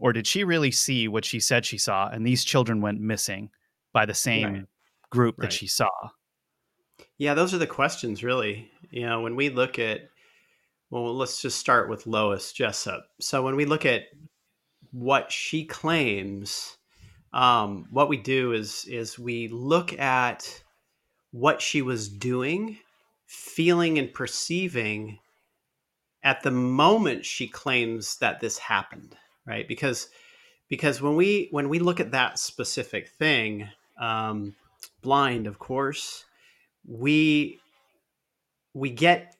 Or 0.00 0.12
did 0.12 0.26
she 0.26 0.44
really 0.44 0.70
see 0.70 1.06
what 1.08 1.24
she 1.24 1.40
said 1.40 1.64
she 1.64 1.78
saw 1.78 2.08
and 2.08 2.26
these 2.26 2.42
children 2.42 2.80
went 2.80 3.00
missing 3.00 3.50
by 3.92 4.06
the 4.06 4.14
same 4.14 4.52
right. 4.52 4.64
group 5.10 5.36
right. 5.38 5.46
that 5.48 5.52
she 5.52 5.66
saw? 5.66 5.90
Yeah, 7.18 7.34
those 7.34 7.52
are 7.52 7.58
the 7.58 7.66
questions, 7.66 8.24
really. 8.24 8.70
You 8.90 9.06
know, 9.06 9.20
when 9.20 9.36
we 9.36 9.50
look 9.50 9.78
at 9.78 10.08
well, 10.90 11.14
let's 11.14 11.40
just 11.40 11.58
start 11.58 11.88
with 11.88 12.06
Lois 12.06 12.52
Jessop. 12.52 13.04
So 13.20 13.44
when 13.44 13.54
we 13.54 13.64
look 13.64 13.86
at 13.86 14.06
what 14.90 15.30
she 15.30 15.64
claims, 15.64 16.76
um, 17.32 17.86
what 17.90 18.08
we 18.08 18.16
do 18.16 18.52
is 18.52 18.84
is 18.86 19.18
we 19.18 19.48
look 19.48 19.98
at 19.98 20.62
what 21.30 21.62
she 21.62 21.80
was 21.80 22.08
doing, 22.08 22.78
feeling, 23.26 23.98
and 23.98 24.12
perceiving 24.12 25.18
at 26.22 26.42
the 26.42 26.50
moment 26.50 27.24
she 27.24 27.46
claims 27.46 28.16
that 28.16 28.40
this 28.40 28.58
happened, 28.58 29.16
right? 29.50 29.66
Because 29.66 30.08
because 30.68 31.02
when 31.02 31.16
we 31.16 31.48
when 31.50 31.68
we 31.68 31.80
look 31.80 31.98
at 32.00 32.12
that 32.12 32.38
specific 32.38 33.08
thing, 33.08 33.68
um, 34.00 34.54
blind, 35.02 35.48
of 35.48 35.58
course, 35.58 36.24
we 36.88 37.58
we 38.72 38.90
get 38.90 39.34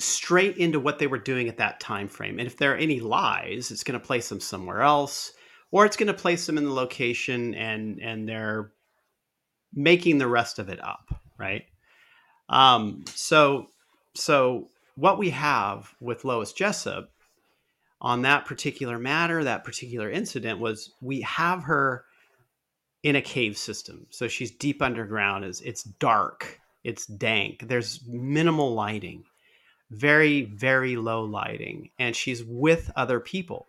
straight 0.00 0.56
into 0.56 0.80
what 0.80 0.98
they 0.98 1.06
were 1.06 1.18
doing 1.18 1.48
at 1.48 1.58
that 1.58 1.78
time 1.78 2.08
frame. 2.08 2.38
And 2.38 2.48
if 2.48 2.56
there 2.56 2.72
are 2.72 2.76
any 2.76 2.98
lies, 2.98 3.70
it's 3.70 3.84
going 3.84 3.98
to 3.98 4.04
place 4.04 4.28
them 4.28 4.40
somewhere 4.40 4.82
else, 4.82 5.32
or 5.70 5.86
it's 5.86 5.96
going 5.96 6.08
to 6.08 6.14
place 6.14 6.46
them 6.46 6.58
in 6.58 6.64
the 6.64 6.72
location 6.72 7.54
and 7.54 8.00
and 8.02 8.28
they're 8.28 8.72
making 9.72 10.18
the 10.18 10.26
rest 10.26 10.58
of 10.58 10.68
it 10.68 10.82
up, 10.82 11.14
right? 11.38 11.62
Um, 12.48 13.04
so 13.14 13.68
so 14.14 14.70
what 14.96 15.18
we 15.18 15.30
have 15.30 15.94
with 16.00 16.24
Lois 16.24 16.52
Jessop 16.52 17.06
on 18.00 18.22
that 18.22 18.46
particular 18.46 18.98
matter, 18.98 19.44
that 19.44 19.64
particular 19.64 20.10
incident 20.10 20.58
was 20.58 20.92
we 21.00 21.20
have 21.22 21.64
her 21.64 22.04
in 23.02 23.16
a 23.16 23.22
cave 23.22 23.56
system. 23.56 24.06
So 24.10 24.28
she's 24.28 24.50
deep 24.50 24.82
underground. 24.82 25.44
Is 25.44 25.60
it's 25.60 25.82
dark, 25.82 26.60
it's 26.84 27.06
dank. 27.06 27.68
There's 27.68 28.00
minimal 28.06 28.74
lighting 28.74 29.24
very 29.90 30.44
very 30.44 30.96
low 30.96 31.24
lighting 31.24 31.90
and 31.98 32.14
she's 32.14 32.44
with 32.44 32.90
other 32.94 33.18
people 33.18 33.66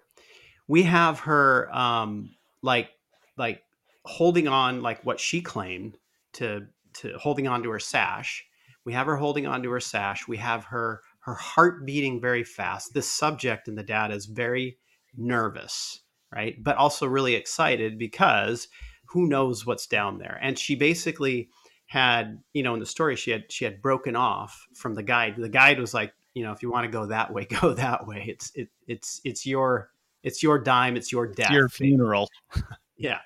we 0.67 0.83
have 0.83 1.19
her 1.21 1.73
um 1.75 2.29
like 2.61 2.91
like 3.37 3.63
holding 4.05 4.47
on 4.47 4.81
like 4.81 5.03
what 5.03 5.19
she 5.19 5.41
claimed 5.41 5.97
to 6.33 6.67
to 6.93 7.17
holding 7.17 7.47
on 7.47 7.63
to 7.63 7.71
her 7.71 7.79
sash 7.79 8.45
we 8.85 8.93
have 8.93 9.07
her 9.07 9.15
holding 9.15 9.47
on 9.47 9.63
to 9.63 9.71
her 9.71 9.79
sash 9.79 10.27
we 10.27 10.37
have 10.37 10.65
her 10.65 11.01
her 11.21 11.35
heart 11.35 11.85
beating 11.85 12.19
very 12.19 12.43
fast. 12.43 12.93
This 12.93 13.09
subject 13.09 13.67
in 13.67 13.75
the 13.75 13.83
data 13.83 14.13
is 14.13 14.25
very 14.25 14.77
nervous 15.15 16.01
right? 16.33 16.61
But 16.61 16.77
also 16.77 17.05
really 17.05 17.35
excited 17.35 17.97
because 17.97 18.67
who 19.05 19.27
knows 19.27 19.65
what's 19.65 19.87
down 19.87 20.17
there. 20.17 20.39
And 20.41 20.57
she 20.57 20.75
basically 20.75 21.49
had 21.87 22.39
you 22.53 22.63
know 22.63 22.73
in 22.73 22.79
the 22.79 22.85
story 22.85 23.17
she 23.17 23.31
had 23.31 23.51
she 23.51 23.65
had 23.65 23.81
broken 23.81 24.15
off 24.15 24.67
from 24.75 24.95
the 24.95 25.03
guide. 25.03 25.35
The 25.37 25.49
guide 25.49 25.79
was 25.79 25.93
like 25.93 26.13
you 26.33 26.43
know 26.43 26.51
if 26.51 26.63
you 26.63 26.71
want 26.71 26.85
to 26.85 26.91
go 26.91 27.07
that 27.07 27.33
way 27.33 27.45
go 27.61 27.73
that 27.73 28.07
way. 28.07 28.25
It's 28.27 28.51
it, 28.55 28.69
it's 28.87 29.21
it's 29.23 29.45
your 29.45 29.89
it's 30.23 30.41
your 30.41 30.59
dime 30.59 30.95
it's 30.95 31.11
your 31.11 31.27
death. 31.27 31.47
it's 31.47 31.55
your 31.55 31.69
funeral. 31.69 32.29
Yeah. 32.97 33.17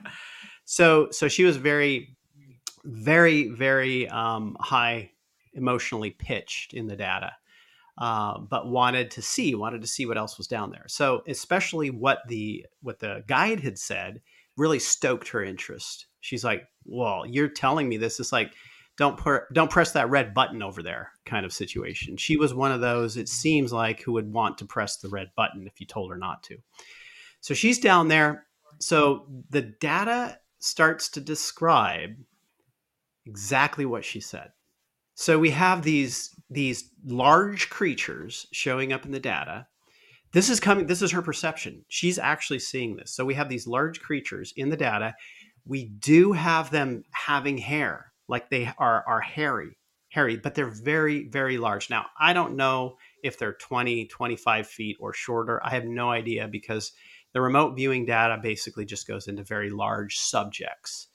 So 0.63 1.09
so 1.11 1.27
she 1.27 1.43
was 1.43 1.57
very 1.57 2.15
very 2.85 3.49
very 3.49 4.07
um, 4.07 4.55
high 4.57 5.11
emotionally 5.53 6.11
pitched 6.11 6.73
in 6.73 6.87
the 6.87 6.95
data 6.95 7.33
uh, 7.97 8.39
but 8.39 8.67
wanted 8.67 9.11
to 9.11 9.21
see 9.21 9.55
wanted 9.55 9.81
to 9.81 9.87
see 9.87 10.05
what 10.05 10.17
else 10.17 10.37
was 10.37 10.47
down 10.47 10.71
there. 10.71 10.85
So 10.87 11.23
especially 11.27 11.89
what 11.89 12.19
the 12.27 12.65
what 12.81 12.99
the 12.99 13.23
guide 13.27 13.61
had 13.61 13.79
said 13.79 14.21
really 14.57 14.79
stoked 14.79 15.29
her 15.29 15.43
interest. 15.43 16.07
She's 16.19 16.43
like 16.43 16.67
well 16.85 17.25
you're 17.25 17.47
telling 17.47 17.87
me 17.87 17.97
this 17.97 18.19
is 18.19 18.31
like 18.31 18.53
don't 18.97 19.17
put 19.17 19.43
don't 19.53 19.71
press 19.71 19.91
that 19.93 20.09
red 20.09 20.33
button 20.33 20.61
over 20.61 20.83
there 20.83 21.11
kind 21.25 21.45
of 21.45 21.53
situation. 21.53 22.17
She 22.17 22.37
was 22.37 22.53
one 22.53 22.71
of 22.71 22.81
those 22.81 23.17
it 23.17 23.29
seems 23.29 23.71
like 23.71 24.01
who 24.01 24.13
would 24.13 24.31
want 24.31 24.57
to 24.57 24.65
press 24.65 24.97
the 24.97 25.09
red 25.09 25.31
button 25.35 25.67
if 25.67 25.79
you 25.79 25.87
told 25.87 26.11
her 26.11 26.17
not 26.17 26.43
to. 26.43 26.57
So 27.39 27.53
she's 27.53 27.79
down 27.79 28.07
there. 28.07 28.45
So 28.79 29.27
the 29.49 29.61
data 29.61 30.39
starts 30.59 31.09
to 31.09 31.21
describe 31.21 32.15
exactly 33.25 33.85
what 33.85 34.03
she 34.03 34.19
said 34.19 34.51
so 35.15 35.39
we 35.39 35.49
have 35.51 35.81
these 35.81 36.35
these 36.49 36.91
large 37.05 37.69
creatures 37.69 38.45
showing 38.51 38.93
up 38.93 39.05
in 39.05 39.11
the 39.11 39.19
data. 39.19 39.65
This 40.33 40.49
is 40.49 40.59
coming 40.59 40.87
this 40.87 41.01
is 41.01 41.11
her 41.11 41.21
perception. 41.21 41.85
She's 41.87 42.19
actually 42.19 42.59
seeing 42.59 42.97
this. 42.97 43.15
So 43.15 43.23
we 43.23 43.33
have 43.33 43.47
these 43.47 43.65
large 43.65 44.01
creatures 44.01 44.53
in 44.57 44.69
the 44.69 44.77
data. 44.77 45.15
We 45.65 45.85
do 45.85 46.33
have 46.33 46.69
them 46.69 47.03
having 47.11 47.57
hair 47.57 48.11
like 48.27 48.49
they 48.49 48.71
are 48.77 49.03
are 49.07 49.21
hairy 49.21 49.77
hairy 50.09 50.37
but 50.37 50.53
they're 50.53 50.67
very 50.67 51.29
very 51.29 51.57
large. 51.57 51.89
Now 51.89 52.07
i 52.19 52.33
don't 52.33 52.57
know 52.57 52.97
if 53.23 53.39
they're 53.39 53.53
20 53.53 54.07
25 54.07 54.67
feet 54.67 54.97
or 54.99 55.13
shorter. 55.13 55.65
I 55.65 55.69
have 55.69 55.85
no 55.85 56.11
idea 56.11 56.49
because 56.49 56.91
the 57.31 57.39
remote 57.39 57.75
viewing 57.77 58.05
data 58.05 58.37
basically 58.41 58.83
just 58.83 59.07
goes 59.07 59.29
into 59.29 59.43
very 59.43 59.69
large 59.69 60.17
subjects. 60.17 61.07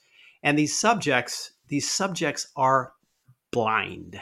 And 0.43 0.59
these 0.59 0.81
subjects 0.81 1.53
these 1.69 1.89
subjects 1.89 2.51
are 2.57 2.95
blind 3.53 4.21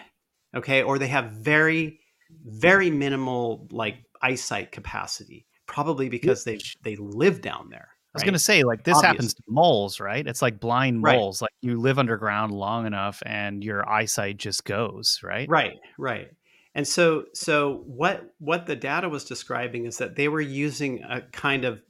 okay 0.57 0.83
or 0.83 0.99
they 0.99 1.09
have 1.09 1.33
very 1.33 2.01
very 2.45 2.91
minimal 2.91 3.67
like 3.71 3.97
eyesight 4.23 4.73
capacity 4.73 5.47
probably 5.67 6.09
because 6.09 6.45
they 6.45 6.59
they 6.83 6.97
live 6.97 7.41
down 7.41 7.69
there 7.71 7.89
I 8.15 8.19
was 8.19 8.23
going 8.25 8.33
to 8.33 8.39
say, 8.39 8.65
like, 8.65 8.85
this 8.85 8.97
Obvious. 8.97 9.07
happens 9.07 9.35
to 9.35 9.43
moles, 9.49 10.01
right? 10.01 10.27
It's 10.27 10.41
like 10.41 10.61
blind 10.61 11.03
right. 11.03 11.15
moles. 11.15 11.43
Like, 11.43 11.53
you 11.61 11.79
live 11.79 11.99
underground 11.99 12.53
long 12.53 12.87
enough 12.87 13.23
and 13.27 13.63
your 13.63 13.89
eyesight 13.89 14.39
just 14.39 14.65
goes, 14.65 15.21
right? 15.23 15.47
Right, 15.49 15.77
right. 15.99 16.29
And 16.75 16.89
so, 16.89 17.25
so 17.35 17.83
what 17.87 18.25
what 18.39 18.67
the 18.67 18.77
data 18.77 19.09
was 19.09 19.25
describing 19.25 19.85
is 19.85 19.99
that 19.99 20.17
they 20.17 20.29
were 20.29 20.41
using 20.41 21.03
a 21.03 21.21
kind 21.21 21.65
of 21.65 21.83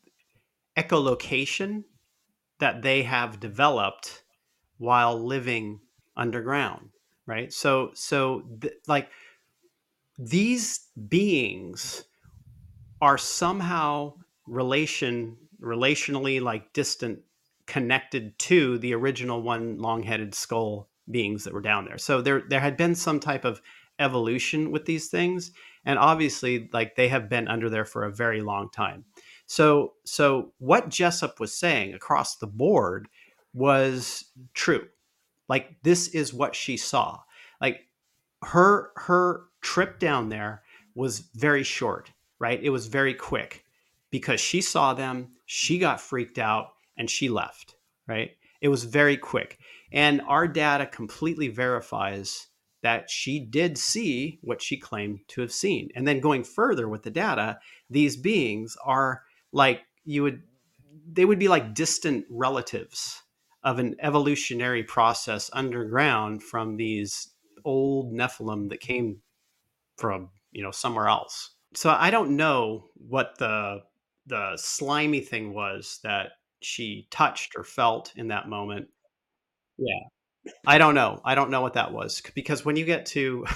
echolocation 0.77 1.85
that 2.59 2.83
they 2.83 3.03
have 3.03 3.39
developed 3.39 4.23
while 4.79 5.25
living 5.25 5.81
underground, 6.17 6.91
right? 7.29 7.53
So, 7.53 7.91
so 7.95 8.43
th- 8.61 8.75
like 8.89 9.11
these 10.19 10.89
beings 11.09 12.05
are 13.01 13.19
somehow 13.19 14.15
relation 14.47 15.37
relationally 15.63 16.41
like 16.41 16.73
distant 16.73 17.21
connected 17.67 18.37
to 18.39 18.79
the 18.79 18.95
original 18.95 19.43
one 19.43 19.79
long-headed 19.79 20.35
skull 20.35 20.89
beings 21.11 21.45
that 21.45 21.53
were 21.53 21.61
down 21.61 21.85
there. 21.85 21.99
So 21.99 22.23
there 22.23 22.43
there 22.49 22.61
had 22.61 22.77
been 22.77 22.95
some 22.95 23.21
type 23.21 23.45
of 23.45 23.61
evolution 23.99 24.71
with 24.71 24.87
these 24.87 25.09
things 25.09 25.53
and 25.85 25.99
obviously 25.99 26.69
like 26.73 26.95
they 26.95 27.09
have 27.09 27.29
been 27.29 27.49
under 27.49 27.69
there 27.69 27.85
for 27.85 28.05
a 28.05 28.13
very 28.13 28.41
long 28.41 28.71
time 28.71 29.05
so 29.47 29.95
so 30.05 30.53
what 30.59 30.89
jessop 30.89 31.41
was 31.41 31.53
saying 31.53 31.95
across 31.95 32.37
the 32.37 32.47
board 32.47 33.09
was 33.53 34.27
true 34.55 34.87
like 35.49 35.77
this 35.83 36.09
is 36.09 36.35
what 36.35 36.55
she 36.55 36.77
saw. 36.77 37.21
Like 37.61 37.87
her 38.43 38.91
her 38.97 39.45
trip 39.61 39.99
down 39.99 40.29
there 40.29 40.63
was 40.95 41.21
very 41.35 41.63
short 41.63 42.11
right? 42.41 42.63
It 42.63 42.71
was 42.71 42.87
very 42.87 43.15
quick. 43.15 43.65
Because 44.11 44.41
she 44.41 44.61
saw 44.61 44.95
them 44.95 45.33
she 45.45 45.79
got 45.79 46.01
freaked 46.01 46.39
out 46.39 46.69
and 46.97 47.11
she 47.11 47.29
left 47.29 47.75
right? 48.09 48.31
It 48.61 48.69
was 48.69 48.85
very 48.85 49.17
quick. 49.17 49.59
And 49.93 50.21
our 50.23 50.49
data 50.49 50.87
completely 50.87 51.49
verifies 51.49 52.49
that 52.83 53.11
she 53.11 53.39
did 53.39 53.79
see 53.79 54.39
what 54.43 54.63
she 54.63 54.77
claimed 54.77 55.21
to 55.29 55.41
have 55.43 55.53
seen. 55.53 55.91
And 55.95 56.09
then 56.09 56.21
going 56.21 56.43
further 56.43 56.89
with 56.89 57.03
the 57.03 57.11
data, 57.11 57.59
these 57.91 58.17
beings 58.17 58.77
are 58.85 59.23
like 59.53 59.83
you 60.05 60.23
would 60.25 60.43
they 61.11 61.25
would 61.25 61.39
be 61.39 61.49
like 61.49 61.75
distant 61.75 62.25
relatives 62.31 63.23
of 63.63 63.79
an 63.79 63.97
evolutionary 64.01 64.83
process 64.83 65.51
underground 65.53 66.43
from 66.43 66.77
these 66.77 67.31
old 67.65 68.13
Nephilim 68.13 68.69
that 68.71 68.81
came 68.81 69.19
from, 69.97 70.31
you 70.53 70.63
know, 70.63 70.71
somewhere 70.71 71.09
else. 71.09 71.55
So 71.75 71.91
I 71.91 72.11
don't 72.11 72.37
know 72.37 72.85
what 72.95 73.39
the 73.39 73.83
the 74.27 74.57
slimy 74.57 75.21
thing 75.21 75.55
was 75.55 76.01
that 76.03 76.33
she 76.61 77.07
touched 77.11 77.55
or 77.57 77.65
felt 77.65 78.13
in 78.17 78.29
that 78.29 78.49
moment. 78.49 78.89
Yeah. 79.79 80.53
I 80.67 80.79
don't 80.79 80.95
know. 80.95 81.21
I 81.25 81.35
don't 81.35 81.51
know 81.51 81.63
what 81.63 81.75
that 81.75 81.93
was 81.93 82.23
because 82.35 82.65
when 82.65 82.77
you 82.77 82.85
get 82.85 83.07
to 83.07 83.47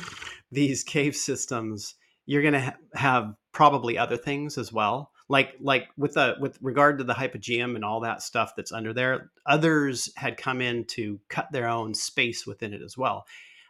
these 0.50 0.82
cave 0.82 1.14
systems, 1.14 1.94
you're 2.26 2.42
going 2.42 2.54
to 2.54 2.60
ha- 2.60 2.76
have 2.94 3.34
probably 3.52 3.98
other 3.98 4.16
things 4.16 4.56
as 4.56 4.72
well. 4.72 5.10
Like 5.28 5.54
like 5.60 5.88
with 5.96 6.14
the 6.14 6.36
with 6.38 6.58
regard 6.60 6.98
to 6.98 7.04
the 7.04 7.14
hypogeum 7.14 7.76
and 7.76 7.84
all 7.84 8.00
that 8.00 8.22
stuff 8.22 8.52
that's 8.56 8.72
under 8.72 8.92
there, 8.92 9.30
others 9.46 10.12
had 10.16 10.36
come 10.36 10.60
in 10.60 10.84
to 10.88 11.18
cut 11.28 11.50
their 11.50 11.68
own 11.68 11.94
space 11.94 12.46
within 12.46 12.74
it 12.74 12.82
as 12.82 12.98
well. 12.98 13.24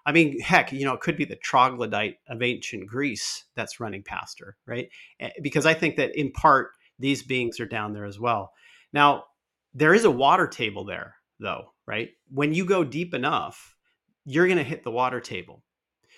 I 0.06 0.12
mean, 0.12 0.38
heck, 0.40 0.72
you 0.72 0.84
know, 0.84 0.94
it 0.94 1.00
could 1.00 1.16
be 1.16 1.24
the 1.24 1.36
troglodyte 1.36 2.16
of 2.28 2.42
ancient 2.42 2.86
Greece 2.86 3.44
that's 3.54 3.80
running 3.80 4.02
past 4.02 4.38
her, 4.40 4.56
right? 4.66 4.88
Eh, 5.20 5.30
because 5.42 5.64
I 5.64 5.74
think 5.74 5.96
that 5.96 6.18
in 6.18 6.30
part 6.32 6.72
these 6.98 7.22
beings 7.22 7.58
are 7.60 7.66
down 7.66 7.92
there 7.92 8.04
as 8.04 8.20
well. 8.20 8.52
Now, 8.92 9.24
there 9.72 9.94
is 9.94 10.04
a 10.04 10.10
water 10.10 10.46
table 10.46 10.84
there 10.84 11.16
though, 11.40 11.72
right? 11.86 12.10
When 12.30 12.52
you 12.52 12.64
go 12.64 12.84
deep 12.84 13.14
enough, 13.14 13.74
you're 14.24 14.46
going 14.46 14.58
to 14.58 14.64
hit 14.64 14.84
the 14.84 14.90
water 14.90 15.20
table. 15.20 15.62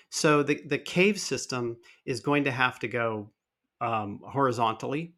So 0.09 0.43
the, 0.43 0.61
the 0.65 0.77
cave 0.77 1.19
system 1.19 1.77
is 2.05 2.21
going 2.21 2.45
to 2.45 2.51
have 2.51 2.79
to 2.79 2.87
go 2.87 3.31
um, 3.81 4.21
horizontally 4.23 5.13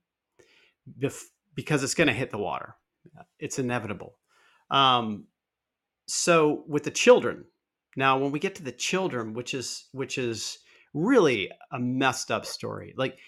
bef- 0.98 1.30
because 1.56 1.84
it's 1.84 1.96
going 1.96 2.08
to 2.08 2.14
hit 2.14 2.32
the 2.32 2.38
water. 2.38 2.76
It's 3.40 3.60
inevitable. 3.60 4.18
Um, 4.72 5.26
so 6.08 6.64
with 6.68 6.84
the 6.84 6.92
children, 6.92 7.46
now 7.96 8.18
when 8.18 8.32
we 8.32 8.40
get 8.40 8.56
to 8.56 8.64
the 8.64 8.72
children, 8.72 9.34
which 9.34 9.54
is 9.54 9.88
which 9.92 10.18
is 10.18 10.60
really 10.94 11.52
a 11.72 11.80
messed 11.80 12.32
up 12.32 12.46
story. 12.46 12.94
Like 12.98 13.20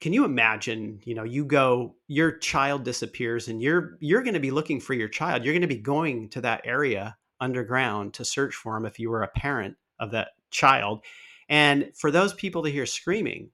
can 0.00 0.12
you 0.12 0.24
imagine 0.24 1.00
you 1.04 1.14
know 1.14 1.24
you 1.24 1.44
go 1.46 1.94
your 2.08 2.32
child 2.38 2.84
disappears 2.84 3.48
and 3.48 3.62
you're 3.62 3.96
you're 4.00 4.22
going 4.22 4.34
to 4.34 4.40
be 4.40 4.50
looking 4.50 4.78
for 4.78 4.92
your 4.92 5.08
child 5.08 5.44
you're 5.44 5.54
going 5.54 5.62
to 5.62 5.66
be 5.66 5.78
going 5.78 6.28
to 6.28 6.42
that 6.42 6.60
area 6.64 7.16
underground 7.40 8.12
to 8.12 8.24
search 8.24 8.54
for 8.54 8.76
him 8.76 8.84
if 8.84 8.98
you 8.98 9.10
were 9.10 9.22
a 9.22 9.28
parent 9.28 9.76
of 9.98 10.10
that 10.10 10.32
child 10.50 11.02
and 11.48 11.90
for 11.96 12.10
those 12.10 12.34
people 12.34 12.62
to 12.62 12.70
hear 12.70 12.84
screaming 12.84 13.48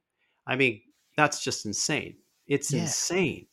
i 0.47 0.57
mean 0.57 0.81
that's 1.17 1.45
just 1.45 1.67
insane 1.67 2.17
it's 2.51 2.73
Yeah. 2.73 2.83
insane 2.83 3.49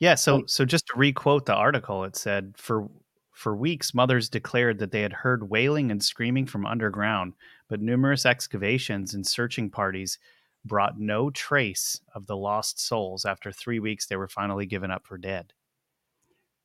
Yeah, 0.00 0.14
so 0.16 0.36
Like- 0.36 0.48
so 0.48 0.64
just 0.64 0.86
to 0.88 0.94
requote 0.98 1.46
the 1.46 1.54
article, 1.54 2.04
it 2.04 2.16
said 2.16 2.54
for 2.58 2.88
for 3.32 3.56
weeks 3.56 3.94
mothers 3.94 4.28
declared 4.28 4.78
that 4.78 4.90
they 4.92 5.02
had 5.02 5.12
heard 5.12 5.48
wailing 5.50 5.90
and 5.90 6.04
screaming 6.04 6.46
from 6.46 6.66
underground, 6.66 7.34
but 7.68 7.80
numerous 7.80 8.26
excavations 8.26 9.14
and 9.14 9.26
searching 9.26 9.70
parties 9.70 10.18
brought 10.64 10.98
no 11.00 11.30
trace 11.30 12.00
of 12.14 12.26
the 12.26 12.36
lost 12.36 12.78
souls. 12.80 13.24
After 13.24 13.52
3 13.52 13.78
weeks 13.80 14.06
they 14.06 14.16
were 14.16 14.28
finally 14.28 14.66
given 14.66 14.90
up 14.90 15.06
for 15.06 15.18
dead. 15.18 15.54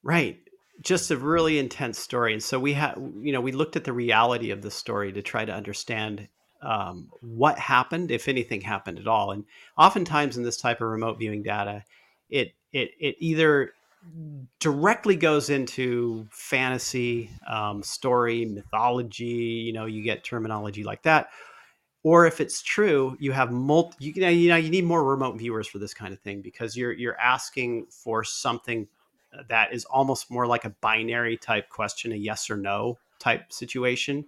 Right. 0.04 0.48
Just 0.82 1.12
a 1.12 1.18
really 1.18 1.60
intense 1.60 2.00
story. 2.00 2.34
And 2.34 2.42
so 2.44 2.60
we 2.60 2.74
had, 2.74 2.96
you 3.22 3.32
know, 3.32 3.42
we 3.42 3.52
looked 3.52 3.76
at 3.76 3.84
the 3.84 3.94
reality 3.94 4.52
of 4.52 4.62
the 4.62 4.72
story 4.72 5.12
to 5.14 5.22
try 5.22 5.44
to 5.46 5.54
understand 5.54 6.28
um, 6.62 7.12
what 7.22 7.60
happened, 7.60 8.12
if 8.12 8.28
anything 8.28 8.62
happened 8.62 9.00
at 9.00 9.08
all. 9.08 9.32
And 9.32 9.46
oftentimes 9.78 10.38
in 10.38 10.44
this 10.44 10.58
type 10.58 10.82
of 10.82 10.88
remote 10.88 11.20
viewing 11.20 11.44
data, 11.44 11.84
it 12.30 12.54
it 12.72 12.92
it 13.00 13.16
either 13.20 13.74
directly 14.60 15.16
goes 15.16 15.50
into 15.50 16.28
fantasy, 16.32 17.30
um, 17.48 17.84
story, 17.84 18.46
mythology. 18.46 19.26
You 19.26 19.74
know, 19.74 19.86
you 19.86 20.04
get 20.04 20.24
terminology 20.24 20.84
like 20.84 21.04
that. 21.04 21.30
Or 22.04 22.26
if 22.26 22.40
it's 22.40 22.62
true, 22.62 23.18
you 23.20 23.32
have 23.32 23.52
multi. 23.52 24.06
You 24.06 24.22
know, 24.22 24.30
you 24.30 24.50
know, 24.50 24.56
you 24.56 24.70
need 24.70 24.86
more 24.86 25.04
remote 25.04 25.38
viewers 25.38 25.68
for 25.68 25.80
this 25.80 25.94
kind 25.94 26.14
of 26.14 26.20
thing 26.20 26.42
because 26.42 26.78
you're 26.78 26.94
you're 26.94 27.20
asking 27.20 27.88
for 27.90 28.24
something 28.24 28.88
that 29.50 29.74
is 29.74 29.86
almost 29.86 30.32
more 30.32 30.48
like 30.48 30.66
a 30.66 30.70
binary 30.70 31.38
type 31.38 31.70
question, 31.70 32.12
a 32.12 32.16
yes 32.16 32.50
or 32.50 32.58
no 32.58 32.98
type 33.20 33.52
situation, 33.52 34.26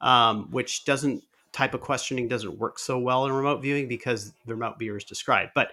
um, 0.00 0.48
which 0.50 0.84
doesn't 0.84 1.22
type 1.52 1.74
of 1.74 1.80
questioning 1.80 2.28
doesn't 2.28 2.58
work 2.58 2.78
so 2.78 2.98
well 2.98 3.26
in 3.26 3.32
remote 3.32 3.62
viewing 3.62 3.88
because 3.88 4.32
the 4.46 4.54
remote 4.54 4.78
viewers 4.78 5.04
describe. 5.04 5.50
But 5.54 5.72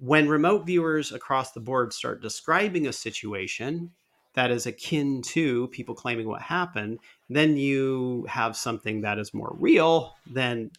when 0.00 0.28
remote 0.28 0.66
viewers 0.66 1.12
across 1.12 1.52
the 1.52 1.60
board 1.60 1.92
start 1.92 2.20
describing 2.20 2.86
a 2.86 2.92
situation 2.92 3.92
that 4.34 4.50
is 4.50 4.66
akin 4.66 5.22
to 5.22 5.68
people 5.68 5.94
claiming 5.94 6.26
what 6.26 6.42
happened, 6.42 6.98
then 7.30 7.56
you 7.56 8.26
have 8.28 8.56
something 8.56 9.02
that 9.02 9.18
is 9.18 9.32
more 9.32 9.54
real 9.58 10.16
than 10.26 10.70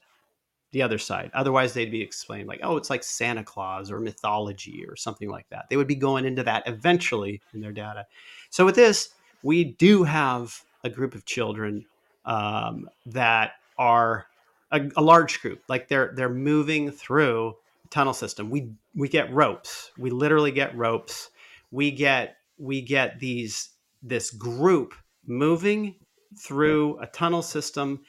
the 0.72 0.82
other 0.82 0.98
side. 0.98 1.32
Otherwise, 1.34 1.74
they'd 1.74 1.90
be 1.90 2.02
explained 2.02 2.50
like, 2.50 2.60
oh, 2.62 2.76
it's 2.76 2.90
like 2.90 3.02
Santa 3.02 3.46
Claus 3.46 3.90
or 3.90 4.02
mythology 4.02 4.84
or 4.86 4.98
something 4.98 5.30
like 5.30 5.48
that. 5.50 5.68
They 5.70 5.78
would 5.78 5.88
be 5.88 5.96
going 5.96 6.26
into 6.26 6.44
that 6.44 6.64
eventually 6.68 7.42
in 7.54 7.62
their 7.62 7.72
data. 7.72 8.06
So 8.50 8.66
with 8.66 8.76
this, 8.76 9.12
we 9.42 9.64
do 9.64 10.04
have 10.04 10.62
a 10.84 10.90
group 10.90 11.16
of 11.16 11.24
children 11.24 11.86
um, 12.26 12.90
that 13.06 13.54
are 13.78 14.28
a, 14.72 14.90
a 14.98 15.02
large 15.02 15.42
group. 15.42 15.62
Like 15.68 15.88
they're 15.88 16.14
they're 16.16 16.30
moving 16.30 16.92
through 16.92 17.56
a 17.86 17.88
tunnel 17.90 18.14
system. 18.14 18.50
We 18.50 18.72
we 18.96 19.08
get 19.10 19.34
ropes. 19.34 19.92
We 19.98 20.10
literally 20.10 20.52
get 20.52 20.76
ropes. 20.78 21.30
We 21.72 21.92
get 21.92 22.38
we 22.58 22.82
get 22.82 23.20
these 23.20 23.70
this 24.04 24.32
group 24.32 24.94
moving 25.26 25.96
through 26.38 27.00
a 27.00 27.08
tunnel 27.08 27.42
system 27.42 28.02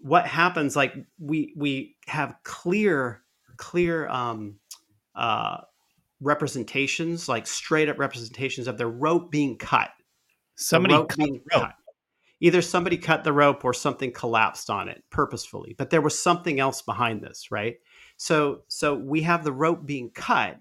what 0.00 0.26
happens 0.26 0.76
like 0.76 0.94
we 1.18 1.52
we 1.56 1.96
have 2.06 2.34
clear 2.44 3.22
clear 3.56 4.08
um 4.08 4.58
uh 5.14 5.58
representations 6.20 7.28
like 7.28 7.46
straight 7.46 7.88
up 7.88 7.98
representations 7.98 8.66
of 8.68 8.78
the 8.78 8.86
rope 8.86 9.30
being 9.30 9.56
cut 9.56 9.90
The 10.70 10.80
Somebody 10.80 10.94
rope 10.94 11.08
cut 11.08 11.16
being 11.16 11.40
rope. 11.52 11.62
cut. 11.62 11.74
Either 12.40 12.62
somebody 12.62 12.96
cut 12.96 13.24
the 13.24 13.32
rope 13.32 13.64
or 13.64 13.74
something 13.74 14.12
collapsed 14.12 14.70
on 14.70 14.88
it 14.88 15.04
purposefully 15.10 15.74
but 15.78 15.90
there 15.90 16.02
was 16.02 16.20
something 16.20 16.60
else 16.60 16.82
behind 16.82 17.22
this 17.22 17.50
right? 17.50 17.76
So 18.16 18.62
so 18.68 18.94
we 18.94 19.22
have 19.22 19.44
the 19.44 19.52
rope 19.52 19.86
being 19.86 20.10
cut 20.10 20.58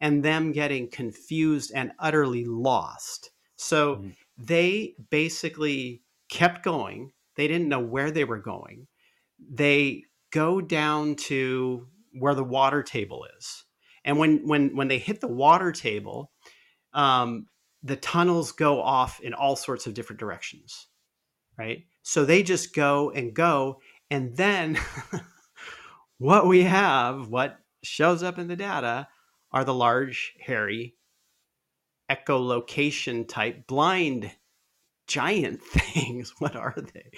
and 0.00 0.24
them 0.24 0.52
getting 0.52 0.88
confused 0.88 1.72
and 1.74 1.92
utterly 1.98 2.44
lost. 2.44 3.30
So 3.56 3.96
Mhm. 3.96 4.16
they 4.38 4.94
basically 5.10 6.02
kept 6.28 6.62
going. 6.64 7.12
They 7.36 7.48
didn't 7.48 7.68
know 7.68 7.80
where 7.80 8.10
they 8.12 8.24
were 8.24 8.38
going. 8.40 8.88
They 9.38 10.04
go 10.30 10.60
down 10.60 11.16
to 11.16 11.88
where 12.12 12.34
the 12.34 12.44
water 12.44 12.82
table 12.82 13.26
is. 13.38 13.64
And 14.04 14.18
when 14.18 14.46
when 14.46 14.76
when 14.76 14.88
they 14.88 14.98
hit 14.98 15.20
the 15.20 15.28
water 15.28 15.72
table 15.72 16.32
um, 16.94 17.48
the 17.84 17.96
tunnels 17.96 18.52
go 18.52 18.82
off 18.82 19.20
in 19.20 19.34
all 19.34 19.56
sorts 19.56 19.86
of 19.86 19.94
different 19.94 20.20
directions 20.20 20.87
right? 21.58 21.84
So 22.02 22.24
they 22.24 22.42
just 22.42 22.74
go 22.74 23.10
and 23.10 23.34
go 23.34 23.80
and 24.10 24.36
then 24.36 24.78
what 26.18 26.46
we 26.46 26.62
have 26.62 27.28
what 27.28 27.58
shows 27.82 28.22
up 28.22 28.38
in 28.38 28.48
the 28.48 28.56
data 28.56 29.08
are 29.52 29.64
the 29.64 29.74
large 29.74 30.34
hairy 30.40 30.94
echolocation 32.10 33.28
type 33.28 33.66
blind 33.66 34.30
giant 35.06 35.62
things. 35.64 36.32
What 36.38 36.56
are 36.56 36.74
they? 36.76 37.10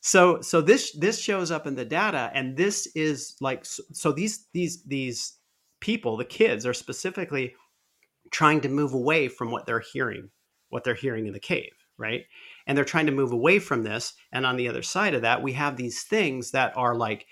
So 0.00 0.40
so 0.40 0.60
this 0.60 0.92
this 0.92 1.20
shows 1.20 1.50
up 1.50 1.66
in 1.66 1.74
the 1.74 1.84
data 1.84 2.30
and 2.32 2.56
this 2.56 2.86
is 2.94 3.36
like 3.40 3.64
so, 3.64 3.82
so 3.92 4.12
these 4.12 4.46
these 4.52 4.84
these 4.84 5.36
people 5.80 6.16
the 6.16 6.24
kids 6.24 6.64
are 6.64 6.74
specifically 6.74 7.54
trying 8.30 8.60
to 8.60 8.68
move 8.68 8.92
away 8.92 9.28
from 9.28 9.50
what 9.50 9.66
they're 9.66 9.82
hearing 9.92 10.30
what 10.68 10.84
they're 10.84 10.94
hearing 10.94 11.26
in 11.26 11.32
the 11.32 11.40
cave 11.40 11.72
right 11.98 12.22
and 12.66 12.76
they're 12.76 12.84
trying 12.84 13.06
to 13.06 13.12
move 13.12 13.32
away 13.32 13.58
from 13.58 13.82
this. 13.82 14.14
And 14.32 14.44
on 14.44 14.56
the 14.56 14.68
other 14.68 14.82
side 14.82 15.14
of 15.14 15.22
that, 15.22 15.42
we 15.42 15.52
have 15.52 15.76
these 15.76 16.02
things 16.02 16.50
that 16.50 16.76
are 16.76 16.94
like 16.94 17.26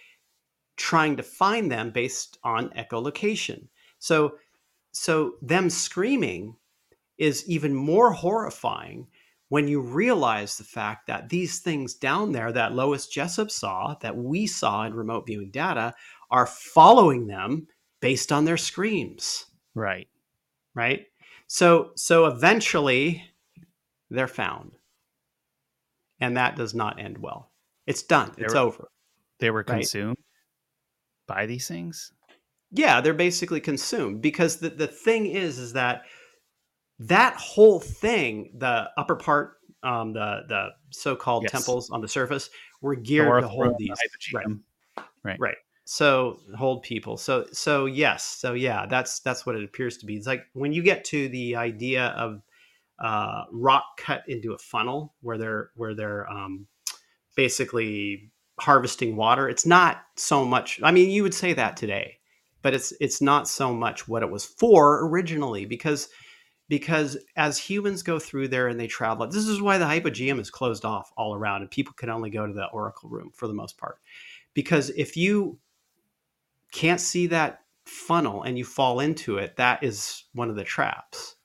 trying 0.77 1.17
to 1.17 1.23
find 1.23 1.71
them 1.71 1.91
based 1.91 2.39
on 2.45 2.71
echolocation. 2.71 3.69
So, 3.99 4.37
so 4.93 5.35
them 5.43 5.71
screaming 5.71 6.57
is 7.19 7.49
even 7.49 7.75
more 7.75 8.13
horrifying 8.13 9.07
when 9.49 9.69
you 9.69 9.81
realize 9.81 10.57
the 10.57 10.65
fact 10.65 11.07
that 11.07 11.29
these 11.29 11.61
things 11.61 11.95
down 11.95 12.33
there 12.33 12.51
that 12.51 12.75
Lois 12.75 13.07
Jessop 13.07 13.51
saw, 13.51 13.95
that 14.01 14.17
we 14.17 14.47
saw 14.47 14.85
in 14.85 14.95
remote 14.95 15.27
viewing 15.27 15.51
data, 15.51 15.95
are 16.31 16.47
following 16.47 17.27
them 17.27 17.67
based 18.01 18.33
on 18.33 18.45
their 18.45 18.57
screams. 18.57 19.47
Right. 19.75 20.09
Right. 20.75 21.07
So 21.47 21.93
so 21.95 22.27
eventually 22.27 23.25
they're 24.11 24.27
found. 24.27 24.73
And 26.25 26.37
that 26.37 26.57
does 26.57 26.75
not 26.75 26.99
end 26.99 27.19
well. 27.19 27.51
It's 27.87 28.03
done. 28.03 28.33
They 28.37 28.45
it's 28.45 28.55
were- 28.55 28.61
over. 28.61 28.89
They 29.41 29.51
were 29.51 29.59
Right. 29.67 29.81
consumed 29.81 30.17
by 31.27 31.47
these 31.47 31.69
things. 31.69 32.13
Yeah, 32.71 33.01
they're 33.01 33.15
basically 33.15 33.61
consumed 33.61 34.23
because 34.23 34.59
the, 34.59 34.71
the 34.71 34.87
thing 34.87 35.27
is 35.27 35.59
is 35.59 35.73
that 35.75 36.05
that 36.99 37.35
whole 37.37 37.81
thing, 37.81 38.51
the 38.57 38.89
upper 38.97 39.17
part, 39.17 39.59
um, 39.83 40.13
the 40.13 40.43
the 40.49 40.69
so-called 40.91 41.43
Yes. 41.45 41.53
temples 41.53 41.91
on 41.91 42.01
the 42.01 42.09
surface, 42.09 42.51
were 42.81 42.95
geared 42.95 43.43
to 43.43 43.49
hold 43.49 43.77
these. 43.79 43.91
Right. 44.33 44.47
Hypogeum. 44.47 44.61
Right. 45.39 45.57
So 45.85 46.41
hold 46.57 46.83
people. 46.83 47.17
So 47.17 47.47
so 47.53 47.87
yes. 47.87 48.25
So 48.25 48.55
yeah, 48.55 48.87
that's 48.87 49.21
that's 49.21 49.45
what 49.45 49.57
it 49.57 49.65
appears 49.65 49.99
to 49.99 50.07
be. 50.07 50.17
It's 50.17 50.27
like 50.27 50.45
when 50.55 50.73
you 50.73 50.83
get 50.83 51.05
to 51.07 51.29
the 51.29 51.57
idea 51.57 52.07
of 52.17 52.41
uh, 52.99 53.45
rock 53.53 53.85
cut 53.99 54.23
into 54.29 54.53
a 54.53 54.59
funnel 54.59 55.15
where 55.21 55.39
they're 55.39 55.71
where 55.77 55.95
they're 55.95 56.31
um, 56.31 56.67
basically 57.37 58.31
harvesting 58.61 59.17
water. 59.17 59.49
It's 59.49 59.67
not 59.67 60.03
so 60.17 60.45
much. 60.45 60.81
I 60.83 60.93
mean, 60.93 61.11
you 61.11 61.23
would 61.23 61.35
say 61.35 61.53
that 61.55 61.77
today, 61.77 62.19
but 62.63 62.75
it's 62.75 62.93
it's 63.01 63.21
not 63.21 63.49
so 63.49 63.75
much 63.75 64.07
what 64.09 64.23
it 64.23 64.31
was 64.31 64.45
for 64.45 65.07
originally 65.07 65.65
because 65.67 66.09
because 66.69 67.19
as 67.37 67.59
humans 67.59 68.03
go 68.03 68.19
through 68.19 68.49
there 68.49 68.69
and 68.69 68.81
they 68.81 68.87
travel, 68.87 69.27
this 69.27 69.47
is 69.47 69.61
why 69.61 69.77
the 69.79 69.85
hypogeum 69.85 70.41
is 70.41 70.51
closed 70.51 70.85
off 70.85 71.13
all 71.17 71.35
around 71.35 71.63
and 71.63 71.71
people 71.71 71.93
can 71.93 72.09
only 72.09 72.31
go 72.31 72.47
to 72.47 72.53
the 72.53 72.67
oracle 72.67 73.11
room 73.11 73.31
for 73.35 73.47
the 73.47 73.55
most 73.55 73.77
part. 73.77 73.99
Because 74.55 74.91
if 74.91 75.17
you 75.17 75.59
can't 76.73 77.01
see 77.01 77.27
that 77.27 77.61
funnel 77.85 78.43
and 78.43 78.57
you 78.57 78.65
fall 78.65 79.01
into 79.01 79.37
it, 79.37 79.57
that 79.57 79.83
is 79.83 80.25
one 80.33 80.49
of 80.49 80.57
the 80.57 80.65
traps, 80.65 81.37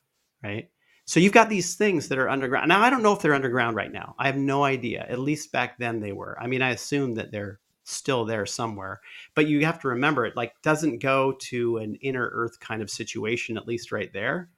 right? 0.44 0.70
So 1.10 1.20
you've 1.20 1.34
got 1.34 1.50
these 1.50 1.74
things 1.74 2.08
that 2.10 2.20
are 2.20 2.30
underground. 2.30 2.70
Now 2.70 2.84
I 2.84 2.92
don't 2.92 3.02
know 3.02 3.14
if 3.14 3.20
they're 3.20 3.34
underground 3.34 3.76
right 3.76 3.92
now. 3.92 4.14
I 4.20 4.28
have 4.28 4.38
no 4.38 4.64
idea. 4.64 5.08
At 5.10 5.18
least 5.18 5.52
back 5.52 5.80
then 5.80 6.02
they 6.02 6.12
were. 6.12 6.38
I 6.40 6.46
mean, 6.46 6.62
I 6.62 6.70
assume 6.70 7.16
that 7.16 7.32
they're 7.32 7.60
still 7.84 8.26
there 8.26 8.46
somewhere. 8.46 9.02
But 9.34 9.48
you 9.48 9.66
have 9.66 9.82
to 9.82 9.88
remember 9.88 10.28
it 10.28 10.36
like 10.36 10.54
doesn't 10.62 11.02
go 11.02 11.32
to 11.32 11.78
an 11.78 11.96
inner 11.96 12.30
earth 12.32 12.60
kind 12.60 12.84
of 12.84 12.92
situation 12.92 13.58
at 13.58 13.68
least 13.68 13.92
right 13.92 14.14
there. 14.14 14.52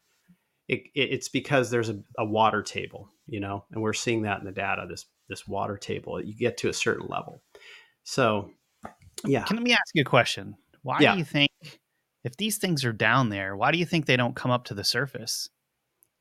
It, 0.68 0.82
it, 0.94 1.14
it's 1.14 1.30
because 1.30 1.72
there's 1.72 1.88
a, 1.88 2.02
a 2.18 2.26
water 2.26 2.62
table, 2.62 3.08
you 3.28 3.40
know, 3.40 3.64
and 3.72 3.82
we're 3.82 3.94
seeing 3.94 4.24
that 4.24 4.42
in 4.42 4.46
the 4.46 4.52
data. 4.52 4.86
This 4.90 5.06
this 5.30 5.48
water 5.48 5.78
table, 5.78 6.22
you 6.22 6.36
get 6.36 6.58
to 6.58 6.68
a 6.68 6.74
certain 6.74 7.08
level. 7.08 7.42
So, 8.04 8.52
yeah, 9.24 9.46
Can 9.46 9.56
let 9.56 9.64
me 9.64 9.72
ask 9.72 9.96
you 9.96 10.02
a 10.02 10.04
question? 10.04 10.58
Why 10.82 10.98
Yeah. 11.00 11.14
do 11.14 11.20
you 11.20 11.24
think 11.24 11.50
if 12.26 12.36
these 12.36 12.58
things 12.58 12.84
are 12.84 12.92
down 12.92 13.30
there, 13.30 13.56
why 13.56 13.72
do 13.72 13.78
you 13.78 13.86
think 13.86 14.06
they 14.06 14.18
don't 14.18 14.36
come 14.36 14.52
up 14.52 14.66
to 14.66 14.74
the 14.74 14.84
surface? 14.84 15.48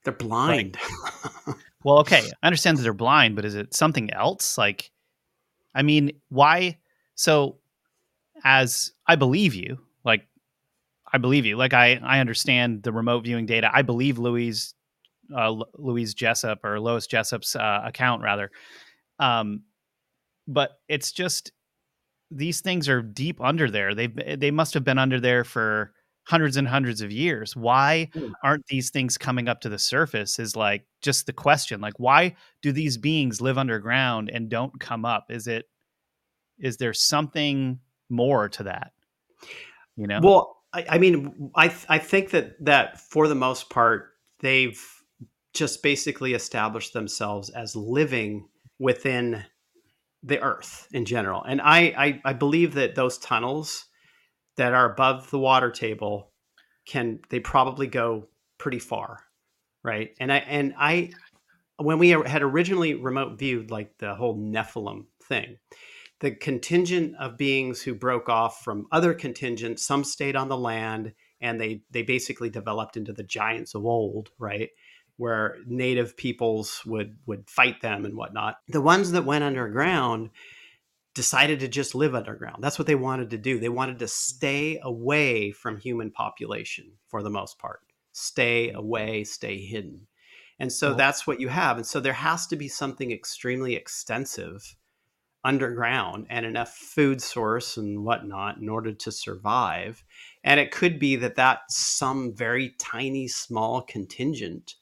They're 0.05 0.13
blind. 0.13 0.79
Well, 1.83 2.01
okay, 2.01 2.31
I 2.43 2.47
understand 2.47 2.77
that 2.77 2.83
they're 2.83 2.93
blind, 2.93 3.37
but 3.37 3.45
is 3.45 3.55
it 3.55 3.75
something 3.75 4.13
else? 4.13 4.59
Like, 4.59 4.91
I 5.75 5.83
mean, 5.83 6.13
why? 6.29 6.79
So, 7.15 7.59
as 8.45 8.93
I 9.07 9.17
believe 9.17 9.55
you, 9.55 9.79
like, 10.05 10.27
I 11.11 11.19
believe 11.19 11.47
you. 11.47 11.57
Like, 11.57 11.73
I 11.73 11.99
I 12.03 12.21
understand 12.21 12.83
the 12.83 12.93
remote 12.93 13.25
viewing 13.25 13.47
data. 13.47 13.71
I 13.73 13.83
believe 13.83 14.19
Louise, 14.19 14.75
uh, 15.35 15.57
Louise 15.75 16.15
Jessop 16.15 16.65
or 16.65 16.81
Lois 16.81 17.07
Jessop's 17.07 17.57
uh, 17.57 17.81
account 17.85 18.23
rather. 18.23 18.51
Um, 19.19 19.63
but 20.47 20.81
it's 20.89 21.13
just 21.13 21.53
these 22.31 22.61
things 22.61 22.91
are 22.91 23.01
deep 23.01 23.41
under 23.41 23.71
there. 23.71 23.95
They've 23.95 24.39
they 24.39 24.51
must 24.51 24.75
have 24.75 24.85
been 24.85 24.99
under 24.99 25.19
there 25.19 25.45
for 25.45 25.95
hundreds 26.25 26.57
and 26.57 26.69
hundreds 26.69 27.01
of 27.01 27.11
years. 27.11 27.57
Why 27.57 28.11
Hmm. 28.13 28.33
aren't 28.45 28.67
these 28.67 28.91
things 28.91 29.19
coming 29.19 29.49
up 29.49 29.61
to 29.63 29.69
the 29.69 29.79
surface? 29.79 30.39
Is 30.39 30.55
like 30.57 30.87
just 31.03 31.27
the 31.27 31.33
question. 31.33 31.81
Like, 31.81 31.99
why 31.99 32.37
do 32.63 32.73
these 32.73 32.97
beings 32.97 33.41
live 33.41 33.59
underground 33.59 34.31
and 34.33 34.49
don't 34.49 34.79
come 34.81 35.05
up? 35.05 35.27
Is 35.31 35.47
it 35.47 35.69
is 36.59 36.77
there 36.77 36.93
something 36.93 37.81
more 38.09 38.49
to 38.51 38.65
that? 38.65 38.93
You 39.97 40.07
know, 40.07 40.21
Well, 40.23 40.57
I, 40.73 40.87
I 40.91 40.99
mean, 40.99 41.51
I 41.57 41.75
I 41.89 41.99
think 41.99 42.31
that 42.31 42.65
that 42.65 43.01
for 43.01 43.29
the 43.29 43.35
most 43.35 43.71
part 43.71 44.11
they've 44.41 44.81
just 45.53 45.83
basically 45.83 46.35
established 46.35 46.93
themselves 46.93 47.51
as 47.51 47.75
living 47.75 48.49
within 48.79 49.45
the 50.23 50.41
Earth 50.41 50.87
in 50.93 51.05
general, 51.05 51.43
and 51.43 51.61
I 51.61 51.79
I, 51.97 52.21
I 52.25 52.33
believe 52.35 52.75
that 52.75 52.95
those 52.95 53.19
tunnels 53.19 53.87
that 54.61 54.75
are 54.75 54.93
above 54.93 55.31
the 55.31 55.39
water 55.39 55.71
table 55.71 56.31
can 56.87 57.19
they 57.31 57.41
probably 57.41 57.87
go 57.87 58.29
pretty 58.59 58.79
far, 58.79 59.21
right? 59.83 60.11
And 60.21 60.31
I 60.31 60.37
and 60.37 60.75
I 60.77 61.13
when 61.79 61.99
we 61.99 62.11
had 62.11 62.43
originally 62.43 62.93
remote 62.93 63.39
viewed 63.39 63.71
like 63.71 63.97
the 63.97 64.15
whole 64.15 64.37
Nephilim 64.37 65.07
thing, 65.23 65.57
the 66.19 66.33
contingent 66.33 67.15
of 67.19 67.39
beings 67.39 67.81
who 67.81 67.95
broke 67.95 68.29
off 68.29 68.63
from 68.63 68.87
other 68.93 69.15
contingents 69.15 69.87
some 69.87 70.05
stayed 70.05 70.37
on 70.37 70.51
the 70.51 70.59
land 70.59 71.15
and 71.41 71.59
they 71.59 71.81
they 71.91 72.03
basically 72.03 72.51
developed 72.51 72.99
into 72.99 73.15
the 73.15 73.25
giants 73.25 73.75
of 73.75 73.87
old 73.87 74.29
right 74.39 74.69
where 75.17 75.57
native 75.67 76.19
peoples 76.19 76.83
would 76.85 77.17
would 77.25 77.49
fight 77.49 77.81
them 77.81 78.05
and 78.05 78.15
whatnot 78.15 78.57
the 78.69 78.83
ones 78.83 79.13
that 79.13 79.25
went 79.25 79.43
underground 79.43 80.29
decided 81.21 81.61
to 81.61 81.69
just 81.69 81.95
live 81.95 82.15
underground 82.15 82.65
that's 82.65 82.79
what 82.79 82.87
they 82.87 82.95
wanted 82.95 83.29
to 83.29 83.37
do 83.37 83.59
they 83.59 83.69
wanted 83.69 83.99
to 83.99 84.09
stay 84.09 84.81
away 84.83 85.51
from 85.51 85.77
human 85.77 86.11
population 86.11 86.91
for 87.09 87.23
the 87.23 87.29
most 87.29 87.59
part 87.59 87.81
stay 88.13 88.71
away 88.71 89.23
stay 89.23 89.59
hidden 89.59 90.07
and 90.59 90.73
so 90.73 90.95
that's 90.95 91.27
what 91.27 91.41
you 91.41 91.49
have 91.49 91.77
and 91.77 91.87
so 91.87 92.01
there 92.01 92.15
has 92.15 92.47
to 92.47 92.57
be 92.57 92.69
something 92.69 93.13
extremely 93.13 93.75
extensive 93.75 94.77
underground 95.45 96.27
and 96.29 96.45
enough 96.45 96.75
food 96.75 97.21
source 97.23 97.77
and 97.77 98.05
whatnot 98.05 98.59
in 98.59 98.69
order 98.69 98.93
to 98.93 99.11
survive. 99.11 100.05
And 100.45 100.61
it 100.61 100.71
could 100.71 100.99
be 100.99 101.17
that 101.17 101.37
that's 101.37 101.77
some 101.77 102.35
very 102.35 102.75
tiny, 102.79 103.29
small 103.29 103.83
contingent 103.83 104.75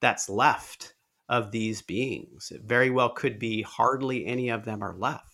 that's 0.00 0.28
left 0.28 0.94
of 1.28 1.50
these 1.50 1.82
beings. 1.82 2.52
It 2.54 2.62
very 2.62 2.90
well 2.90 3.10
could 3.10 3.38
be 3.38 3.62
hardly 3.62 4.24
any 4.24 4.48
of 4.48 4.64
them 4.64 4.82
are 4.82 4.96
left. 4.96 5.27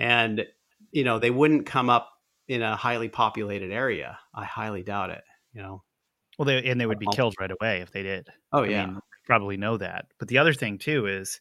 And, 0.00 0.46
you 0.92 1.04
know, 1.04 1.18
they 1.18 1.30
wouldn't 1.30 1.66
come 1.66 1.90
up 1.90 2.10
in 2.48 2.62
a 2.62 2.74
highly 2.74 3.08
populated 3.08 3.70
area. 3.70 4.18
I 4.34 4.44
highly 4.44 4.82
doubt 4.82 5.10
it, 5.10 5.22
you 5.52 5.62
know. 5.62 5.82
well, 6.38 6.46
they 6.46 6.64
and 6.70 6.80
they 6.80 6.86
would 6.86 6.98
be 6.98 7.06
killed 7.12 7.34
right 7.38 7.50
away 7.50 7.80
if 7.80 7.92
they 7.92 8.02
did. 8.02 8.28
Oh, 8.52 8.64
I 8.64 8.68
yeah. 8.68 8.86
mean, 8.86 9.00
probably 9.26 9.56
know 9.56 9.76
that. 9.76 10.06
But 10.18 10.28
the 10.28 10.38
other 10.38 10.54
thing 10.54 10.78
too 10.78 11.06
is, 11.06 11.40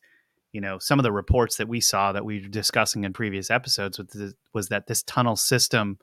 you 0.51 0.62
know, 0.62 0.78
some 0.78 0.99
of 0.99 1.03
the 1.03 1.12
reports 1.12 1.57
that 1.57 1.68
we 1.68 1.80
saw 1.82 2.12
that 2.12 2.26
we 2.26 2.41
were 2.41 2.49
discussing 2.49 3.05
in 3.05 3.14
previous 3.14 3.49
episodes 3.49 3.97
was, 3.97 4.07
the, 4.07 4.34
was 4.53 4.68
that 4.70 4.88
this 4.88 5.01
tunnel 5.03 5.36
system 5.36 5.97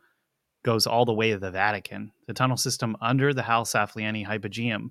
goes 0.64 0.86
all 0.86 1.04
the 1.04 1.14
way 1.14 1.30
to 1.30 1.38
the 1.38 1.50
Vatican. 1.50 2.10
The 2.26 2.34
tunnel 2.34 2.56
system 2.56 2.96
under 3.00 3.32
the 3.32 3.42
Hal 3.42 3.64
Saflieni 3.64 4.26
Hypogeum 4.26 4.90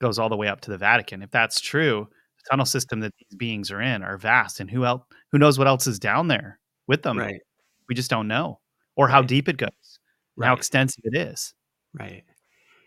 goes 0.00 0.18
all 0.18 0.28
the 0.28 0.36
way 0.36 0.48
up 0.48 0.60
to 0.62 0.70
the 0.70 0.78
Vatican. 0.78 1.22
If 1.22 1.30
that's 1.30 1.60
true, 1.60 2.08
the 2.36 2.50
tunnel 2.50 2.66
system 2.66 3.00
that 3.00 3.14
these 3.16 3.36
beings 3.38 3.70
are 3.70 3.80
in 3.80 4.02
are 4.02 4.18
vast, 4.18 4.60
and 4.60 4.70
who 4.70 4.84
else? 4.84 5.02
Who 5.32 5.38
knows 5.38 5.58
what 5.58 5.68
else 5.68 5.86
is 5.86 5.98
down 5.98 6.28
there 6.28 6.58
with 6.86 7.02
them? 7.02 7.18
right. 7.18 7.40
We 7.88 7.94
just 7.94 8.10
don't 8.10 8.28
know, 8.28 8.60
or 8.96 9.08
how 9.08 9.22
deep 9.22 9.48
it 9.48 9.56
goes, 9.56 9.98
and 10.36 10.44
how 10.44 10.54
extensive 10.54 11.04
it 11.04 11.16
is. 11.16 11.54
Right. 11.98 12.24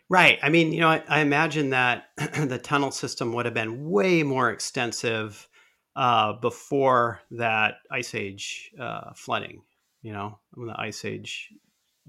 Right. 0.09 0.39
I 0.43 0.49
mean, 0.49 0.73
you 0.73 0.81
know, 0.81 0.89
I, 0.89 1.03
I 1.07 1.19
imagine 1.21 1.69
that 1.69 2.09
the 2.17 2.59
tunnel 2.59 2.91
system 2.91 3.33
would 3.33 3.45
have 3.45 3.53
been 3.53 3.89
way 3.89 4.23
more 4.23 4.51
extensive 4.51 5.47
uh, 5.95 6.33
before 6.33 7.21
that 7.31 7.75
ice 7.89 8.13
age 8.13 8.71
uh, 8.79 9.13
flooding, 9.15 9.61
you 10.01 10.13
know, 10.13 10.39
when 10.53 10.67
the 10.67 10.79
ice 10.79 11.05
age 11.05 11.49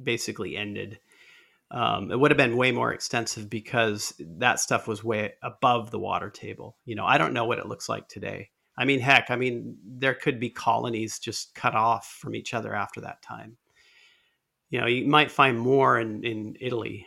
basically 0.02 0.56
ended. 0.56 0.98
Um, 1.70 2.10
it 2.10 2.18
would 2.18 2.30
have 2.30 2.38
been 2.38 2.56
way 2.56 2.70
more 2.70 2.92
extensive 2.92 3.48
because 3.48 4.14
that 4.18 4.60
stuff 4.60 4.86
was 4.86 5.02
way 5.02 5.34
above 5.42 5.90
the 5.90 5.98
water 5.98 6.28
table. 6.28 6.76
You 6.84 6.96
know, 6.96 7.06
I 7.06 7.18
don't 7.18 7.32
know 7.32 7.46
what 7.46 7.58
it 7.58 7.66
looks 7.66 7.88
like 7.88 8.08
today. 8.08 8.50
I 8.76 8.84
mean, 8.84 9.00
heck, 9.00 9.30
I 9.30 9.36
mean, 9.36 9.76
there 9.84 10.14
could 10.14 10.40
be 10.40 10.50
colonies 10.50 11.18
just 11.18 11.54
cut 11.54 11.74
off 11.74 12.16
from 12.20 12.34
each 12.34 12.54
other 12.54 12.74
after 12.74 13.00
that 13.02 13.22
time. 13.22 13.56
You 14.70 14.80
know, 14.80 14.86
you 14.86 15.06
might 15.06 15.30
find 15.30 15.58
more 15.58 16.00
in, 16.00 16.24
in 16.24 16.56
Italy 16.60 17.06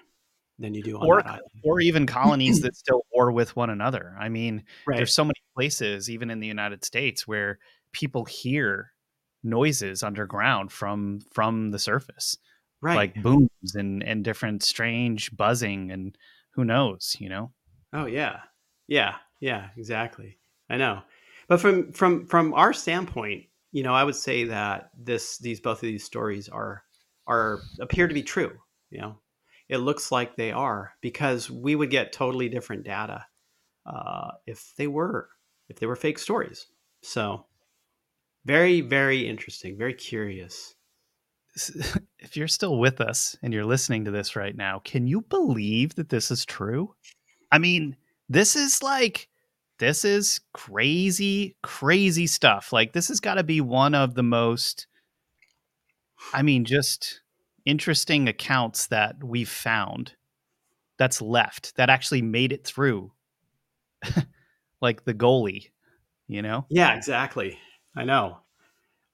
than 0.59 0.73
you 0.73 0.83
do 0.83 0.97
on 0.97 1.07
or 1.07 1.17
that 1.17 1.27
island. 1.27 1.49
or 1.63 1.81
even 1.81 2.05
colonies 2.05 2.59
that 2.61 2.75
still 2.75 3.01
war 3.11 3.31
with 3.31 3.55
one 3.55 3.69
another. 3.69 4.15
I 4.19 4.29
mean, 4.29 4.63
Right. 4.85 4.97
there's 4.97 5.15
so 5.15 5.23
many 5.23 5.41
places, 5.55 6.09
even 6.09 6.29
in 6.29 6.39
the 6.39 6.47
United 6.47 6.85
States, 6.85 7.27
where 7.27 7.59
people 7.91 8.25
hear 8.25 8.91
noises 9.43 10.03
underground 10.03 10.71
from 10.71 11.21
from 11.33 11.71
the 11.71 11.79
surface, 11.79 12.37
right. 12.81 12.95
like 12.95 13.23
booms 13.23 13.75
and 13.75 14.03
and 14.03 14.23
different 14.23 14.63
strange 14.63 15.35
buzzing, 15.35 15.91
and 15.91 16.15
who 16.51 16.63
knows, 16.63 17.15
you 17.19 17.29
know? 17.29 17.51
Oh 17.91 18.05
yeah, 18.05 18.41
yeah, 18.87 19.15
yeah, 19.39 19.69
exactly. 19.75 20.37
I 20.69 20.77
know, 20.77 21.01
but 21.47 21.61
from 21.61 21.91
from 21.91 22.25
from 22.25 22.53
our 22.53 22.73
standpoint, 22.73 23.45
you 23.71 23.83
know, 23.83 23.93
I 23.93 24.03
would 24.03 24.15
say 24.15 24.45
that 24.45 24.89
this 24.97 25.37
these 25.37 25.59
both 25.59 25.77
of 25.77 25.87
these 25.87 26.03
stories 26.03 26.49
are 26.49 26.83
are 27.27 27.59
appear 27.79 28.07
to 28.07 28.13
be 28.13 28.23
true. 28.23 28.57
You 28.89 29.01
know, 29.01 29.19
it 29.69 29.77
looks 29.77 30.11
like 30.11 30.35
they 30.35 30.51
are 30.51 30.93
because 31.01 31.49
we 31.49 31.75
would 31.75 31.89
get 31.89 32.13
totally 32.13 32.49
different 32.49 32.83
data 32.83 33.25
uh, 33.85 34.31
if 34.45 34.73
they 34.77 34.87
were 34.87 35.29
if 35.69 35.79
they 35.79 35.85
were 35.85 35.95
fake 35.95 36.19
stories. 36.19 36.67
So 37.01 37.45
very 38.45 38.81
very 38.81 39.27
interesting, 39.27 39.77
very 39.77 39.93
curious. 39.93 40.75
If 42.19 42.35
you're 42.35 42.47
still 42.47 42.79
with 42.79 43.01
us 43.01 43.37
and 43.43 43.53
you're 43.53 43.65
listening 43.65 44.03
to 44.05 44.11
this 44.11 44.35
right 44.35 44.57
now, 44.57 44.81
can 44.83 45.05
you 45.05 45.21
believe 45.21 45.93
that 45.93 46.09
this 46.09 46.31
is 46.31 46.43
true? 46.43 46.95
I 47.51 47.59
mean, 47.59 47.95
this 48.27 48.55
is 48.55 48.81
like 48.81 49.29
this 49.79 50.05
is 50.05 50.41
crazy, 50.53 51.55
crazy 51.63 52.27
stuff. 52.27 52.71
Like 52.71 52.93
this 52.93 53.09
has 53.09 53.19
got 53.19 53.35
to 53.35 53.43
be 53.43 53.61
one 53.61 53.93
of 53.95 54.15
the 54.15 54.23
most 54.23 54.87
I 56.33 56.41
mean, 56.41 56.65
just 56.65 57.21
interesting 57.65 58.27
accounts 58.27 58.87
that 58.87 59.23
we've 59.23 59.49
found 59.49 60.13
that's 60.97 61.21
left 61.21 61.75
that 61.75 61.89
actually 61.89 62.21
made 62.21 62.51
it 62.53 62.65
through. 62.65 63.11
like 64.81 65.03
the 65.03 65.13
goalie, 65.13 65.71
you 66.27 66.41
know? 66.41 66.65
Yeah, 66.69 66.95
exactly. 66.95 67.57
I 67.95 68.05
know, 68.05 68.39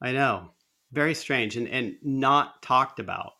I 0.02 0.12
know. 0.12 0.52
Very 0.92 1.14
strange 1.16 1.56
and 1.56 1.70
and 1.70 1.96
not 2.04 2.62
talked 2.62 3.00
about. 3.00 3.34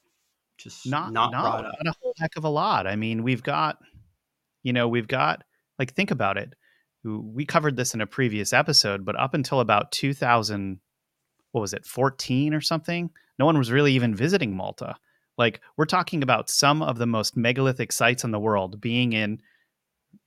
Just 0.58 0.88
Not 0.88 1.12
not, 1.12 1.32
not, 1.32 1.42
brought 1.42 1.66
up. 1.66 1.76
not 1.84 1.96
a 1.96 1.98
whole 2.02 2.14
heck 2.18 2.38
of 2.38 2.44
a 2.44 2.50
lot. 2.50 2.88
I 2.88 2.96
mean, 2.96 3.24
we've 3.24 3.44
got 3.44 3.78
you 4.64 4.72
know, 4.74 4.88
we've 4.88 5.08
got 5.08 5.44
like 5.80 5.94
think 5.94 6.12
about 6.12 6.38
it. 6.38 6.54
We 7.04 7.46
covered 7.46 7.78
this 7.78 7.94
in 7.94 8.02
a 8.02 8.08
previous 8.08 8.54
episode, 8.54 9.06
but 9.06 9.20
up 9.20 9.34
until 9.34 9.60
about 9.60 9.92
2000 9.92 10.80
what 11.52 11.62
was 11.62 11.74
it, 11.74 11.86
14 11.86 12.54
or 12.54 12.62
something, 12.62 13.10
no 13.38 13.46
one 13.46 13.58
was 13.58 13.72
really 13.72 13.94
even 13.94 14.16
visiting 14.16 14.56
Malta. 14.56 14.96
Like 15.38 15.60
we're 15.76 15.86
talking 15.86 16.24
about 16.24 16.50
some 16.50 16.82
of 16.82 16.98
the 16.98 17.06
most 17.08 17.36
megalithic 17.36 17.92
sites 17.92 18.24
in 18.24 18.32
the 18.32 18.40
world 18.40 18.80
being 18.80 19.14
in 19.14 19.42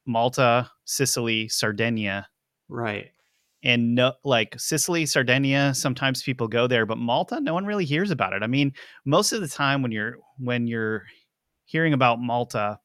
Malta, 0.07 0.71
Sicily, 0.85 1.49
Sardinia, 1.49 2.29
Right. 2.69 3.11
and 3.63 3.95
no 3.95 4.13
like 4.25 4.59
Sicily, 4.59 5.07
Sardinia, 5.07 5.73
sometimes 5.75 6.23
people 6.23 6.49
go 6.49 6.67
there, 6.67 6.85
but 6.87 6.99
Malta, 6.99 7.41
no 7.41 7.55
one 7.55 7.65
really 7.65 7.85
hears 7.85 8.11
about 8.11 8.33
it. 8.33 8.43
I 8.43 8.47
mean, 8.47 8.73
most 9.05 9.33
of 9.33 9.41
the 9.41 9.49
time 9.49 9.83
when 9.83 9.93
you're 9.93 10.19
when 10.39 10.67
you're 10.67 11.05
hearing 11.65 11.93
about 11.95 12.21
Malta, 12.21 12.79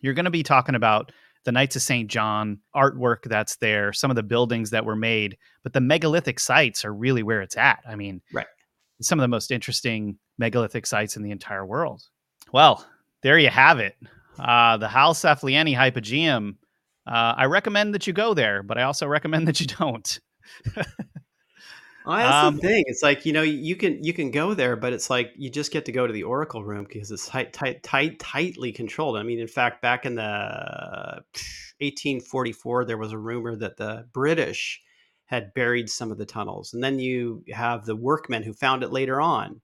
you're 0.00 0.14
going 0.14 0.24
to 0.24 0.30
be 0.30 0.42
talking 0.42 0.74
about 0.74 1.12
the 1.44 1.52
Knights 1.52 1.76
of 1.76 1.82
St. 1.82 2.08
John 2.10 2.58
artwork 2.74 3.22
that's 3.24 3.56
there, 3.56 3.92
some 3.92 4.10
of 4.10 4.16
the 4.16 4.22
buildings 4.22 4.70
that 4.70 4.84
were 4.84 4.96
made, 4.96 5.36
but 5.62 5.72
the 5.72 5.80
megalithic 5.80 6.40
sites 6.40 6.84
are 6.84 6.92
really 6.92 7.22
where 7.22 7.40
it's 7.42 7.56
at. 7.56 7.80
I 7.88 7.94
mean, 7.96 8.20
Right. 8.32 8.46
some 9.00 9.18
of 9.18 9.22
the 9.22 9.28
most 9.28 9.50
interesting 9.50 10.18
megalithic 10.38 10.86
sites 10.86 11.16
in 11.16 11.22
the 11.22 11.30
entire 11.30 11.64
world. 11.66 12.02
Well, 12.52 12.84
there 13.22 13.38
you 13.38 13.50
have 13.50 13.78
it. 13.78 13.96
Uh, 14.38 14.76
the 14.76 14.88
Hal 14.88 15.14
Saflieni 15.14 15.76
Hypogeum. 15.76 16.56
Uh, 17.06 17.34
I 17.36 17.44
recommend 17.46 17.94
that 17.94 18.06
you 18.06 18.12
go 18.12 18.34
there, 18.34 18.62
but 18.62 18.78
I 18.78 18.82
also 18.82 19.06
recommend 19.06 19.48
that 19.48 19.60
you 19.60 19.66
don't. 19.66 20.20
Well, 22.08 22.16
that's 22.18 22.42
Um, 22.46 22.56
the 22.56 22.68
thing. 22.68 22.84
It's 22.88 23.02
like 23.02 23.26
you 23.26 23.32
know 23.34 23.42
you 23.42 23.76
can 23.76 24.02
you 24.02 24.14
can 24.14 24.30
go 24.32 24.54
there, 24.54 24.76
but 24.76 24.94
it's 24.94 25.10
like 25.10 25.32
you 25.36 25.50
just 25.50 25.72
get 25.72 25.84
to 25.86 25.92
go 25.92 26.06
to 26.06 26.12
the 26.12 26.24
Oracle 26.24 26.64
room 26.64 26.84
because 26.84 27.10
it's 27.10 27.28
tight, 27.28 27.52
tight, 27.52 27.82
tight, 27.84 28.18
tightly 28.18 28.72
controlled. 28.72 29.18
I 29.18 29.22
mean, 29.24 29.38
in 29.40 29.48
fact, 29.48 29.82
back 29.82 30.06
in 30.06 30.16
the 30.16 31.22
1844, 31.80 32.86
there 32.86 32.98
was 32.98 33.12
a 33.12 33.18
rumor 33.18 33.56
that 33.56 33.76
the 33.76 34.08
British 34.12 34.82
had 35.26 35.54
buried 35.54 35.90
some 35.90 36.10
of 36.12 36.18
the 36.18 36.26
tunnels, 36.26 36.74
and 36.74 36.82
then 36.82 36.98
you 36.98 37.44
have 37.52 37.86
the 37.86 37.96
workmen 37.96 38.42
who 38.42 38.54
found 38.54 38.82
it 38.82 38.90
later 38.92 39.20
on, 39.20 39.60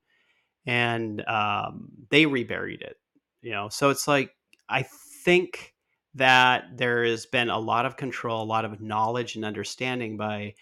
and 0.67 1.27
um, 1.29 1.91
they 2.11 2.27
reburied 2.27 2.83
it. 2.83 2.97
You 3.43 3.53
know, 3.53 3.69
so 3.71 3.91
it's 3.91 4.09
like 4.09 4.33
I 4.69 4.85
think 5.25 5.75
that 6.15 6.65
there 6.77 7.05
has 7.05 7.27
been 7.27 7.51
a 7.51 7.59
lot 7.59 7.87
of 7.87 7.97
control, 7.97 8.43
a 8.43 8.47
lot 8.47 8.65
of 8.65 8.81
knowledge 8.81 9.37
and 9.37 9.45
understanding 9.45 10.17
by 10.17 10.55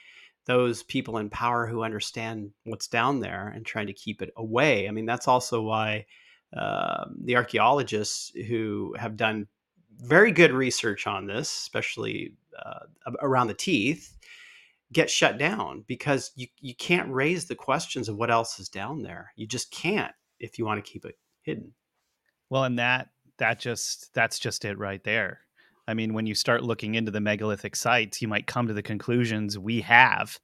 those 0.47 0.83
people 0.83 1.19
in 1.19 1.31
power 1.31 1.67
who 1.67 1.83
understand 1.83 2.51
what's 2.65 2.89
down 2.89 3.21
there 3.21 3.49
and 3.49 3.65
trying 3.65 3.87
to 3.87 3.93
keep 3.93 4.23
it 4.23 4.33
away. 4.37 4.89
I 4.89 4.91
mean, 4.91 5.07
that's 5.07 5.29
also 5.29 5.63
why 5.63 6.07
um 6.55 7.17
the 7.25 7.37
archaeologists 7.37 8.31
who 8.47 8.95
have 8.99 9.17
done 9.17 9.47
very 9.99 10.33
good 10.33 10.53
research 10.53 11.07
on 11.07 11.27
this, 11.27 11.49
especially 11.49 12.35
uh, 12.59 12.87
around 13.21 13.47
the 13.47 13.55
teeth, 13.55 14.17
get 14.93 15.11
shut 15.11 15.39
down 15.39 15.85
because 15.87 16.33
you, 16.35 16.47
you 16.61 16.75
can't 16.75 17.11
raise 17.11 17.47
the 17.47 17.55
questions 17.55 18.09
of 18.09 18.17
what 18.17 18.31
else 18.31 18.59
is 18.59 18.69
down 18.69 19.03
there. 19.03 19.33
You 19.37 19.47
just 19.47 19.71
can't 19.71 20.13
if 20.39 20.59
you 20.59 20.65
want 20.65 20.85
to 20.85 20.91
keep 20.91 21.05
it 21.05 21.17
hidden. 21.43 21.73
Well, 22.51 22.65
and 22.65 22.79
that 22.79 23.11
that 23.39 23.59
just 23.59 24.13
that's 24.15 24.39
just 24.39 24.65
it 24.65 24.79
right 24.79 25.03
there. 25.05 25.41
I 25.87 25.95
mean, 25.95 26.15
when 26.15 26.27
you 26.27 26.35
start 26.35 26.63
looking 26.63 26.95
into 26.95 27.11
the 27.11 27.21
megalithic 27.21 27.75
sites, 27.75 28.23
you 28.23 28.29
might 28.29 28.47
come 28.47 28.69
to 28.69 28.75
the 28.75 28.83
conclusions 28.83 29.59
we 29.59 29.81
have 29.81 30.39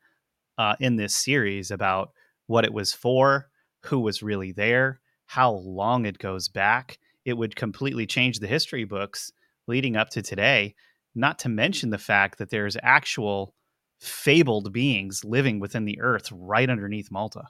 uh, 0.57 0.74
in 0.80 0.97
this 0.97 1.14
series 1.14 1.70
about 1.70 2.11
what 2.47 2.64
it 2.64 2.72
was 2.72 2.93
for, 2.93 3.49
who 3.84 4.01
was 4.01 4.22
really 4.22 4.53
there, 4.53 5.01
how 5.26 5.53
long 5.53 6.07
it 6.07 6.18
goes 6.18 6.49
back. 6.49 6.99
It 7.24 7.34
would 7.34 7.55
completely 7.55 8.07
change 8.07 8.41
the 8.41 8.47
history 8.49 8.84
books 8.84 9.32
leading 9.66 9.97
up 9.97 10.11
to 10.11 10.22
today. 10.22 10.74
Not 11.14 11.39
to 11.41 11.49
mention 11.49 11.91
the 11.91 11.99
fact 11.99 12.39
that 12.39 12.51
there's 12.51 12.76
actual 12.82 13.55
fabled 14.01 14.72
beings 14.72 15.24
living 15.24 15.61
within 15.61 15.84
the 15.84 16.01
earth 16.01 16.30
right 16.32 16.68
underneath 16.68 17.11
Malta. 17.11 17.45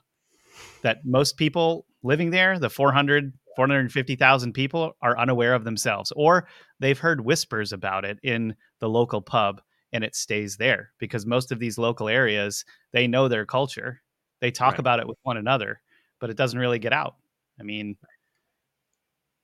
That 0.83 1.05
most 1.05 1.37
people 1.37 1.85
living 2.03 2.31
there, 2.31 2.59
the 2.59 2.69
400, 2.69 3.33
450,000 3.59 4.53
people, 4.53 4.95
are 5.01 5.19
unaware 5.19 5.53
of 5.53 5.65
themselves, 5.65 6.13
or 6.15 6.47
they've 6.79 6.97
heard 6.97 7.19
whispers 7.19 7.73
about 7.73 8.05
it 8.05 8.17
in 8.23 8.55
the 8.79 8.87
local 8.87 9.21
pub 9.21 9.61
and 9.91 10.01
it 10.01 10.15
stays 10.15 10.55
there 10.55 10.93
because 10.97 11.25
most 11.25 11.51
of 11.51 11.59
these 11.59 11.77
local 11.77 12.07
areas, 12.07 12.63
they 12.93 13.05
know 13.05 13.27
their 13.27 13.45
culture. 13.45 14.01
They 14.39 14.49
talk 14.49 14.73
Right. 14.73 14.79
about 14.79 14.99
it 15.01 15.07
with 15.09 15.17
one 15.23 15.35
another, 15.35 15.81
but 16.21 16.29
it 16.29 16.37
doesn't 16.37 16.57
really 16.57 16.79
get 16.79 16.93
out. 16.93 17.17
I 17.59 17.63
mean, 17.63 17.97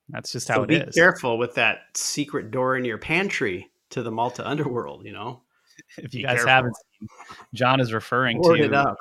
that's 0.07 0.31
just 0.31 0.47
how 0.47 0.55
so 0.55 0.63
it 0.63 0.67
be 0.67 0.75
is. 0.77 0.95
careful 0.95 1.37
with 1.37 1.53
that 1.55 1.79
secret 1.95 2.51
door 2.51 2.77
in 2.77 2.85
your 2.85 2.97
pantry 2.97 3.69
to 3.89 4.01
the 4.01 4.11
Malta 4.11 4.47
underworld, 4.47 5.05
you 5.05 5.11
know? 5.11 5.41
If 5.97 6.13
you 6.13 6.21
Be 6.21 6.23
guys 6.23 6.35
careful. 6.35 6.49
haven't 6.51 6.75
seen, 6.99 7.09
John 7.53 7.81
is 7.81 7.91
referring 7.91 8.37
Hoard 8.37 8.61
it 8.61 8.69
to 8.69 8.95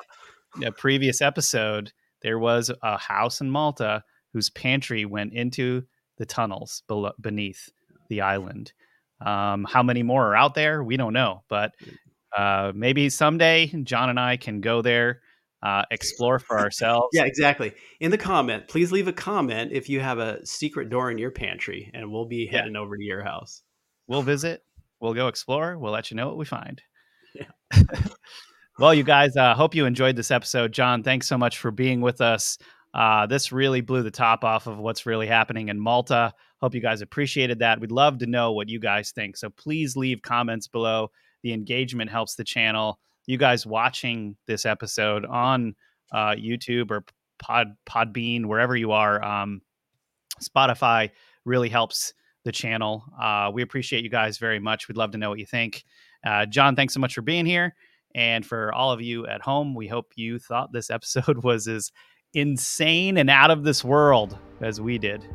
a 0.65 0.71
previous 0.73 1.21
episode, 1.21 1.93
there 2.21 2.37
was 2.37 2.69
a 2.83 2.97
house 2.97 3.39
in 3.39 3.49
Malta 3.49 4.03
whose 4.35 4.49
pantry 4.49 5.05
went 5.05 5.31
into 5.31 5.81
the 6.17 6.25
tunnels 6.25 6.83
below, 6.89 7.13
beneath 7.21 7.69
the 8.09 8.19
island. 8.19 8.73
Um, 9.25 9.63
how 9.63 9.81
many 9.81 10.03
more 10.03 10.27
are 10.27 10.35
out 10.35 10.55
there? 10.55 10.83
We 10.83 10.97
don't 10.97 11.13
know, 11.13 11.43
but 11.47 11.71
uh, 12.35 12.73
maybe 12.75 13.09
someday 13.09 13.67
John 13.83 14.09
and 14.09 14.19
I 14.19 14.35
can 14.35 14.59
go 14.59 14.81
there, 14.81 15.21
uh, 15.63 15.83
explore 15.89 16.37
for 16.37 16.59
ourselves. 16.59 17.07
Yeah, 17.13 17.23
exactly. 17.23 17.71
In 18.01 18.11
the 18.11 18.17
comment, 18.17 18.67
please 18.67 18.91
leave 18.91 19.07
a 19.07 19.13
comment 19.13 19.71
if 19.71 19.87
you 19.87 20.01
have 20.01 20.19
a 20.19 20.45
secret 20.45 20.89
door 20.89 21.09
in 21.09 21.17
your 21.17 21.31
pantry, 21.31 21.89
and 21.93 22.11
we'll 22.11 22.25
be 22.25 22.49
Yeah. 22.51 22.59
heading 22.59 22.75
over 22.75 22.97
to 22.97 23.03
your 23.03 23.23
house. 23.23 23.63
We'll 24.07 24.21
visit. 24.21 24.65
We'll 24.99 25.13
go 25.13 25.29
explore. 25.29 25.77
We'll 25.77 25.93
let 25.93 26.11
you 26.11 26.17
know 26.17 26.27
what 26.27 26.37
we 26.37 26.45
find. 26.45 26.81
Yeah. 27.33 27.47
well, 28.79 28.93
you 28.93 29.03
guys, 29.03 29.37
uh, 29.37 29.53
hope 29.53 29.75
you 29.75 29.85
enjoyed 29.85 30.17
this 30.17 30.29
episode. 30.29 30.73
John, 30.73 31.03
thanks 31.03 31.25
so 31.25 31.37
much 31.37 31.57
for 31.57 31.71
being 31.71 32.01
with 32.01 32.19
us. 32.19 32.57
Uh, 32.95 33.25
this 33.27 33.51
really 33.51 33.81
blew 33.81 34.01
the 34.01 34.09
top 34.09 34.45
off 34.45 34.67
of 34.67 34.77
what's 34.77 35.05
really 35.05 35.27
happening 35.27 35.67
in 35.67 35.77
Malta. 35.77 36.33
Hope 36.61 36.73
you 36.73 36.79
guys 36.79 37.01
appreciated 37.01 37.59
that. 37.59 37.79
We'd 37.81 37.91
love 37.91 38.17
to 38.19 38.25
know 38.25 38.53
what 38.53 38.69
you 38.69 38.79
guys 38.79 39.11
think. 39.11 39.35
So 39.35 39.49
please 39.49 39.97
leave 39.97 40.21
comments 40.21 40.67
below. 40.69 41.11
The 41.43 41.51
engagement 41.51 42.09
helps 42.09 42.35
the 42.35 42.45
channel. 42.45 42.99
You 43.27 43.37
guys 43.37 43.65
watching 43.65 44.37
this 44.47 44.65
episode 44.65 45.25
on 45.25 45.75
uh, 46.13 46.35
YouTube 46.35 46.89
or 46.89 47.03
Pod 47.37 47.75
Podbean, 47.85 48.45
wherever 48.45 48.77
you 48.77 48.93
are, 48.93 49.21
um, 49.23 49.61
Spotify 50.41 51.11
really 51.43 51.67
helps 51.67 52.13
the 52.45 52.51
channel. 52.51 53.03
Uh, 53.21 53.51
we 53.53 53.61
appreciate 53.61 54.05
you 54.05 54.09
guys 54.09 54.37
very 54.37 54.59
much. 54.59 54.87
We'd 54.87 54.95
love 54.95 55.11
to 55.11 55.17
know 55.17 55.29
what 55.29 55.39
you 55.39 55.45
think. 55.45 55.83
Uh, 56.25 56.45
John, 56.45 56.77
thanks 56.77 56.93
so 56.93 57.01
much 57.01 57.13
for 57.13 57.21
being 57.21 57.45
here. 57.45 57.75
And 58.13 58.45
for 58.45 58.71
all 58.73 58.91
of 58.91 59.01
you 59.01 59.27
at 59.27 59.41
home, 59.41 59.75
we 59.75 59.87
hope 59.87 60.13
you 60.15 60.39
thought 60.39 60.71
this 60.71 60.89
episode 60.89 61.43
was 61.43 61.67
as 61.67 61.91
insane 62.35 63.17
and 63.17 63.29
out 63.29 63.49
of 63.49 63.63
this 63.63 63.83
world 63.83 64.37
as 64.61 64.79
we 64.79 64.97
did. 64.97 65.25